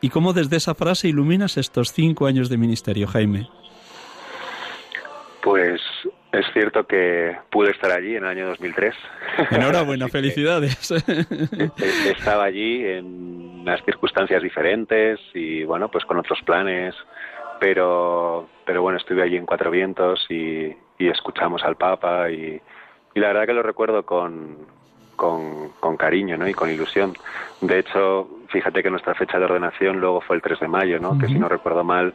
y 0.00 0.08
cómo 0.08 0.32
desde 0.32 0.56
esa 0.56 0.74
frase 0.74 1.08
iluminas 1.08 1.58
estos 1.58 1.92
cinco 1.92 2.26
años 2.26 2.48
de 2.48 2.56
ministerio, 2.56 3.06
Jaime? 3.06 3.50
Pues 5.42 5.80
es 6.38 6.46
cierto 6.52 6.86
que 6.86 7.36
pude 7.50 7.70
estar 7.70 7.90
allí 7.90 8.16
en 8.16 8.24
el 8.24 8.30
año 8.30 8.46
2003. 8.48 8.94
Enhorabuena, 9.50 10.08
felicidades. 10.12 10.90
Estaba 12.06 12.44
allí 12.44 12.84
en 12.84 13.60
unas 13.60 13.84
circunstancias 13.84 14.42
diferentes 14.42 15.18
y 15.34 15.64
bueno, 15.64 15.90
pues 15.90 16.04
con 16.04 16.18
otros 16.18 16.40
planes, 16.42 16.94
pero, 17.60 18.48
pero 18.64 18.82
bueno, 18.82 18.98
estuve 18.98 19.22
allí 19.22 19.36
en 19.36 19.46
Cuatro 19.46 19.70
Vientos 19.70 20.24
y, 20.28 20.66
y 20.98 21.08
escuchamos 21.08 21.62
al 21.64 21.76
Papa 21.76 22.30
y, 22.30 22.60
y, 23.14 23.20
la 23.20 23.28
verdad 23.28 23.46
que 23.46 23.54
lo 23.54 23.62
recuerdo 23.62 24.04
con, 24.04 24.58
con, 25.16 25.70
con, 25.80 25.96
cariño 25.96 26.36
¿no? 26.36 26.48
y 26.48 26.54
con 26.54 26.70
ilusión. 26.70 27.14
De 27.60 27.80
hecho, 27.80 28.28
fíjate 28.48 28.82
que 28.82 28.90
nuestra 28.90 29.14
fecha 29.14 29.38
de 29.38 29.44
ordenación 29.46 29.98
luego 29.98 30.20
fue 30.20 30.36
el 30.36 30.42
3 30.42 30.60
de 30.60 30.68
mayo, 30.68 31.00
¿no? 31.00 31.10
Uh 31.10 31.14
-huh. 31.14 31.20
que 31.20 31.26
si 31.26 31.38
no 31.38 31.48
recuerdo 31.48 31.82
mal 31.82 32.14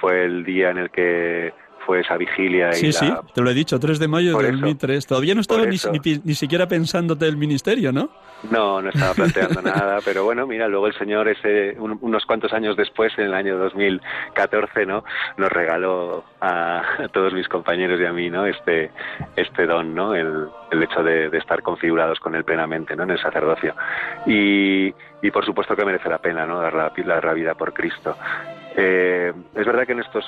fue 0.00 0.24
el 0.24 0.44
día 0.44 0.70
en 0.70 0.78
el 0.78 0.90
que 0.90 1.52
fue 1.84 2.00
esa 2.00 2.16
vigilia. 2.16 2.72
Sí, 2.72 2.88
y 2.88 2.92
sí, 2.92 3.06
la... 3.06 3.22
te 3.22 3.40
lo 3.40 3.50
he 3.50 3.54
dicho, 3.54 3.78
3 3.78 3.98
de 3.98 4.08
mayo 4.08 4.32
Por 4.32 4.42
de 4.42 4.48
eso. 4.48 4.58
2003. 4.58 5.06
Todavía 5.06 5.34
no 5.34 5.40
estaba 5.40 5.66
ni, 5.66 5.76
ni, 5.92 6.20
ni, 6.24 6.34
siquiera 6.34 6.66
pensándote 6.66 7.26
el 7.26 7.36
ministerio, 7.36 7.92
¿no? 7.92 8.10
No, 8.50 8.82
no 8.82 8.90
estaba 8.90 9.14
planteando 9.14 9.62
nada, 9.62 9.98
pero 10.04 10.24
bueno, 10.24 10.46
mira, 10.46 10.68
luego 10.68 10.86
el 10.86 10.94
Señor 10.94 11.28
ese, 11.28 11.76
un, 11.78 11.98
unos 12.00 12.24
cuantos 12.26 12.52
años 12.52 12.76
después, 12.76 13.12
en 13.18 13.24
el 13.26 13.34
año 13.34 13.56
2014, 13.58 14.86
¿no? 14.86 15.04
Nos 15.36 15.50
regaló 15.50 16.24
a, 16.40 16.82
a, 17.04 17.08
todos 17.08 17.32
mis 17.32 17.48
compañeros 17.48 18.00
y 18.00 18.04
a 18.04 18.12
mí, 18.12 18.30
¿no? 18.30 18.46
Este, 18.46 18.90
este 19.36 19.66
don, 19.66 19.94
¿no? 19.94 20.14
El, 20.14 20.48
el 20.70 20.82
hecho 20.82 21.02
de, 21.02 21.30
de, 21.30 21.38
estar 21.38 21.62
configurados 21.62 22.18
con 22.20 22.34
él 22.34 22.44
plenamente, 22.44 22.96
¿no? 22.96 23.04
En 23.04 23.10
el 23.10 23.20
sacerdocio. 23.20 23.74
Y, 24.26 24.92
y 25.22 25.30
por 25.30 25.44
supuesto 25.44 25.76
que 25.76 25.84
merece 25.84 26.08
la 26.08 26.18
pena, 26.18 26.46
¿no? 26.46 26.60
Dar 26.60 26.74
la, 26.74 27.20
la 27.20 27.32
vida 27.32 27.54
por 27.54 27.72
Cristo. 27.72 28.16
Eh, 28.76 29.32
es 29.54 29.66
verdad 29.66 29.86
que 29.86 29.92
en 29.92 30.00
estos 30.00 30.24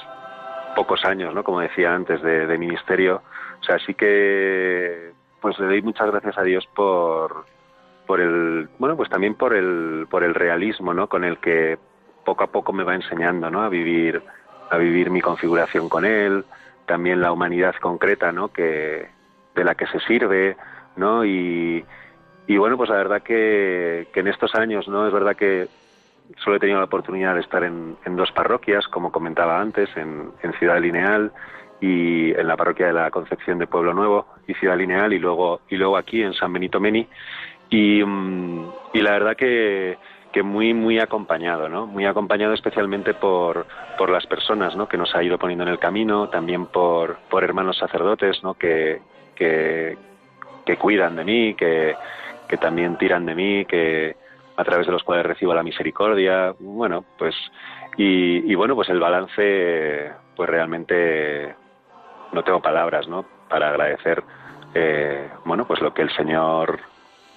pocos 0.77 1.05
años, 1.05 1.35
¿no? 1.35 1.43
Como 1.43 1.61
decía 1.61 1.93
antes, 1.93 2.23
de, 2.23 2.59
ministerio. 2.59 3.23
O 3.61 3.65
sea, 3.65 3.79
sí 3.81 3.95
que 3.95 5.11
pues 5.41 5.59
le 5.59 5.67
doy 5.67 5.83
muchas 5.83 6.09
gracias 6.11 6.39
a 6.39 6.43
Dios 6.43 6.69
por 6.77 7.47
por 8.07 8.21
el, 8.21 8.69
bueno, 8.79 8.97
pues 8.97 9.11
también 9.11 9.35
por 9.35 9.53
el, 9.53 10.07
por 10.09 10.23
el 10.23 10.33
realismo, 10.33 10.95
¿no? 10.95 11.09
Con 11.09 11.25
el 11.25 11.39
que 11.39 11.77
poco 12.25 12.45
a 12.45 12.47
poco 12.47 12.73
me 12.73 12.85
va 12.85 12.95
enseñando, 12.95 13.51
¿no? 13.51 13.63
A 13.63 13.69
vivir, 13.69 14.23
a 14.71 14.77
vivir 14.77 15.11
mi 15.11 15.21
configuración 15.21 15.89
con 15.89 16.05
él, 16.05 16.45
también 16.87 17.21
la 17.21 17.33
humanidad 17.33 17.75
concreta, 17.81 18.31
¿no? 18.31 18.53
Que, 18.53 19.09
de 19.57 19.65
la 19.65 19.75
que 19.75 19.89
se 19.89 19.99
sirve, 20.01 20.57
¿no? 20.95 21.25
Y, 21.25 21.85
y 22.47 22.57
bueno, 22.59 22.77
pues 22.77 22.91
la 22.91 22.97
verdad 22.97 23.23
que, 23.23 24.07
que 24.13 24.21
en 24.21 24.29
estos 24.29 24.55
años, 24.55 24.87
¿no? 24.87 25.05
Es 25.05 25.13
verdad 25.13 25.35
que 25.35 25.67
solo 26.43 26.57
he 26.57 26.61
tenido 26.61 26.79
la 26.79 26.87
oportunidad 26.87 27.35
de 27.35 27.41
estar 27.41 27.63
en, 27.65 27.97
dos 28.17 28.33
parroquias, 28.33 28.87
como 28.89 29.13
comentaba 29.13 29.61
antes, 29.61 29.89
en, 29.97 30.33
Ciudad 30.59 30.81
Lineal 30.81 31.33
y 31.81 32.31
en 32.33 32.47
la 32.47 32.57
parroquia 32.57 32.87
de 32.87 32.93
la 32.93 33.11
Concepción 33.11 33.59
de 33.59 33.67
Pueblo 33.67 33.93
Nuevo 33.93 34.27
y 34.47 34.55
Ciudad 34.55 34.77
Lineal 34.77 35.13
y 35.13 35.19
luego 35.19 35.61
y 35.69 35.77
luego 35.77 35.97
aquí 35.97 36.23
en 36.23 36.33
San 36.33 36.53
Benito 36.53 36.81
Meni 36.81 37.07
y, 37.69 38.03
mm, 38.03 38.71
y 38.95 39.03
la 39.03 39.11
verdad 39.11 39.37
que, 39.37 39.99
que 40.33 40.43
muy 40.43 40.73
muy 40.73 40.99
acompañado, 40.99 41.69
¿no? 41.69 41.87
Muy 41.87 42.07
acompañado 42.07 42.55
especialmente 42.55 43.13
por, 43.15 43.67
por 43.99 44.09
las 44.09 44.27
personas, 44.27 44.75
¿no? 44.77 44.89
Que 44.89 44.97
nos 44.97 45.15
ha 45.15 45.23
ido 45.23 45.39
poniendo 45.39 45.65
en 45.65 45.71
el 45.71 45.79
camino, 45.79 46.29
también 46.29 46.67
por, 46.67 47.19
por 47.29 47.45
hermanos 47.45 47.77
sacerdotes, 47.77 48.43
¿no? 48.43 48.55
Que, 48.55 49.01
que, 49.35 49.99
que 50.65 50.77
cuidan 50.77 51.17
de 51.17 51.25
mí, 51.25 51.55
que, 51.55 51.95
que 52.49 52.57
también 52.57 52.97
tiran 52.97 53.27
de 53.27 53.35
mí, 53.35 53.65
que 53.67 54.17
a 54.57 54.65
través 54.65 54.87
de 54.87 54.93
los 54.93 55.03
cuales 55.03 55.27
recibo 55.27 55.55
la 55.55 55.63
misericordia, 55.63 56.55
bueno, 56.59 57.05
pues 57.19 57.35
y, 57.97 58.51
y 58.51 58.55
bueno, 58.55 58.75
pues 58.75 58.89
el 58.91 59.01
balance, 59.01 60.13
pues 60.35 60.49
realmente 60.49 61.55
no 62.33 62.43
tengo 62.43 62.61
palabras, 62.61 63.09
¿no? 63.09 63.25
Para 63.49 63.71
agradecer, 63.71 64.23
eh, 64.75 65.29
bueno, 65.45 65.67
pues 65.67 65.81
lo 65.81 65.95
que 65.95 66.03
el 66.03 66.11
Señor 66.11 66.79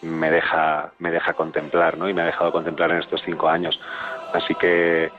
me 0.02 0.32
deja, 0.32 0.92
me 1.00 1.12
deja 1.12 1.34
contemplar, 1.34 1.98
¿no? 1.98 2.10
Y 2.10 2.14
me 2.14 2.22
ha 2.22 2.26
dejado 2.26 2.52
contemplar 2.52 2.92
en 2.92 2.98
estos 2.98 3.22
cinco 3.24 3.48
años. 3.48 3.80
Así 4.34 4.54
que, 4.56 5.12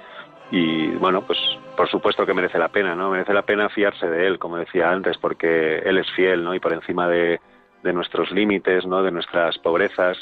y 0.51 0.89
bueno, 0.97 1.23
pues 1.23 1.39
por 1.77 1.89
supuesto 1.89 2.27
que 2.27 2.35
merece 2.35 2.59
la 2.59 2.69
pena, 2.69 2.95
¿no? 2.95 3.11
Merece 3.11 3.33
la 3.33 3.43
pena 3.43 3.71
fiarse 3.71 4.07
de 4.07 4.27
Él, 4.27 4.39
como 4.39 4.59
decía 4.59 4.91
antes, 4.91 5.17
porque 5.17 5.79
Él 5.79 5.99
es 5.99 6.11
fiel, 6.13 6.45
¿no? 6.45 6.55
Y 6.55 6.61
por 6.61 6.75
encima 6.75 7.09
de, 7.09 7.41
de 7.83 7.93
nuestros 7.93 8.31
límites, 8.31 8.85
¿no? 8.87 9.03
De 9.03 9.11
nuestras 9.11 9.57
pobrezas, 9.59 10.19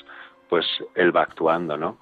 pues 0.48 0.66
Él 0.94 1.14
va 1.14 1.22
actuando, 1.22 1.76
¿no? 1.76 1.98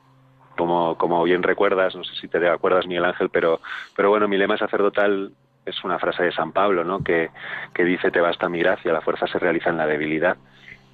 Como, 0.56 0.96
como 0.96 1.22
bien 1.24 1.42
recuerdas, 1.42 1.94
no 1.94 2.04
sé 2.04 2.14
si 2.16 2.28
te 2.28 2.48
acuerdas, 2.48 2.86
Miguel 2.86 3.04
Ángel, 3.04 3.28
pero, 3.28 3.60
pero 3.94 4.08
bueno, 4.10 4.26
mi 4.26 4.38
lema 4.38 4.56
sacerdotal 4.56 5.32
es 5.66 5.84
una 5.84 5.98
frase 5.98 6.22
de 6.22 6.32
San 6.32 6.52
Pablo, 6.52 6.84
¿no? 6.84 7.02
Que, 7.02 7.30
que 7.74 7.84
dice, 7.84 8.10
te 8.10 8.20
basta 8.20 8.48
mi 8.48 8.60
gracia, 8.60 8.92
la 8.92 9.02
fuerza 9.02 9.26
se 9.26 9.38
realiza 9.38 9.70
en 9.70 9.76
la 9.76 9.86
debilidad. 9.86 10.36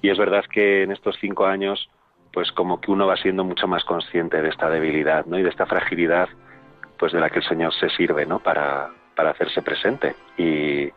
Y 0.01 0.09
es 0.09 0.17
verdad 0.17 0.43
que 0.51 0.83
en 0.83 0.91
estos 0.91 1.15
cinco 1.21 1.45
años, 1.45 1.89
pues 2.33 2.51
como 2.51 2.81
que 2.81 2.91
uno 2.91 3.07
va 3.07 3.15
siendo 3.15 3.43
mucho 3.43 3.67
más 3.67 3.85
consciente 3.85 4.41
de 4.41 4.49
esta 4.49 4.69
debilidad, 4.69 5.25
¿no? 5.25 5.39
Y 5.39 5.43
de 5.43 5.49
esta 5.49 5.65
fragilidad, 5.65 6.27
pues 6.97 7.13
de 7.13 7.19
la 7.19 7.29
que 7.29 7.39
el 7.39 7.45
Señor 7.45 7.73
se 7.73 7.89
sirve, 7.89 8.25
¿no? 8.25 8.39
Para, 8.39 8.89
para 9.15 9.31
hacerse 9.31 9.61
presente. 9.61 10.15
Y, 10.37 10.89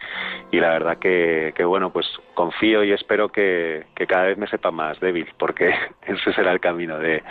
y 0.50 0.60
la 0.60 0.70
verdad 0.70 0.98
que, 0.98 1.52
que, 1.56 1.64
bueno, 1.64 1.90
pues 1.90 2.06
confío 2.34 2.84
y 2.84 2.92
espero 2.92 3.28
que, 3.28 3.84
que, 3.94 4.06
cada 4.06 4.24
vez 4.24 4.38
me 4.38 4.46
sepa 4.46 4.70
más 4.70 4.98
débil, 5.00 5.28
porque 5.38 5.74
ese 6.06 6.32
será 6.32 6.52
el 6.52 6.60
camino 6.60 6.98
de, 6.98 7.22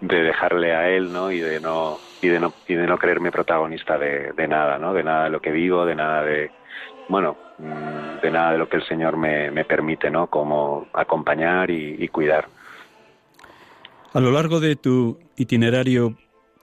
de 0.00 0.22
dejarle 0.22 0.74
a 0.74 0.90
él, 0.90 1.12
¿no? 1.12 1.30
Y 1.30 1.40
de 1.40 1.60
no, 1.60 1.98
y 2.20 2.28
de 2.28 2.40
no, 2.40 2.52
y 2.68 2.74
de 2.74 2.86
no 2.86 2.98
creerme 2.98 3.30
protagonista 3.30 3.98
de, 3.98 4.32
de 4.32 4.48
nada, 4.48 4.78
¿no? 4.78 4.92
De 4.92 5.02
nada 5.02 5.24
de 5.24 5.30
lo 5.30 5.40
que 5.40 5.50
vivo, 5.50 5.84
de 5.86 5.94
nada 5.94 6.22
de, 6.22 6.50
bueno, 7.08 7.36
mm, 7.58 8.22
de 8.22 8.30
nada 8.30 8.52
de 8.52 8.58
lo 8.58 8.68
que 8.68 8.76
el 8.76 8.86
Señor 8.86 9.16
me, 9.16 9.50
me 9.50 9.64
permite, 9.64 10.10
¿no? 10.10 10.28
Como 10.28 10.86
acompañar 10.92 11.70
y, 11.70 12.08
cuidar. 12.08 12.46
A 14.12 14.20
lo 14.20 14.30
largo 14.30 14.60
de 14.60 14.76
tu 14.76 15.18
itinerario 15.36 16.14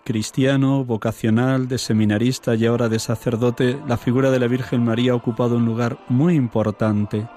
cristiano, 0.04 0.84
vocacional, 0.86 1.68
de 1.68 1.78
seminarista 1.78 2.56
y 2.56 2.66
ahora 2.66 2.90
de 2.90 3.00
sacerdote, 3.00 3.80
la 3.88 3.98
figura 3.98 4.32
de 4.32 4.40
la 4.40 4.48
Virgen 4.48 4.84
María 4.84 5.14
ha 5.14 5.16
ocupado 5.16 5.58
un 5.58 5.66
lugar 5.66 6.00
muy 6.10 6.36
importante. 6.36 7.28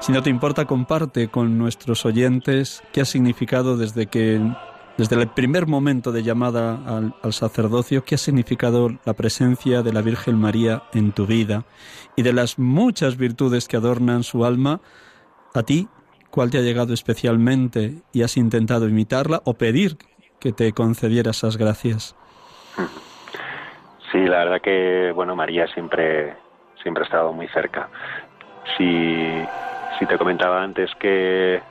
Si 0.00 0.12
no 0.12 0.22
te 0.22 0.30
importa, 0.30 0.64
comparte 0.64 1.28
con 1.28 1.58
nuestros 1.58 2.04
oyentes 2.04 2.82
qué 2.92 3.02
ha 3.02 3.04
significado 3.04 3.76
desde 3.76 4.06
que 4.06 4.40
desde 4.98 5.16
el 5.16 5.28
primer 5.28 5.66
momento 5.66 6.12
de 6.12 6.22
llamada 6.22 7.14
al, 7.22 7.32
sacerdocio, 7.32 8.04
¿qué 8.04 8.16
ha 8.16 8.18
significado 8.18 8.90
la 9.04 9.14
presencia 9.14 9.82
de 9.82 9.92
la 9.92 10.02
Virgen 10.02 10.36
María 10.36 10.82
en 10.92 11.12
tu 11.12 11.26
vida? 11.26 11.64
Y 12.14 12.22
de 12.22 12.34
las 12.34 12.58
muchas 12.58 13.16
virtudes 13.16 13.68
que 13.68 13.78
adornan 13.78 14.22
su 14.22 14.44
alma, 14.44 14.82
a 15.54 15.62
ti, 15.62 15.88
¿cuál 16.30 16.50
te 16.50 16.58
ha 16.58 16.62
llegado 16.62 16.92
especialmente 16.92 18.02
y 18.12 18.22
has 18.22 18.36
intentado 18.36 18.86
imitarla 18.86 19.40
o 19.44 19.54
pedir 19.54 19.96
que 20.42 20.52
te 20.52 20.72
concediera 20.72 21.30
esas 21.30 21.56
gracias? 21.56 22.16
Sí, 24.10 24.18
la 24.18 24.38
verdad 24.44 24.60
que, 24.60 25.12
bueno, 25.14 25.36
María 25.36 25.66
siempre, 25.68 26.34
siempre 26.82 27.04
ha 27.04 27.06
estado 27.06 27.32
muy 27.32 27.48
cerca. 27.48 27.88
Si, 28.76 29.44
si 29.98 30.06
te 30.06 30.18
comentaba 30.18 30.62
antes 30.62 30.90
que 30.96 31.62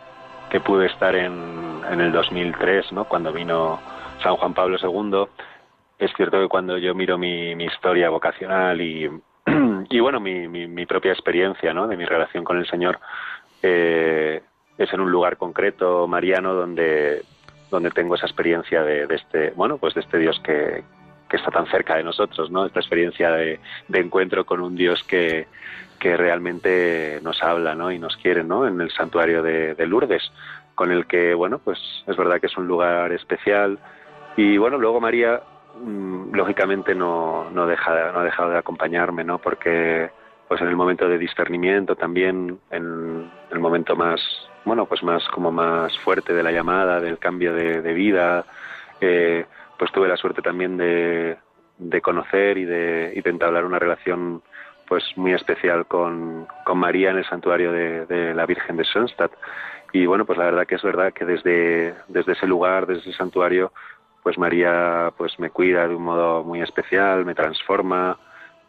que 0.51 0.59
pude 0.59 0.88
estar 0.88 1.15
en, 1.15 1.82
en 1.89 2.01
el 2.01 2.11
2003, 2.11 2.91
¿no? 2.91 3.05
cuando 3.05 3.32
vino 3.32 3.80
San 4.22 4.36
Juan 4.36 4.53
Pablo 4.53 4.78
II. 4.84 5.26
Es 5.97 6.11
cierto 6.17 6.41
que 6.41 6.49
cuando 6.49 6.78
yo 6.78 6.93
miro 6.93 7.17
mi, 7.17 7.55
mi 7.55 7.65
historia 7.65 8.09
vocacional 8.09 8.82
y, 8.82 9.09
y 9.89 9.99
bueno, 10.01 10.19
mi, 10.19 10.49
mi, 10.49 10.67
mi, 10.67 10.86
propia 10.86 11.13
experiencia 11.13 11.74
¿no? 11.74 11.88
de 11.88 11.95
mi 11.95 12.03
relación 12.03 12.43
con 12.43 12.57
el 12.57 12.67
Señor, 12.67 12.99
eh, 13.63 14.43
es 14.78 14.91
en 14.91 14.99
un 14.99 15.09
lugar 15.09 15.38
concreto, 15.38 16.05
mariano, 16.05 16.53
donde, 16.53 17.24
donde 17.72 17.89
tengo 17.89 18.15
esa 18.15 18.28
experiencia 18.28 18.84
de, 18.84 19.07
este, 19.09 19.51
bueno, 19.55 19.78
pues 19.78 19.95
de 19.95 20.01
este 20.01 20.19
Dios 20.19 20.39
que, 20.43 20.84
que 21.28 21.38
está 21.38 21.49
tan 21.49 21.65
cerca 21.67 21.95
de 21.95 22.03
nosotros, 22.03 22.51
¿no? 22.51 22.65
Esta 22.65 22.82
experiencia 22.82 23.32
de, 23.32 23.59
encuentro 23.93 24.45
con 24.45 24.59
un 24.59 24.76
Dios 24.76 25.03
que, 25.05 25.47
que 25.97 26.17
realmente 26.17 27.19
nos 27.24 27.41
habla 27.41 27.74
¿no? 27.74 27.91
y 27.91 27.97
nos 27.97 28.17
quiere 28.17 28.43
¿no? 28.43 28.67
en 28.67 28.80
el 28.82 28.91
santuario 28.91 29.41
de, 29.41 29.74
de, 29.74 29.88
Lourdes, 29.88 30.32
con 30.76 30.91
el 30.91 31.07
que, 31.07 31.34
bueno, 31.34 31.59
pues 31.59 31.80
es 32.05 32.17
verdad 32.17 32.39
que 32.39 32.47
es 32.47 32.57
un 32.57 32.67
lugar 32.67 33.11
especial. 33.13 33.80
Y 34.36 34.57
bueno, 34.57 34.78
luego 34.78 34.99
María, 34.99 35.41
mmm, 35.82 36.36
lógicamente, 36.36 36.93
no, 36.93 37.49
no, 37.49 37.65
deja, 37.65 38.11
no 38.11 38.19
ha 38.19 38.24
dejado 38.24 38.51
de 38.51 38.57
acompañarme, 38.57 39.24
¿no? 39.24 39.38
porque 39.38 40.09
pues 40.49 40.59
en 40.61 40.67
el 40.67 40.76
momento 40.76 41.07
de 41.07 41.17
discernimiento 41.17 41.95
también, 41.95 42.59
en 42.72 43.32
el 43.51 43.59
momento 43.59 43.95
más, 43.95 44.19
bueno, 44.66 44.86
pues 44.86 45.03
más 45.03 45.28
como 45.30 45.51
más 45.51 45.97
fuerte 45.99 46.34
de 46.34 46.43
la 46.43 46.51
llamada, 46.51 46.99
del 46.99 47.18
cambio 47.18 47.53
de, 47.53 47.82
de 47.82 47.93
vida, 47.93 48.45
eh, 48.99 49.45
pues 49.78 49.91
tuve 49.91 50.07
la 50.07 50.18
suerte 50.18 50.41
también 50.41 50.78
de, 50.78 51.38
de 51.78 52.01
conocer 52.01 52.57
y 52.57 52.66
de, 52.66 53.14
y 53.16 53.22
de 53.22 53.30
entablar 53.30 53.66
una 53.66 53.80
relación 53.80 54.41
pues 54.88 55.03
muy 55.16 55.34
especial 55.34 55.86
con, 55.86 56.47
con 56.66 56.78
María 56.78 57.12
en 57.12 57.18
el 57.18 57.26
santuario 57.26 57.72
de, 57.72 58.05
de, 58.05 58.34
la 58.34 58.45
Virgen 58.45 58.76
de 58.76 58.84
Schoenstatt. 58.84 59.32
Y 59.93 60.05
bueno, 60.05 60.26
pues 60.26 60.38
la 60.38 60.45
verdad 60.45 60.68
que 60.68 60.76
es 60.76 60.84
verdad 60.84 61.14
que 61.14 61.26
desde, 61.26 61.95
desde 62.07 62.34
ese 62.34 62.45
lugar, 62.45 62.86
desde 62.86 63.09
ese 63.09 63.18
santuario, 63.18 63.72
pues 64.22 64.38
María 64.38 65.12
pues 65.18 65.39
me 65.39 65.49
cuida 65.49 65.88
de 65.88 65.95
un 65.95 66.03
modo 66.03 66.43
muy 66.43 66.62
especial, 66.62 67.26
me 67.26 67.36
transforma 67.36 68.18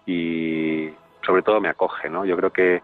y 0.06 0.90
sobre 1.26 1.42
todo 1.42 1.60
me 1.60 1.68
acoge, 1.68 2.08
¿no? 2.08 2.24
Yo 2.24 2.36
creo 2.36 2.50
que 2.50 2.82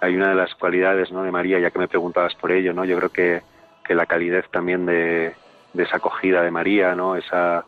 hay 0.00 0.16
una 0.16 0.28
de 0.28 0.34
las 0.34 0.54
cualidades 0.54 1.10
¿no? 1.10 1.22
de 1.22 1.30
María, 1.30 1.58
ya 1.58 1.70
que 1.70 1.78
me 1.78 1.88
preguntabas 1.88 2.34
por 2.34 2.52
ello, 2.52 2.72
¿no? 2.72 2.84
Yo 2.84 2.96
creo 2.96 3.10
que, 3.10 3.42
que 3.84 3.94
la 3.94 4.06
calidez 4.06 4.44
también 4.50 4.86
de, 4.86 5.34
de 5.72 5.82
esa 5.82 5.96
acogida 5.96 6.42
de 6.42 6.50
María, 6.50 6.94
¿no? 6.94 7.16
Esa, 7.16 7.64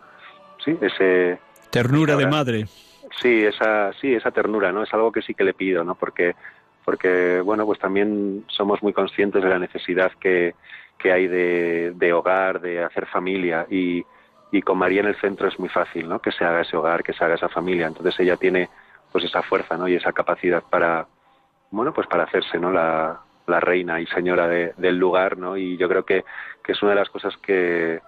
sí, 0.64 0.76
ese... 0.80 1.38
Ternura 1.70 2.16
de 2.16 2.26
madre 2.26 2.66
sí, 3.20 3.44
esa, 3.44 3.92
sí, 3.94 4.14
esa 4.14 4.30
ternura, 4.30 4.72
¿no? 4.72 4.82
Es 4.82 4.92
algo 4.92 5.12
que 5.12 5.22
sí 5.22 5.34
que 5.34 5.44
le 5.44 5.54
pido, 5.54 5.84
¿no? 5.84 5.94
Porque, 5.94 6.34
porque 6.84 7.40
bueno, 7.40 7.66
pues 7.66 7.78
también 7.78 8.44
somos 8.48 8.82
muy 8.82 8.92
conscientes 8.92 9.42
de 9.42 9.48
la 9.48 9.58
necesidad 9.58 10.12
que, 10.20 10.54
que 10.98 11.12
hay 11.12 11.26
de, 11.26 11.92
de 11.94 12.12
hogar, 12.12 12.60
de 12.60 12.84
hacer 12.84 13.06
familia 13.06 13.66
y, 13.70 14.04
y 14.52 14.62
con 14.62 14.78
María 14.78 15.00
en 15.00 15.08
el 15.08 15.20
centro 15.20 15.48
es 15.48 15.58
muy 15.58 15.68
fácil, 15.68 16.08
¿no? 16.08 16.20
Que 16.20 16.32
se 16.32 16.44
haga 16.44 16.62
ese 16.62 16.76
hogar, 16.76 17.02
que 17.02 17.12
se 17.12 17.24
haga 17.24 17.34
esa 17.34 17.48
familia. 17.48 17.86
Entonces 17.86 18.18
ella 18.20 18.36
tiene 18.36 18.68
pues 19.12 19.24
esa 19.24 19.42
fuerza, 19.42 19.76
¿no? 19.76 19.88
Y 19.88 19.94
esa 19.94 20.12
capacidad 20.12 20.62
para, 20.62 21.06
bueno, 21.70 21.92
pues 21.92 22.06
para 22.06 22.24
hacerse, 22.24 22.58
¿no? 22.58 22.70
La, 22.70 23.20
reina 23.46 23.98
y 23.98 24.06
señora 24.08 24.46
de, 24.46 24.74
del 24.76 24.98
lugar, 24.98 25.38
¿no? 25.38 25.56
Y 25.56 25.78
yo 25.78 25.88
creo 25.88 26.04
que, 26.04 26.22
que 26.62 26.72
es 26.72 26.82
una 26.82 26.90
de 26.90 26.98
las 26.98 27.08
cosas 27.08 27.34
que, 27.38 27.98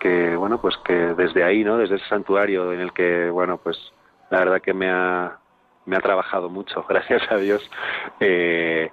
que, 0.00 0.34
bueno, 0.34 0.60
pues 0.60 0.78
que 0.78 0.94
desde 0.94 1.44
ahí, 1.44 1.62
¿no? 1.62 1.76
Desde 1.76 1.96
ese 1.96 2.06
santuario 2.06 2.72
en 2.72 2.80
el 2.80 2.92
que, 2.94 3.28
bueno, 3.28 3.58
pues 3.58 3.76
la 4.30 4.38
verdad 4.38 4.62
que 4.62 4.72
me 4.72 4.90
ha, 4.90 5.36
me 5.84 5.96
ha 5.96 6.00
trabajado 6.00 6.48
mucho, 6.48 6.84
gracias 6.88 7.22
a 7.30 7.36
Dios. 7.36 7.70
Eh, 8.20 8.90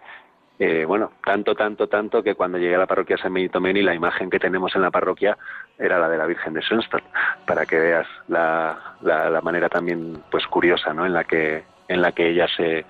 eh, 0.58 0.86
bueno, 0.86 1.12
tanto, 1.24 1.54
tanto, 1.54 1.88
tanto 1.88 2.24
que 2.24 2.36
cuando 2.36 2.58
llegué 2.58 2.76
a 2.76 2.80
la 2.80 2.88
parroquia 2.88 3.18
San 3.18 3.34
Benito 3.34 3.60
Meni, 3.60 3.82
la 3.82 3.94
imagen 3.94 4.30
que 4.30 4.40
tenemos 4.40 4.74
en 4.76 4.82
la 4.82 4.92
parroquia 4.92 5.38
era 5.78 6.00
la 6.00 6.08
de 6.08 6.18
la 6.18 6.26
Virgen 6.26 6.54
de 6.54 6.62
Schoenstatt, 6.62 7.04
para 7.46 7.66
que 7.66 7.78
veas 7.78 8.08
la, 8.30 8.96
la, 9.02 9.30
la, 9.30 9.42
manera 9.42 9.68
también 9.68 10.24
pues 10.32 10.48
curiosa, 10.48 10.94
¿no? 10.94 11.06
En 11.06 11.14
la 11.14 11.26
que 11.26 11.64
en 11.88 12.02
la 12.02 12.12
que 12.12 12.30
ella 12.30 12.48
se, 12.56 12.86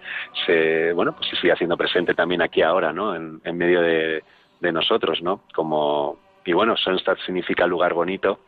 se 0.46 0.94
bueno, 0.94 1.16
pues 1.16 1.30
se 1.30 1.36
sigue 1.38 1.54
haciendo 1.54 1.78
presente 1.78 2.14
también 2.14 2.42
aquí 2.42 2.62
ahora, 2.62 2.94
¿no? 2.94 3.16
En, 3.16 3.42
en 3.44 3.58
medio 3.58 3.82
de, 3.82 4.24
de 4.60 4.72
nosotros, 4.72 5.22
¿no? 5.22 5.42
Como, 5.54 6.18
y 6.46 6.54
bueno, 6.54 6.78
Sonstad 6.78 7.18
significa 7.26 7.68
lugar 7.68 7.94
bonito 7.94 8.40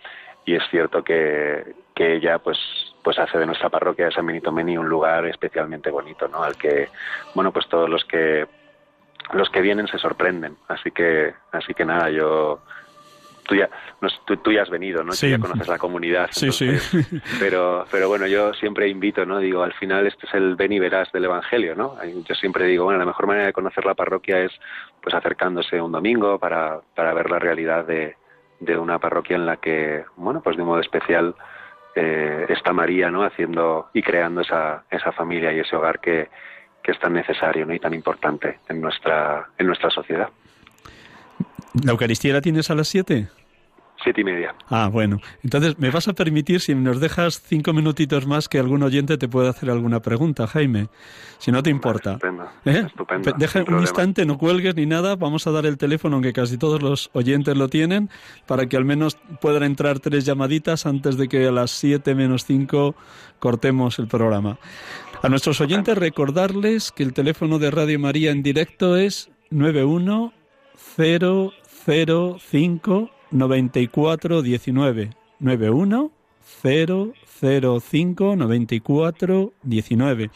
y 0.46 0.56
es 0.56 0.64
cierto 0.70 1.04
que, 1.04 1.76
que 1.94 2.16
ella 2.16 2.40
pues 2.40 2.58
pues 3.04 3.20
hace 3.20 3.38
de 3.38 3.46
nuestra 3.46 3.70
parroquia 3.70 4.06
de 4.06 4.12
San 4.12 4.26
Benito 4.26 4.52
Meni 4.52 4.78
un 4.78 4.90
lugar 4.90 5.26
especialmente 5.28 5.90
bonito, 5.90 6.28
¿no? 6.28 6.44
Al 6.44 6.58
que 6.58 6.90
bueno, 7.36 7.52
pues 7.52 7.68
todos 7.68 7.90
los 7.90 8.04
que 8.06 8.48
los 9.34 9.50
que 9.50 9.62
vienen 9.62 9.88
se 9.88 9.98
sorprenden, 9.98 10.58
así 10.68 10.92
que 10.92 11.34
así 11.52 11.74
que 11.74 11.86
nada, 11.86 12.10
yo 12.10 12.62
tú 13.48 13.56
ya, 13.56 13.70
tú, 14.26 14.52
ya 14.52 14.62
has 14.62 14.70
venido, 14.70 15.04
¿no? 15.04 15.14
Sí. 15.14 15.30
ya 15.32 15.40
conoces 15.40 15.68
la 15.68 15.78
comunidad. 15.78 16.30
Sí, 16.32 16.52
sí. 16.52 16.70
Pero, 17.40 17.86
pero 17.92 18.08
bueno, 18.08 18.28
yo 18.28 18.54
siempre 18.54 18.88
invito, 18.88 19.26
¿no? 19.26 19.40
Digo, 19.40 19.64
al 19.64 19.74
final 19.74 20.06
este 20.06 20.28
es 20.28 20.34
el 20.34 20.56
ven 20.56 20.74
y 20.74 20.80
verás 20.80 21.12
del 21.12 21.26
Evangelio, 21.26 21.76
¿no? 21.76 21.96
Yo 22.04 22.36
siempre 22.36 22.66
digo, 22.66 22.84
bueno, 22.84 23.00
la 23.00 23.06
mejor 23.06 23.28
manera 23.28 23.48
de 23.48 23.54
conocer 23.54 23.86
la 23.86 23.96
parroquia 23.96 24.40
es 24.42 24.52
pues 25.02 25.16
acercándose 25.16 25.82
un 25.82 25.92
domingo 25.92 26.38
para, 26.38 26.80
para 26.96 27.14
ver 27.14 27.30
la 27.30 27.40
realidad 27.40 27.86
de, 27.86 28.16
de 28.60 28.78
una 28.78 29.00
parroquia 29.00 29.36
en 29.36 29.46
la 29.46 29.58
que, 29.58 30.04
bueno, 30.16 30.42
pues 30.42 30.56
de 30.56 30.64
un 30.64 30.70
modo 30.70 30.82
especial 30.82 31.36
eh, 31.96 32.46
está 32.50 32.74
María, 32.74 33.10
¿no? 33.10 33.24
Haciendo 33.24 33.90
y 33.94 34.02
creando 34.02 34.42
esa, 34.42 34.84
esa 34.92 35.12
familia 35.12 35.52
y 35.54 35.60
ese 35.60 35.76
hogar 35.76 36.00
que, 36.00 36.30
que 36.88 36.92
es 36.92 37.00
tan 37.00 37.12
necesario 37.12 37.66
¿no? 37.66 37.74
y 37.74 37.80
tan 37.80 37.94
importante 37.94 38.60
en 38.70 38.80
nuestra, 38.80 39.50
en 39.58 39.68
nuestra 39.68 39.90
sociedad. 39.90 40.30
¿La 41.84 41.92
Eucaristía 41.92 42.34
la 42.34 42.42
tienes 42.42 42.70
a 42.70 42.76
las 42.76 42.88
siete? 42.88 43.30
Siete 44.04 44.22
y 44.22 44.24
media. 44.24 44.54
Ah, 44.70 44.90
bueno. 44.92 45.20
Entonces, 45.44 45.80
¿me 45.80 45.90
vas 45.90 46.08
a 46.08 46.14
permitir, 46.14 46.62
si 46.62 46.76
nos 46.76 47.00
dejas 47.00 47.42
cinco 47.44 47.74
minutitos 47.74 48.28
más, 48.28 48.48
que 48.48 48.60
algún 48.60 48.84
oyente 48.84 49.18
te 49.18 49.28
pueda 49.28 49.50
hacer 49.50 49.72
alguna 49.72 50.02
pregunta, 50.02 50.46
Jaime? 50.46 50.88
Si 51.40 51.52
no 51.52 51.64
te 51.64 51.72
importa. 51.72 52.14
Estupendo. 52.14 52.48
¿Eh? 52.66 52.84
estupendo 52.86 53.34
Deja 53.38 53.64
un 53.68 53.80
instante, 53.80 54.26
no 54.26 54.38
cuelgues 54.38 54.76
ni 54.76 54.86
nada. 54.86 55.16
Vamos 55.16 55.48
a 55.48 55.52
dar 55.52 55.66
el 55.66 55.78
teléfono, 55.78 56.16
aunque 56.18 56.32
casi 56.32 56.58
todos 56.58 56.82
los 56.82 57.10
oyentes 57.14 57.58
lo 57.58 57.70
tienen, 57.70 58.10
para 58.46 58.68
que 58.68 58.78
al 58.78 58.86
menos 58.86 59.18
puedan 59.42 59.64
entrar 59.64 60.00
tres 60.00 60.26
llamaditas 60.26 60.86
antes 60.86 61.18
de 61.18 61.28
que 61.28 61.48
a 61.48 61.52
las 61.52 61.72
siete 61.72 62.14
menos 62.14 62.46
cinco 62.46 62.96
cortemos 63.40 63.98
el 63.98 64.08
programa. 64.08 64.60
A 65.24 65.30
nuestros 65.30 65.60
oyentes 65.60 65.98
recordarles 65.98 66.92
que 66.92 67.02
el 67.02 67.14
teléfono 67.14 67.58
de 67.58 67.72
Radio 67.72 68.00
María 68.00 68.30
en 68.30 68.44
directo 68.44 68.96
es 68.96 69.32
91005 70.98 73.10
9419 73.32 75.10
91 75.40 76.12
005 76.62 78.36
94 78.36 79.54
19. 79.64 80.32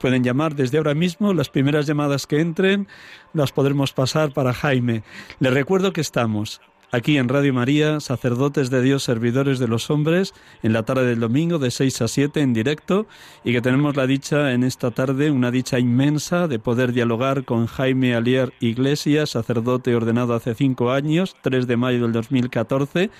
Pueden 0.00 0.24
llamar 0.24 0.54
desde 0.54 0.78
ahora 0.78 0.94
mismo, 0.94 1.32
las 1.32 1.48
primeras 1.48 1.86
llamadas 1.86 2.26
que 2.26 2.40
entren 2.40 2.88
las 3.32 3.52
podremos 3.52 3.92
pasar 3.92 4.32
para 4.32 4.52
Jaime. 4.52 5.02
Les 5.38 5.54
recuerdo 5.54 5.92
que 5.92 6.00
estamos 6.00 6.60
aquí 6.94 7.18
en 7.18 7.28
Radio 7.28 7.52
María, 7.52 7.98
sacerdotes 7.98 8.70
de 8.70 8.80
Dios, 8.80 9.02
servidores 9.02 9.58
de 9.58 9.66
los 9.66 9.90
hombres, 9.90 10.32
en 10.62 10.72
la 10.72 10.84
tarde 10.84 11.06
del 11.06 11.18
domingo 11.18 11.58
de 11.58 11.72
6 11.72 12.02
a 12.02 12.08
7 12.08 12.40
en 12.40 12.54
directo 12.54 13.06
y 13.42 13.52
que 13.52 13.60
tenemos 13.60 13.96
la 13.96 14.06
dicha 14.06 14.52
en 14.52 14.62
esta 14.62 14.92
tarde, 14.92 15.32
una 15.32 15.50
dicha 15.50 15.80
inmensa 15.80 16.46
de 16.46 16.60
poder 16.60 16.92
dialogar 16.92 17.44
con 17.44 17.66
Jaime 17.66 18.14
Alier 18.14 18.52
Iglesias, 18.60 19.30
sacerdote 19.30 19.96
ordenado 19.96 20.34
hace 20.34 20.54
cinco 20.54 20.92
años, 20.92 21.34
3 21.42 21.66
de 21.66 21.76
mayo 21.76 22.02
del 22.02 22.12
2014, 22.12 23.10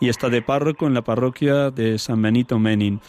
y 0.00 0.08
está 0.08 0.30
de 0.30 0.40
párroco 0.40 0.86
en 0.86 0.94
la 0.94 1.02
parroquia 1.02 1.70
de 1.70 1.98
San 1.98 2.22
Benito 2.22 2.58
Menin, 2.58 3.00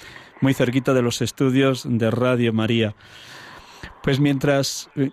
muy 0.42 0.54
cerquita 0.54 0.94
de 0.94 1.02
los 1.02 1.22
estudios 1.22 1.86
de 1.88 2.12
Radio 2.12 2.52
María. 2.52 2.94
Pues 4.04 4.20
mientras, 4.20 4.92
eh, 4.98 5.12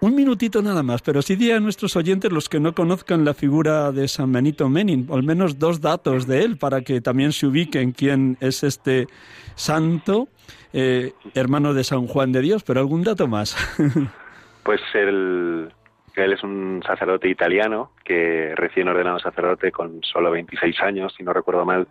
un, 0.00 0.14
minutito 0.16 0.62
nada 0.62 0.82
más, 0.82 1.00
pero 1.00 1.22
sí 1.22 1.36
di 1.36 1.52
a 1.52 1.60
nuestros 1.60 1.94
oyentes, 1.94 2.32
los 2.32 2.48
que 2.48 2.58
no 2.58 2.74
conozcan 2.74 3.24
la 3.24 3.34
figura 3.34 3.92
de 3.92 4.08
San 4.08 4.32
Benito 4.32 4.68
Menin, 4.68 5.06
al 5.12 5.22
menos 5.22 5.60
dos 5.60 5.80
datos 5.80 6.26
de 6.26 6.42
él 6.42 6.58
para 6.58 6.80
que 6.80 7.00
también 7.00 7.30
se 7.30 7.46
ubiquen 7.46 7.92
quién 7.92 8.36
es 8.40 8.64
este 8.64 9.06
santo, 9.54 10.26
eh, 10.72 11.12
hermano 11.36 11.72
de 11.72 11.84
San 11.84 12.08
Juan 12.08 12.32
de 12.32 12.40
Dios, 12.40 12.64
pero 12.64 12.80
algún 12.80 13.04
dato 13.04 13.28
más. 13.28 13.56
pues 14.64 14.80
él, 14.94 15.70
es 16.16 16.42
un 16.42 16.82
sacerdote 16.84 17.28
italiano 17.28 17.92
que 18.04 18.54
recién 18.56 18.88
ordenado 18.88 19.20
sacerdote 19.20 19.70
con 19.70 20.02
solo 20.02 20.32
26 20.32 20.80
años, 20.80 21.14
si 21.16 21.22
no 21.22 21.32
recuerdo 21.32 21.64
mal. 21.64 21.86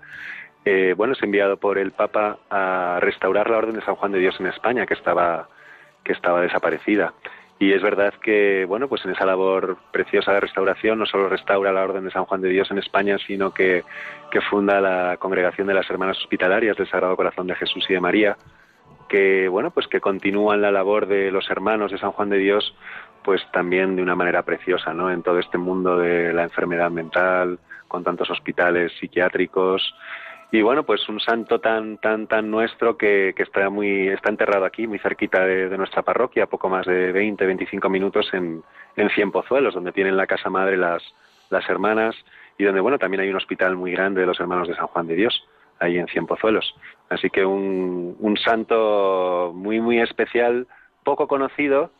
Eh, 0.65 0.95
bueno, 0.97 1.13
es 1.13 1.23
enviado 1.23 1.55
por 1.55 1.77
el 1.77 1.91
Papa 1.91 2.39
a 2.49 2.99
restaurar 2.99 3.49
la 3.49 3.59
Orden 3.59 3.75
de 3.75 3.85
San 3.85 3.95
Juan 3.95 4.11
de 4.11 4.19
Dios 4.19 4.35
en 4.41 4.47
España, 4.47 4.85
que 4.85 4.95
estaba 4.95 5.47
que 6.03 6.13
estaba 6.13 6.41
desaparecida. 6.41 7.13
Y 7.59 7.73
es 7.73 7.81
verdad 7.83 8.15
que, 8.15 8.65
bueno, 8.65 8.87
pues 8.87 9.05
en 9.05 9.11
esa 9.11 9.23
labor 9.23 9.77
preciosa 9.91 10.33
de 10.33 10.39
restauración 10.39 10.97
no 10.97 11.05
solo 11.05 11.29
restaura 11.29 11.71
la 11.71 11.83
Orden 11.83 12.05
de 12.05 12.11
San 12.11 12.25
Juan 12.25 12.41
de 12.41 12.49
Dios 12.49 12.71
en 12.71 12.79
España, 12.79 13.17
sino 13.27 13.53
que, 13.53 13.83
que 14.31 14.41
funda 14.41 14.81
la 14.81 15.17
Congregación 15.17 15.67
de 15.67 15.75
las 15.75 15.87
Hermanas 15.87 16.17
Hospitalarias 16.17 16.75
del 16.75 16.89
Sagrado 16.89 17.15
Corazón 17.15 17.45
de 17.45 17.55
Jesús 17.55 17.85
y 17.87 17.93
de 17.93 18.01
María, 18.01 18.35
que, 19.07 19.47
bueno, 19.47 19.69
pues 19.69 19.87
que 19.87 20.01
continúan 20.01 20.61
la 20.61 20.71
labor 20.71 21.05
de 21.05 21.29
los 21.29 21.51
hermanos 21.51 21.91
de 21.91 21.99
San 21.99 22.13
Juan 22.13 22.31
de 22.31 22.39
Dios, 22.39 22.73
pues 23.23 23.41
también 23.51 23.95
de 23.95 24.01
una 24.01 24.15
manera 24.15 24.41
preciosa, 24.41 24.93
¿no? 24.93 25.11
En 25.11 25.21
todo 25.21 25.37
este 25.37 25.59
mundo 25.59 25.97
de 25.97 26.33
la 26.33 26.43
enfermedad 26.43 26.89
mental, 26.89 27.59
con 27.87 28.03
tantos 28.03 28.29
hospitales 28.31 28.91
psiquiátricos, 28.99 29.93
y 30.51 30.61
bueno 30.61 30.83
pues 30.83 31.07
un 31.07 31.19
santo 31.19 31.59
tan 31.59 31.97
tan 31.97 32.27
tan 32.27 32.51
nuestro 32.51 32.97
que, 32.97 33.33
que 33.35 33.43
está 33.43 33.69
muy 33.69 34.09
está 34.09 34.29
enterrado 34.29 34.65
aquí 34.65 34.85
muy 34.85 34.99
cerquita 34.99 35.45
de, 35.45 35.77
nuestra 35.77 36.01
parroquia 36.01 36.47
poco 36.47 36.69
más 36.69 36.85
de 36.85 37.11
20 37.11 37.45
25 37.45 37.89
minutos 37.89 38.29
en 38.33 38.61
en 38.97 39.09
Cienpozuelos 39.11 39.73
donde 39.73 39.93
tienen 39.93 40.17
la 40.17 40.27
casa 40.27 40.49
madre 40.49 40.77
las 40.77 41.01
las 41.49 41.67
hermanas 41.69 42.15
y 42.57 42.65
donde 42.65 42.81
bueno 42.81 42.99
también 42.99 43.21
hay 43.21 43.29
un 43.29 43.37
hospital 43.37 43.77
muy 43.77 43.91
grande 43.93 44.21
de 44.21 44.27
los 44.27 44.39
hermanos 44.39 44.67
de 44.67 44.75
San 44.75 44.87
Juan 44.87 45.07
de 45.07 45.15
Dios 45.15 45.43
ahí 45.79 45.97
en 45.97 46.07
Cienpozuelos 46.07 46.75
así 47.09 47.29
que 47.29 47.45
un, 47.45 48.17
un 48.19 48.37
santo 48.37 49.53
muy 49.55 49.79
muy 49.79 49.99
especial 50.01 50.67
poco 51.03 51.27
conocido 51.27 51.91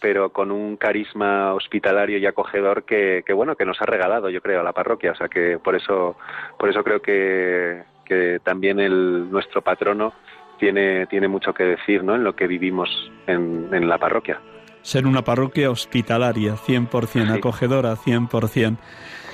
pero 0.00 0.30
con 0.30 0.50
un 0.50 0.76
carisma 0.76 1.52
hospitalario 1.54 2.18
y 2.18 2.26
acogedor 2.26 2.84
que, 2.84 3.22
que, 3.24 3.34
bueno 3.34 3.54
que 3.54 3.66
nos 3.66 3.80
ha 3.82 3.86
regalado 3.86 4.30
yo 4.30 4.40
creo 4.40 4.60
a 4.60 4.64
la 4.64 4.72
parroquia. 4.72 5.12
O 5.12 5.14
sea 5.14 5.28
que 5.28 5.58
por 5.58 5.76
eso 5.76 6.16
por 6.58 6.70
eso 6.70 6.82
creo 6.82 7.02
que, 7.02 7.82
que 8.10 8.40
también 8.42 8.80
el, 8.80 9.30
nuestro 9.30 9.62
patrono 9.62 10.12
tiene, 10.58 11.06
tiene 11.06 11.28
mucho 11.28 11.54
que 11.54 11.62
decir 11.62 12.02
¿no? 12.02 12.16
en 12.16 12.24
lo 12.24 12.34
que 12.34 12.48
vivimos 12.48 12.90
en, 13.28 13.68
en 13.72 13.88
la 13.88 13.98
parroquia. 13.98 14.40
Ser 14.82 15.06
una 15.06 15.22
parroquia 15.22 15.70
hospitalaria, 15.70 16.54
100%, 16.54 17.06
sí. 17.06 17.20
acogedora, 17.20 17.94
100%. 17.94 18.78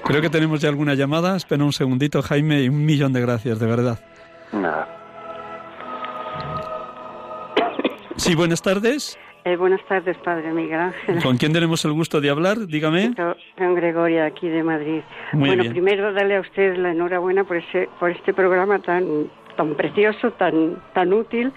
Creo 0.05 0.21
que 0.21 0.29
tenemos 0.29 0.61
ya 0.61 0.69
alguna 0.69 0.95
llamada. 0.95 1.37
Espera 1.37 1.65
un 1.65 1.73
segundito, 1.73 2.21
Jaime, 2.21 2.65
y 2.65 2.69
un 2.69 2.85
millón 2.85 3.15
de 3.15 3.23
gracias, 3.23 3.59
de 3.59 3.67
verdad. 3.67 3.99
Nada. 4.53 4.87
Sí, 8.17 8.35
buenas 8.35 8.61
tardes. 8.61 9.19
Eh, 9.47 9.55
buenas 9.55 9.81
tardes, 9.85 10.17
Padre 10.25 10.53
Miguel 10.53 10.81
Ángel. 10.81 11.23
¿Con 11.23 11.37
quién 11.37 11.53
tenemos 11.53 11.85
el 11.85 11.93
gusto 11.93 12.21
de 12.21 12.31
hablar? 12.31 12.67
Dígame. 12.67 13.15
Con 13.57 13.77
Gregoria, 13.77 14.25
aquí 14.25 14.49
de 14.49 14.65
Madrid. 14.65 15.03
Muy 15.35 15.51
bueno, 15.51 15.63
bien. 15.63 15.73
primero 15.73 16.13
darle 16.13 16.35
a 16.35 16.41
usted 16.41 16.77
la 16.77 16.91
enhorabuena 16.91 17.45
por, 17.45 17.59
ese, 17.59 17.89
por 18.01 18.11
este 18.11 18.35
programa 18.35 18.81
tan, 18.81 19.31
tan 19.57 19.77
precioso, 19.77 20.33
tan, 20.33 20.83
tan 20.95 21.13
útil 21.13 21.53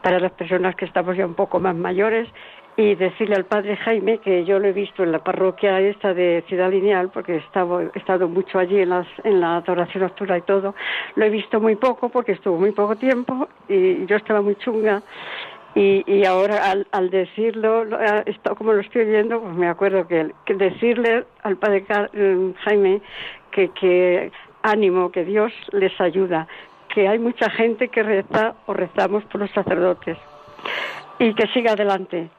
para 0.00 0.20
las 0.20 0.30
personas 0.30 0.76
que 0.76 0.84
estamos 0.84 1.16
ya 1.16 1.26
un 1.26 1.34
poco 1.34 1.58
más 1.58 1.74
mayores 1.74 2.28
y 2.76 2.94
decirle 2.94 3.34
al 3.34 3.46
Padre 3.46 3.76
Jaime 3.78 4.18
que 4.18 4.44
yo 4.44 4.60
lo 4.60 4.68
he 4.68 4.72
visto 4.72 5.02
en 5.02 5.10
la 5.10 5.18
parroquia 5.18 5.80
esta 5.80 6.14
de 6.14 6.44
Ciudad 6.46 6.70
Lineal, 6.70 7.10
porque 7.10 7.34
he 7.34 7.38
estado, 7.38 7.80
he 7.80 7.98
estado 7.98 8.28
mucho 8.28 8.60
allí 8.60 8.78
en, 8.78 8.90
las, 8.90 9.08
en 9.24 9.40
la 9.40 9.56
adoración 9.56 10.04
nocturna 10.04 10.38
y 10.38 10.42
todo. 10.42 10.76
Lo 11.16 11.24
he 11.24 11.30
visto 11.30 11.60
muy 11.60 11.74
poco 11.74 12.10
porque 12.10 12.32
estuvo 12.32 12.58
muy 12.58 12.70
poco 12.70 12.94
tiempo 12.94 13.48
y 13.68 14.06
yo 14.06 14.16
estaba 14.16 14.40
muy 14.40 14.54
chunga 14.56 15.02
y, 15.74 16.04
y 16.06 16.24
ahora 16.24 16.70
al, 16.70 16.86
al 16.92 17.10
decirlo, 17.10 17.84
esto, 18.26 18.54
como 18.54 18.72
lo 18.72 18.80
estoy 18.80 19.04
viendo, 19.06 19.40
pues 19.40 19.54
me 19.54 19.68
acuerdo 19.68 20.06
que, 20.06 20.32
que 20.46 20.54
decirle 20.54 21.24
al 21.42 21.56
padre 21.56 21.84
Car 21.84 22.10
Jaime 22.64 23.02
que, 23.50 23.70
que 23.70 24.30
ánimo, 24.62 25.10
que 25.10 25.24
Dios 25.24 25.52
les 25.72 25.98
ayuda, 26.00 26.46
que 26.94 27.08
hay 27.08 27.18
mucha 27.18 27.50
gente 27.50 27.88
que 27.88 28.02
reza 28.02 28.54
o 28.66 28.72
rezamos 28.74 29.24
por 29.24 29.40
los 29.40 29.50
sacerdotes 29.50 30.16
y 31.18 31.34
que 31.34 31.46
siga 31.48 31.72
adelante, 31.72 32.30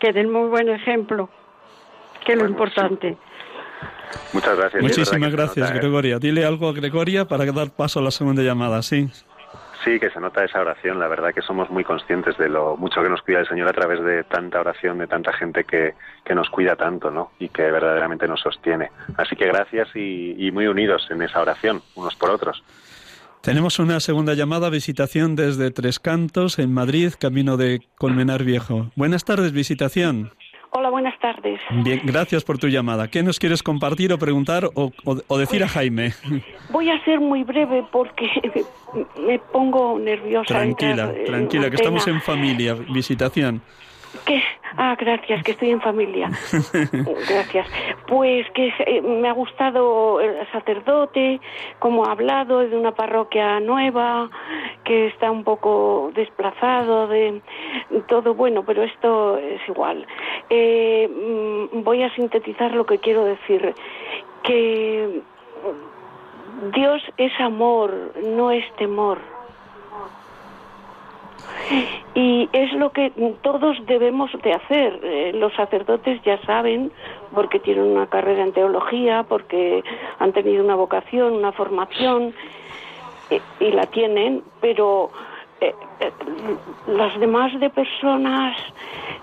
que 0.00 0.12
den 0.12 0.30
muy 0.30 0.48
buen 0.48 0.68
ejemplo, 0.68 1.28
que 2.26 2.32
es 2.32 2.38
lo 2.38 2.44
Bueno, 2.44 2.54
importante. 2.54 3.16
Muchas 4.32 4.56
gracias. 4.56 4.82
Muchísimas 4.82 5.32
gracias, 5.32 5.68
nota, 5.68 5.74
¿eh? 5.76 5.80
Gregoria. 5.80 6.18
Dile 6.18 6.44
algo 6.44 6.68
a 6.68 6.72
Gregoria 6.72 7.24
para 7.26 7.44
dar 7.52 7.70
paso 7.70 8.00
a 8.00 8.02
la 8.02 8.10
segunda 8.10 8.42
llamada, 8.42 8.82
sí. 8.82 9.08
Sí, 9.84 10.00
que 10.00 10.10
se 10.10 10.18
nota 10.18 10.42
esa 10.42 10.60
oración. 10.60 10.98
La 10.98 11.08
verdad 11.08 11.34
que 11.34 11.42
somos 11.42 11.68
muy 11.68 11.84
conscientes 11.84 12.38
de 12.38 12.48
lo 12.48 12.76
mucho 12.76 13.02
que 13.02 13.10
nos 13.10 13.20
cuida 13.20 13.40
el 13.40 13.48
Señor 13.48 13.68
a 13.68 13.72
través 13.72 14.02
de 14.02 14.24
tanta 14.24 14.60
oración, 14.60 14.98
de 14.98 15.06
tanta 15.06 15.32
gente 15.34 15.64
que, 15.64 15.94
que 16.24 16.34
nos 16.34 16.48
cuida 16.48 16.74
tanto, 16.74 17.10
¿no? 17.10 17.32
Y 17.38 17.50
que 17.50 17.62
verdaderamente 17.70 18.26
nos 18.26 18.40
sostiene. 18.40 18.90
Así 19.18 19.36
que 19.36 19.46
gracias 19.46 19.88
y, 19.94 20.36
y 20.38 20.50
muy 20.52 20.66
unidos 20.68 21.06
en 21.10 21.20
esa 21.20 21.42
oración, 21.42 21.82
unos 21.96 22.14
por 22.16 22.30
otros. 22.30 22.64
Tenemos 23.42 23.78
una 23.78 24.00
segunda 24.00 24.32
llamada, 24.32 24.70
visitación 24.70 25.36
desde 25.36 25.70
Tres 25.70 25.98
Cantos, 25.98 26.58
en 26.58 26.72
Madrid, 26.72 27.12
camino 27.18 27.58
de 27.58 27.82
Colmenar 27.98 28.42
Viejo. 28.42 28.90
Buenas 28.96 29.26
tardes, 29.26 29.52
visitación. 29.52 30.30
Tardes. 31.44 31.84
Bien, 31.84 32.00
gracias 32.04 32.44
por 32.44 32.58
tu 32.58 32.68
llamada. 32.68 33.08
¿Qué 33.08 33.22
nos 33.22 33.38
quieres 33.38 33.62
compartir 33.62 34.12
o 34.12 34.18
preguntar 34.18 34.70
o, 34.74 35.38
decir 35.38 35.62
a 35.62 35.68
Jaime? 35.68 36.12
Voy 36.70 36.90
a 36.90 37.02
ser 37.04 37.20
muy 37.20 37.44
breve 37.44 37.84
porque 37.92 38.26
me 39.26 39.38
pongo 39.38 39.98
nerviosa. 39.98 40.46
Tranquila, 40.46 41.12
tranquila, 41.26 41.70
que 41.70 41.76
estamos 41.76 42.06
en 42.08 42.20
familia, 42.20 42.74
visitación. 42.74 43.62
¿Qué? 44.26 44.42
Ah, 44.76 44.96
gracias, 44.98 45.42
que 45.44 45.52
estoy 45.52 45.70
en 45.70 45.80
familia. 45.80 46.28
gracias. 47.28 47.68
Pues 48.06 48.48
que 48.50 48.72
eh, 48.86 49.00
me 49.02 49.28
ha 49.28 49.32
gustado 49.32 50.20
el 50.20 50.50
sacerdote, 50.50 51.40
como 51.78 52.06
ha 52.06 52.12
hablado 52.12 52.60
de 52.60 52.76
una 52.76 52.92
parroquia 52.92 53.60
nueva, 53.60 54.28
que 54.84 55.08
está 55.08 55.30
un 55.30 55.44
poco 55.44 56.10
desplazado 56.14 57.06
de 57.08 57.40
todo 58.08 58.34
bueno, 58.34 58.64
pero 58.64 58.82
esto 58.82 59.38
es 59.38 59.60
igual. 59.68 60.06
Eh, 60.50 61.08
mm, 61.08 61.82
voy 61.82 62.02
a 62.02 62.14
sintetizar 62.14 62.72
lo 62.72 62.84
que 62.86 62.98
quiero 62.98 63.24
decir, 63.24 63.74
que 64.42 65.22
Dios 66.74 67.02
es 67.16 67.32
amor, 67.40 68.12
no 68.24 68.50
es 68.50 68.64
temor. 68.76 69.33
Y 72.14 72.48
es 72.52 72.72
lo 72.74 72.90
que 72.90 73.10
todos 73.42 73.76
debemos 73.86 74.30
de 74.42 74.52
hacer. 74.52 75.00
Eh, 75.02 75.32
los 75.34 75.52
sacerdotes 75.54 76.22
ya 76.22 76.40
saben, 76.42 76.92
porque 77.34 77.58
tienen 77.58 77.84
una 77.84 78.06
carrera 78.06 78.44
en 78.44 78.52
teología, 78.52 79.24
porque 79.28 79.82
han 80.18 80.32
tenido 80.32 80.64
una 80.64 80.76
vocación, 80.76 81.32
una 81.32 81.52
formación, 81.52 82.32
eh, 83.30 83.40
y 83.58 83.72
la 83.72 83.86
tienen, 83.86 84.42
pero 84.60 85.10
eh, 85.60 85.74
las 86.86 87.18
demás 87.18 87.58
de 87.58 87.70
personas 87.70 88.56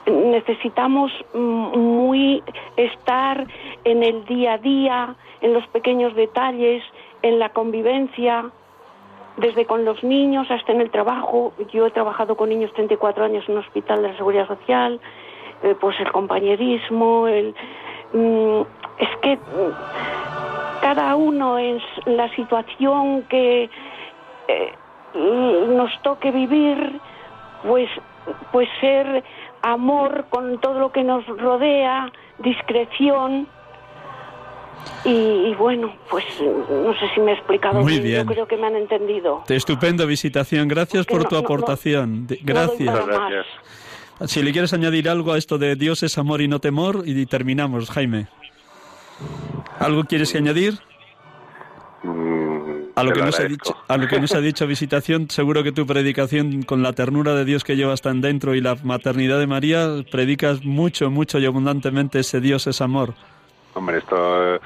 necesitamos 0.06 1.12
muy 1.34 2.44
estar 2.76 3.48
en 3.86 4.04
el 4.04 4.26
día 4.26 4.54
a 4.54 4.58
día, 4.58 5.16
en 5.42 5.54
los 5.54 5.66
pequeños 5.68 6.16
detalles, 6.16 6.84
en 7.22 7.40
la 7.40 7.50
convivencia, 7.50 8.52
desde 9.42 9.66
con 9.66 9.84
los 9.84 10.04
niños 10.04 10.50
hasta 10.50 10.72
en 10.72 10.82
el 10.82 10.92
trabajo. 10.92 11.54
Yo 11.74 11.88
he 11.88 11.92
trabajado 11.92 12.38
con 12.38 12.50
niños 12.50 12.72
34 12.74 13.26
años 13.26 13.44
en 13.48 13.56
un 13.56 13.62
hospital 13.62 14.02
de 14.02 14.10
la 14.10 14.18
Seguridad 14.18 14.48
Social, 14.48 15.02
eh, 15.64 15.76
pues 15.80 16.00
el 16.00 16.12
compañerismo, 16.12 17.28
el... 17.28 17.54
Mm, 18.14 18.62
es 19.00 19.10
que 19.22 19.36
mm, 19.38 20.82
cada 20.82 21.16
uno 21.16 21.58
en 21.58 21.82
la 22.06 22.30
situación 22.36 23.24
que 23.24 23.70
eh, 24.48 24.74
nos 25.16 25.92
toque 26.04 26.32
vivir, 26.32 27.00
pues, 27.64 27.90
pues 28.52 28.70
ser 28.80 29.24
amor 29.64 30.26
con 30.30 30.60
todo 30.60 30.80
lo 30.80 30.92
que 30.92 31.04
nos 31.04 31.26
rodea, 31.28 32.12
discreción, 32.40 33.48
y, 35.04 35.54
bueno, 35.56 35.96
pues 36.10 36.24
no 36.40 36.94
sé 36.94 37.10
si 37.16 37.22
me 37.22 37.32
he 37.32 37.36
explicado 37.36 37.82
Muy 37.82 38.00
bien. 38.00 38.28
Yo 38.28 38.34
creo 38.34 38.48
que 38.48 38.58
me 38.58 38.68
han 38.68 38.76
entendido. 38.76 39.44
Estupendo 39.48 40.06
visitación. 40.06 40.68
Gracias 40.68 41.06
por 41.06 41.26
tu 41.26 41.36
aportación. 41.36 42.28
gracias. 42.44 43.06
gracias. 43.08 43.46
Si 44.28 44.44
le 44.44 44.52
quieres 44.52 44.74
añadir 44.74 45.10
algo 45.10 45.34
a 45.34 45.38
esto 45.38 45.58
de 45.58 45.76
Dios 45.76 46.04
es 46.04 46.18
amor 46.20 46.42
y 46.42 46.48
no 46.48 46.60
temor, 46.60 47.02
y 47.06 47.26
terminamos, 47.26 47.90
Jaime. 47.90 48.28
¿Algo 49.80 50.04
quieres 50.04 50.36
añadir? 50.36 50.78
Mm, 52.04 52.92
a 52.96 53.04
lo, 53.04 53.14
que 53.14 53.22
nos 53.22 53.40
ha 53.40 53.44
dicho, 53.46 53.76
a 53.88 53.98
lo 53.98 54.08
que 54.08 54.20
nos 54.20 54.34
ha 54.34 54.42
dicho 54.42 54.68
visitación, 54.68 55.30
seguro 55.32 55.64
que 55.64 55.72
tu 55.72 55.88
predicación 55.88 56.62
con 56.62 56.84
la 56.84 56.94
ternura 56.94 57.34
de 57.34 57.46
Dios 57.46 57.64
que 57.64 57.76
llevas 57.76 58.02
tan 58.02 58.22
dentro 58.22 58.54
y 58.54 58.62
la 58.62 58.76
maternidad 58.84 59.40
de 59.40 59.48
María, 59.48 59.88
predicas 60.12 60.64
mucho, 60.64 61.10
mucho 61.10 61.40
y 61.40 61.46
abundantemente 61.48 62.20
ese 62.20 62.42
Dios 62.42 62.68
es 62.68 62.82
amor. 62.82 63.16
Hombre, 63.74 64.00
esto 64.00 64.60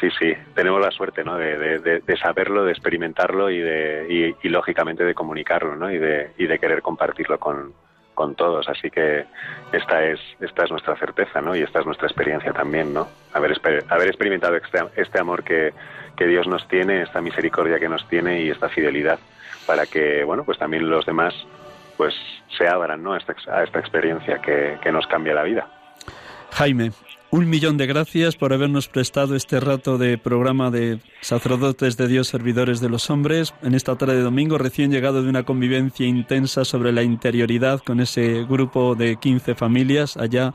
sí, 0.00 0.08
sí, 0.18 0.32
tenemos 0.54 0.80
la 0.80 0.90
suerte, 0.90 1.24
¿no? 1.24 1.36
De, 1.36 1.78
de, 1.80 2.16
saberlo, 2.16 2.64
de 2.64 2.72
experimentarlo 2.72 3.50
y, 3.50 3.58
de, 3.58 4.34
y, 4.42 4.48
lógicamente 4.48 5.04
de 5.04 5.14
comunicarlo, 5.14 5.74
¿no? 5.74 5.90
Y 5.90 5.98
de, 5.98 6.30
y 6.38 6.46
de 6.46 6.58
querer 6.58 6.80
compartirlo 6.80 7.38
con, 7.40 7.72
con 8.14 8.36
todos. 8.36 8.68
Así 8.68 8.90
que 8.90 9.24
esta 9.72 10.04
es, 10.04 10.20
esta 10.40 10.64
es 10.64 10.70
nuestra 10.70 10.96
certeza, 10.96 11.40
¿no? 11.40 11.56
Y 11.56 11.62
esta 11.62 11.80
es 11.80 11.86
nuestra 11.86 12.06
experiencia 12.06 12.52
también, 12.52 12.94
¿no? 12.94 13.08
Haber, 13.32 13.60
haber 13.88 14.08
experimentado 14.08 14.54
este, 14.56 14.78
este 14.96 15.20
amor 15.20 15.42
que, 15.42 15.72
que 16.16 16.26
Dios 16.26 16.46
nos 16.46 16.66
tiene, 16.68 17.02
esta 17.02 17.20
misericordia 17.20 17.80
que 17.80 17.88
nos 17.88 18.08
tiene 18.08 18.42
y 18.42 18.50
esta 18.50 18.68
fidelidad 18.68 19.18
para 19.66 19.86
que, 19.86 20.22
bueno, 20.24 20.44
pues 20.44 20.58
también 20.58 20.88
los 20.88 21.04
demás 21.06 21.34
pues 21.96 22.14
se 22.56 22.68
abran, 22.68 23.02
¿no? 23.02 23.14
A 23.14 23.18
esta, 23.18 23.34
a 23.52 23.64
esta 23.64 23.78
experiencia 23.80 24.38
que, 24.38 24.78
que 24.82 24.92
nos 24.92 25.06
cambia 25.06 25.34
la 25.34 25.42
vida. 25.42 25.68
Jaime, 26.52 26.90
un 27.32 27.48
millón 27.48 27.78
de 27.78 27.86
gracias 27.86 28.36
por 28.36 28.52
habernos 28.52 28.88
prestado 28.88 29.34
este 29.34 29.58
rato 29.58 29.96
de 29.96 30.18
programa 30.18 30.70
de 30.70 30.98
sacerdotes 31.22 31.96
de 31.96 32.06
Dios, 32.06 32.28
servidores 32.28 32.78
de 32.82 32.90
los 32.90 33.08
hombres, 33.08 33.54
en 33.62 33.74
esta 33.74 33.96
tarde 33.96 34.16
de 34.16 34.22
domingo, 34.22 34.58
recién 34.58 34.90
llegado 34.90 35.22
de 35.22 35.30
una 35.30 35.42
convivencia 35.42 36.06
intensa 36.06 36.66
sobre 36.66 36.92
la 36.92 37.02
interioridad 37.02 37.80
con 37.80 38.00
ese 38.00 38.44
grupo 38.44 38.94
de 38.94 39.16
15 39.16 39.54
familias 39.54 40.18
allá 40.18 40.52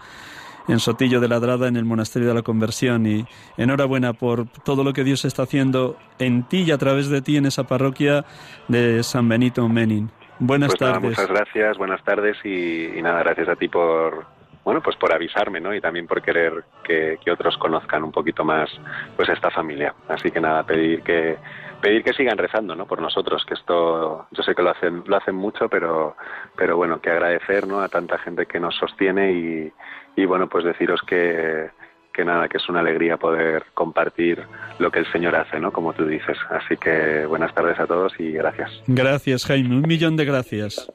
en 0.68 0.78
Sotillo 0.78 1.20
de 1.20 1.28
Ladrada, 1.28 1.68
en 1.68 1.78
el 1.78 1.86
Monasterio 1.86 2.28
de 2.28 2.36
la 2.36 2.44
Conversión. 2.44 3.08
Y 3.08 3.26
enhorabuena 3.58 4.14
por 4.14 4.48
todo 4.48 4.84
lo 4.84 4.94
que 4.94 5.04
Dios 5.04 5.26
está 5.26 5.44
haciendo 5.44 5.98
en 6.20 6.44
ti 6.44 6.60
y 6.62 6.72
a 6.72 6.78
través 6.78 7.10
de 7.10 7.24
ti 7.24 7.38
en 7.38 7.48
esa 7.48 7.64
parroquia 7.64 8.24
de 8.68 9.02
San 9.02 9.28
Benito 9.28 9.68
Menin. 9.68 10.12
Buenas 10.38 10.76
pues 10.78 10.80
tardes. 10.80 11.10
muchas 11.10 11.28
gracias, 11.28 11.78
buenas 11.80 12.04
tardes 12.04 12.38
y 12.46 13.02
nada, 13.02 13.24
gracias 13.24 13.50
a 13.50 13.56
ti 13.56 13.68
por 13.68 14.37
bueno, 14.68 14.82
pues 14.82 14.98
por 14.98 15.14
avisarme, 15.14 15.62
¿no? 15.62 15.74
Y 15.74 15.80
también 15.80 16.08
por 16.08 16.22
querer 16.22 16.66
que, 16.84 17.18
otros 17.32 17.56
conozcan 17.56 18.04
un 18.04 18.12
poquito 18.12 18.44
más, 18.44 18.70
pues 19.16 19.30
esta 19.30 19.50
familia. 19.50 19.96
Así 20.10 20.30
que 20.30 20.42
nada, 20.42 20.64
pedir 20.64 21.04
que 21.04 21.38
pedir 21.82 22.04
que 22.04 22.12
sigan 22.12 22.38
rezando, 22.38 22.76
¿no? 22.76 22.86
Por 22.86 23.02
nosotros, 23.02 23.46
que 23.46 23.54
esto, 23.54 24.28
yo 24.30 24.44
sé 24.44 24.54
que 24.54 24.62
lo 24.62 24.72
hacen, 24.72 25.04
lo 25.06 25.16
hacen 25.16 25.36
mucho, 25.36 25.70
pero, 25.70 26.18
pero 26.58 26.76
bueno, 26.76 27.00
que 27.00 27.10
agradecer, 27.10 27.66
¿no? 27.66 27.80
A 27.80 27.88
tanta 27.88 28.18
gente 28.18 28.46
que 28.46 28.60
nos 28.60 28.76
sostiene 28.76 29.32
y, 29.32 29.72
y 30.18 30.26
bueno, 30.26 30.50
pues 30.50 30.66
deciros 30.66 31.00
que, 31.08 31.70
que 32.14 32.26
nada, 32.26 32.50
que 32.50 32.58
es 32.58 32.68
una 32.68 32.82
alegría 32.82 33.16
poder 33.16 33.68
compartir 33.74 34.44
lo 34.80 34.92
que 34.92 35.00
el 35.00 35.10
Señor 35.14 35.34
hace, 35.38 35.62
¿no? 35.62 35.72
Como 35.72 35.94
tú 35.94 36.06
dices. 36.06 36.38
Así 36.50 36.76
que 36.76 37.26
buenas 37.26 37.54
tardes 37.54 37.80
a 37.80 37.88
todos 37.88 38.12
y 38.20 38.34
gracias. 38.34 38.70
Gracias, 38.86 39.46
Jaime. 39.46 39.78
Un 39.78 39.88
millón 39.88 40.18
de 40.18 40.26
gracias. 40.26 40.92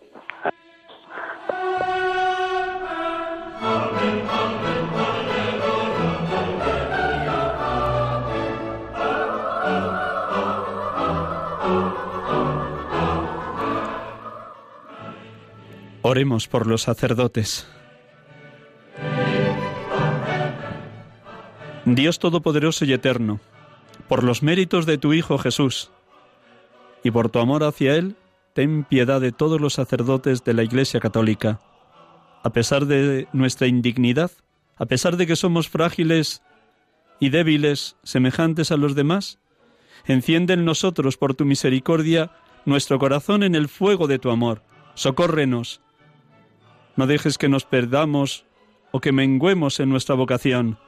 Oremos 16.12 16.46
por 16.46 16.66
los 16.66 16.82
sacerdotes. 16.82 17.66
Dios 21.86 22.18
Todopoderoso 22.18 22.84
y 22.84 22.92
Eterno, 22.92 23.40
por 24.08 24.22
los 24.22 24.42
méritos 24.42 24.84
de 24.84 24.98
tu 24.98 25.14
Hijo 25.14 25.38
Jesús 25.38 25.90
y 27.02 27.10
por 27.10 27.30
tu 27.30 27.38
amor 27.38 27.64
hacia 27.64 27.96
Él, 27.96 28.16
ten 28.52 28.84
piedad 28.84 29.22
de 29.22 29.32
todos 29.32 29.58
los 29.58 29.72
sacerdotes 29.72 30.44
de 30.44 30.52
la 30.52 30.64
Iglesia 30.64 31.00
Católica. 31.00 31.62
A 32.42 32.50
pesar 32.50 32.84
de 32.84 33.26
nuestra 33.32 33.66
indignidad, 33.66 34.32
a 34.76 34.84
pesar 34.84 35.16
de 35.16 35.26
que 35.26 35.34
somos 35.34 35.70
frágiles 35.70 36.42
y 37.20 37.30
débiles 37.30 37.96
semejantes 38.02 38.70
a 38.70 38.76
los 38.76 38.94
demás, 38.94 39.38
enciende 40.04 40.52
en 40.52 40.66
nosotros 40.66 41.16
por 41.16 41.32
tu 41.32 41.46
misericordia 41.46 42.32
nuestro 42.66 42.98
corazón 42.98 43.42
en 43.42 43.54
el 43.54 43.70
fuego 43.70 44.08
de 44.08 44.18
tu 44.18 44.30
amor. 44.30 44.62
Socórrenos 44.92 45.80
no 46.96 47.06
dejes 47.06 47.38
que 47.38 47.48
nos 47.48 47.64
perdamos 47.64 48.44
o 48.90 49.00
que 49.00 49.12
menguemos 49.12 49.80
en 49.80 49.88
nuestra 49.88 50.14
vocación. 50.14 50.78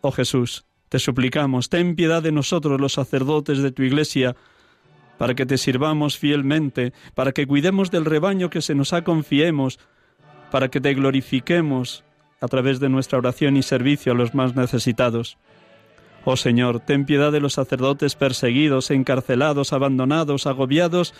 Oh 0.00 0.12
Jesús, 0.12 0.64
te 0.88 0.98
suplicamos, 0.98 1.68
ten 1.68 1.96
piedad 1.96 2.22
de 2.22 2.32
nosotros 2.32 2.80
los 2.80 2.94
sacerdotes 2.94 3.58
de 3.58 3.72
tu 3.72 3.82
Iglesia, 3.82 4.36
para 5.18 5.34
que 5.34 5.46
te 5.46 5.58
sirvamos 5.58 6.18
fielmente, 6.18 6.92
para 7.14 7.32
que 7.32 7.46
cuidemos 7.46 7.90
del 7.90 8.04
rebaño 8.04 8.50
que 8.50 8.62
se 8.62 8.74
nos 8.74 8.92
ha 8.92 9.04
confiemos, 9.04 9.78
para 10.50 10.68
que 10.68 10.80
te 10.80 10.94
glorifiquemos 10.94 12.04
a 12.40 12.48
través 12.48 12.80
de 12.80 12.88
nuestra 12.88 13.18
oración 13.18 13.56
y 13.56 13.62
servicio 13.62 14.12
a 14.12 14.14
los 14.14 14.34
más 14.34 14.54
necesitados. 14.54 15.38
Oh 16.24 16.36
Señor, 16.36 16.80
ten 16.80 17.04
piedad 17.04 17.32
de 17.32 17.40
los 17.40 17.54
sacerdotes 17.54 18.14
perseguidos, 18.14 18.90
encarcelados, 18.90 19.72
abandonados, 19.72 20.46
agobiados 20.46 21.14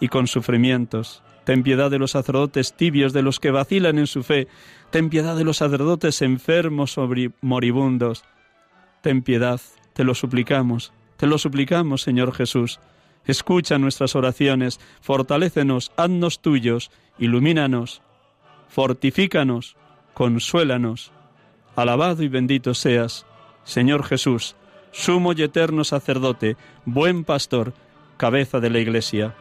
y 0.00 0.08
con 0.08 0.26
sufrimientos. 0.26 1.22
Ten 1.44 1.62
piedad 1.62 1.90
de 1.90 1.98
los 1.98 2.12
sacerdotes 2.12 2.74
tibios, 2.74 3.12
de 3.12 3.22
los 3.22 3.40
que 3.40 3.50
vacilan 3.50 3.98
en 3.98 4.06
su 4.06 4.22
fe. 4.22 4.46
Ten 4.90 5.10
piedad 5.10 5.36
de 5.36 5.44
los 5.44 5.56
sacerdotes 5.56 6.22
enfermos 6.22 6.96
o 6.98 7.08
moribundos. 7.40 8.24
Ten 9.00 9.22
piedad, 9.22 9.60
te 9.94 10.04
lo 10.04 10.14
suplicamos, 10.14 10.92
te 11.16 11.26
lo 11.26 11.38
suplicamos, 11.38 12.02
Señor 12.02 12.32
Jesús. 12.32 12.78
Escucha 13.24 13.78
nuestras 13.78 14.16
oraciones, 14.16 14.80
fortalécenos, 15.00 15.92
haznos 15.96 16.40
tuyos, 16.40 16.90
ilumínanos, 17.18 18.02
fortifícanos, 18.68 19.76
consuélanos. 20.14 21.12
Alabado 21.74 22.22
y 22.22 22.28
bendito 22.28 22.74
seas, 22.74 23.26
Señor 23.64 24.04
Jesús, 24.04 24.56
sumo 24.90 25.32
y 25.32 25.42
eterno 25.42 25.84
sacerdote, 25.84 26.56
buen 26.84 27.24
pastor, 27.24 27.72
cabeza 28.16 28.60
de 28.60 28.70
la 28.70 28.78
Iglesia. 28.78 29.34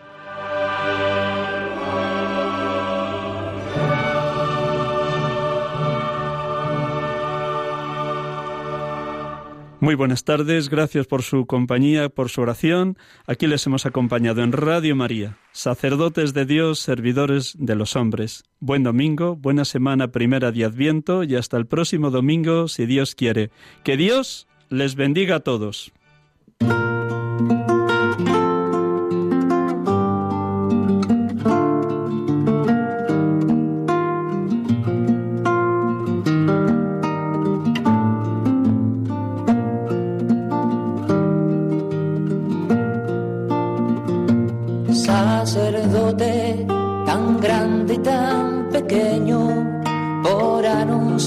Muy 9.91 9.97
buenas 9.97 10.23
tardes, 10.23 10.69
gracias 10.69 11.05
por 11.05 11.21
su 11.21 11.45
compañía, 11.45 12.07
por 12.07 12.29
su 12.29 12.39
oración. 12.39 12.97
Aquí 13.27 13.45
les 13.45 13.67
hemos 13.67 13.85
acompañado 13.85 14.41
en 14.41 14.53
Radio 14.53 14.95
María, 14.95 15.37
sacerdotes 15.51 16.33
de 16.33 16.45
Dios, 16.45 16.79
servidores 16.79 17.57
de 17.59 17.75
los 17.75 17.97
hombres. 17.97 18.45
Buen 18.61 18.83
domingo, 18.83 19.35
buena 19.35 19.65
semana 19.65 20.07
primera 20.07 20.53
de 20.53 20.63
Adviento 20.63 21.25
y 21.25 21.35
hasta 21.35 21.57
el 21.57 21.65
próximo 21.65 22.09
domingo, 22.09 22.69
si 22.69 22.85
Dios 22.85 23.15
quiere. 23.15 23.51
Que 23.83 23.97
Dios 23.97 24.47
les 24.69 24.95
bendiga 24.95 25.35
a 25.35 25.39
todos. 25.41 25.91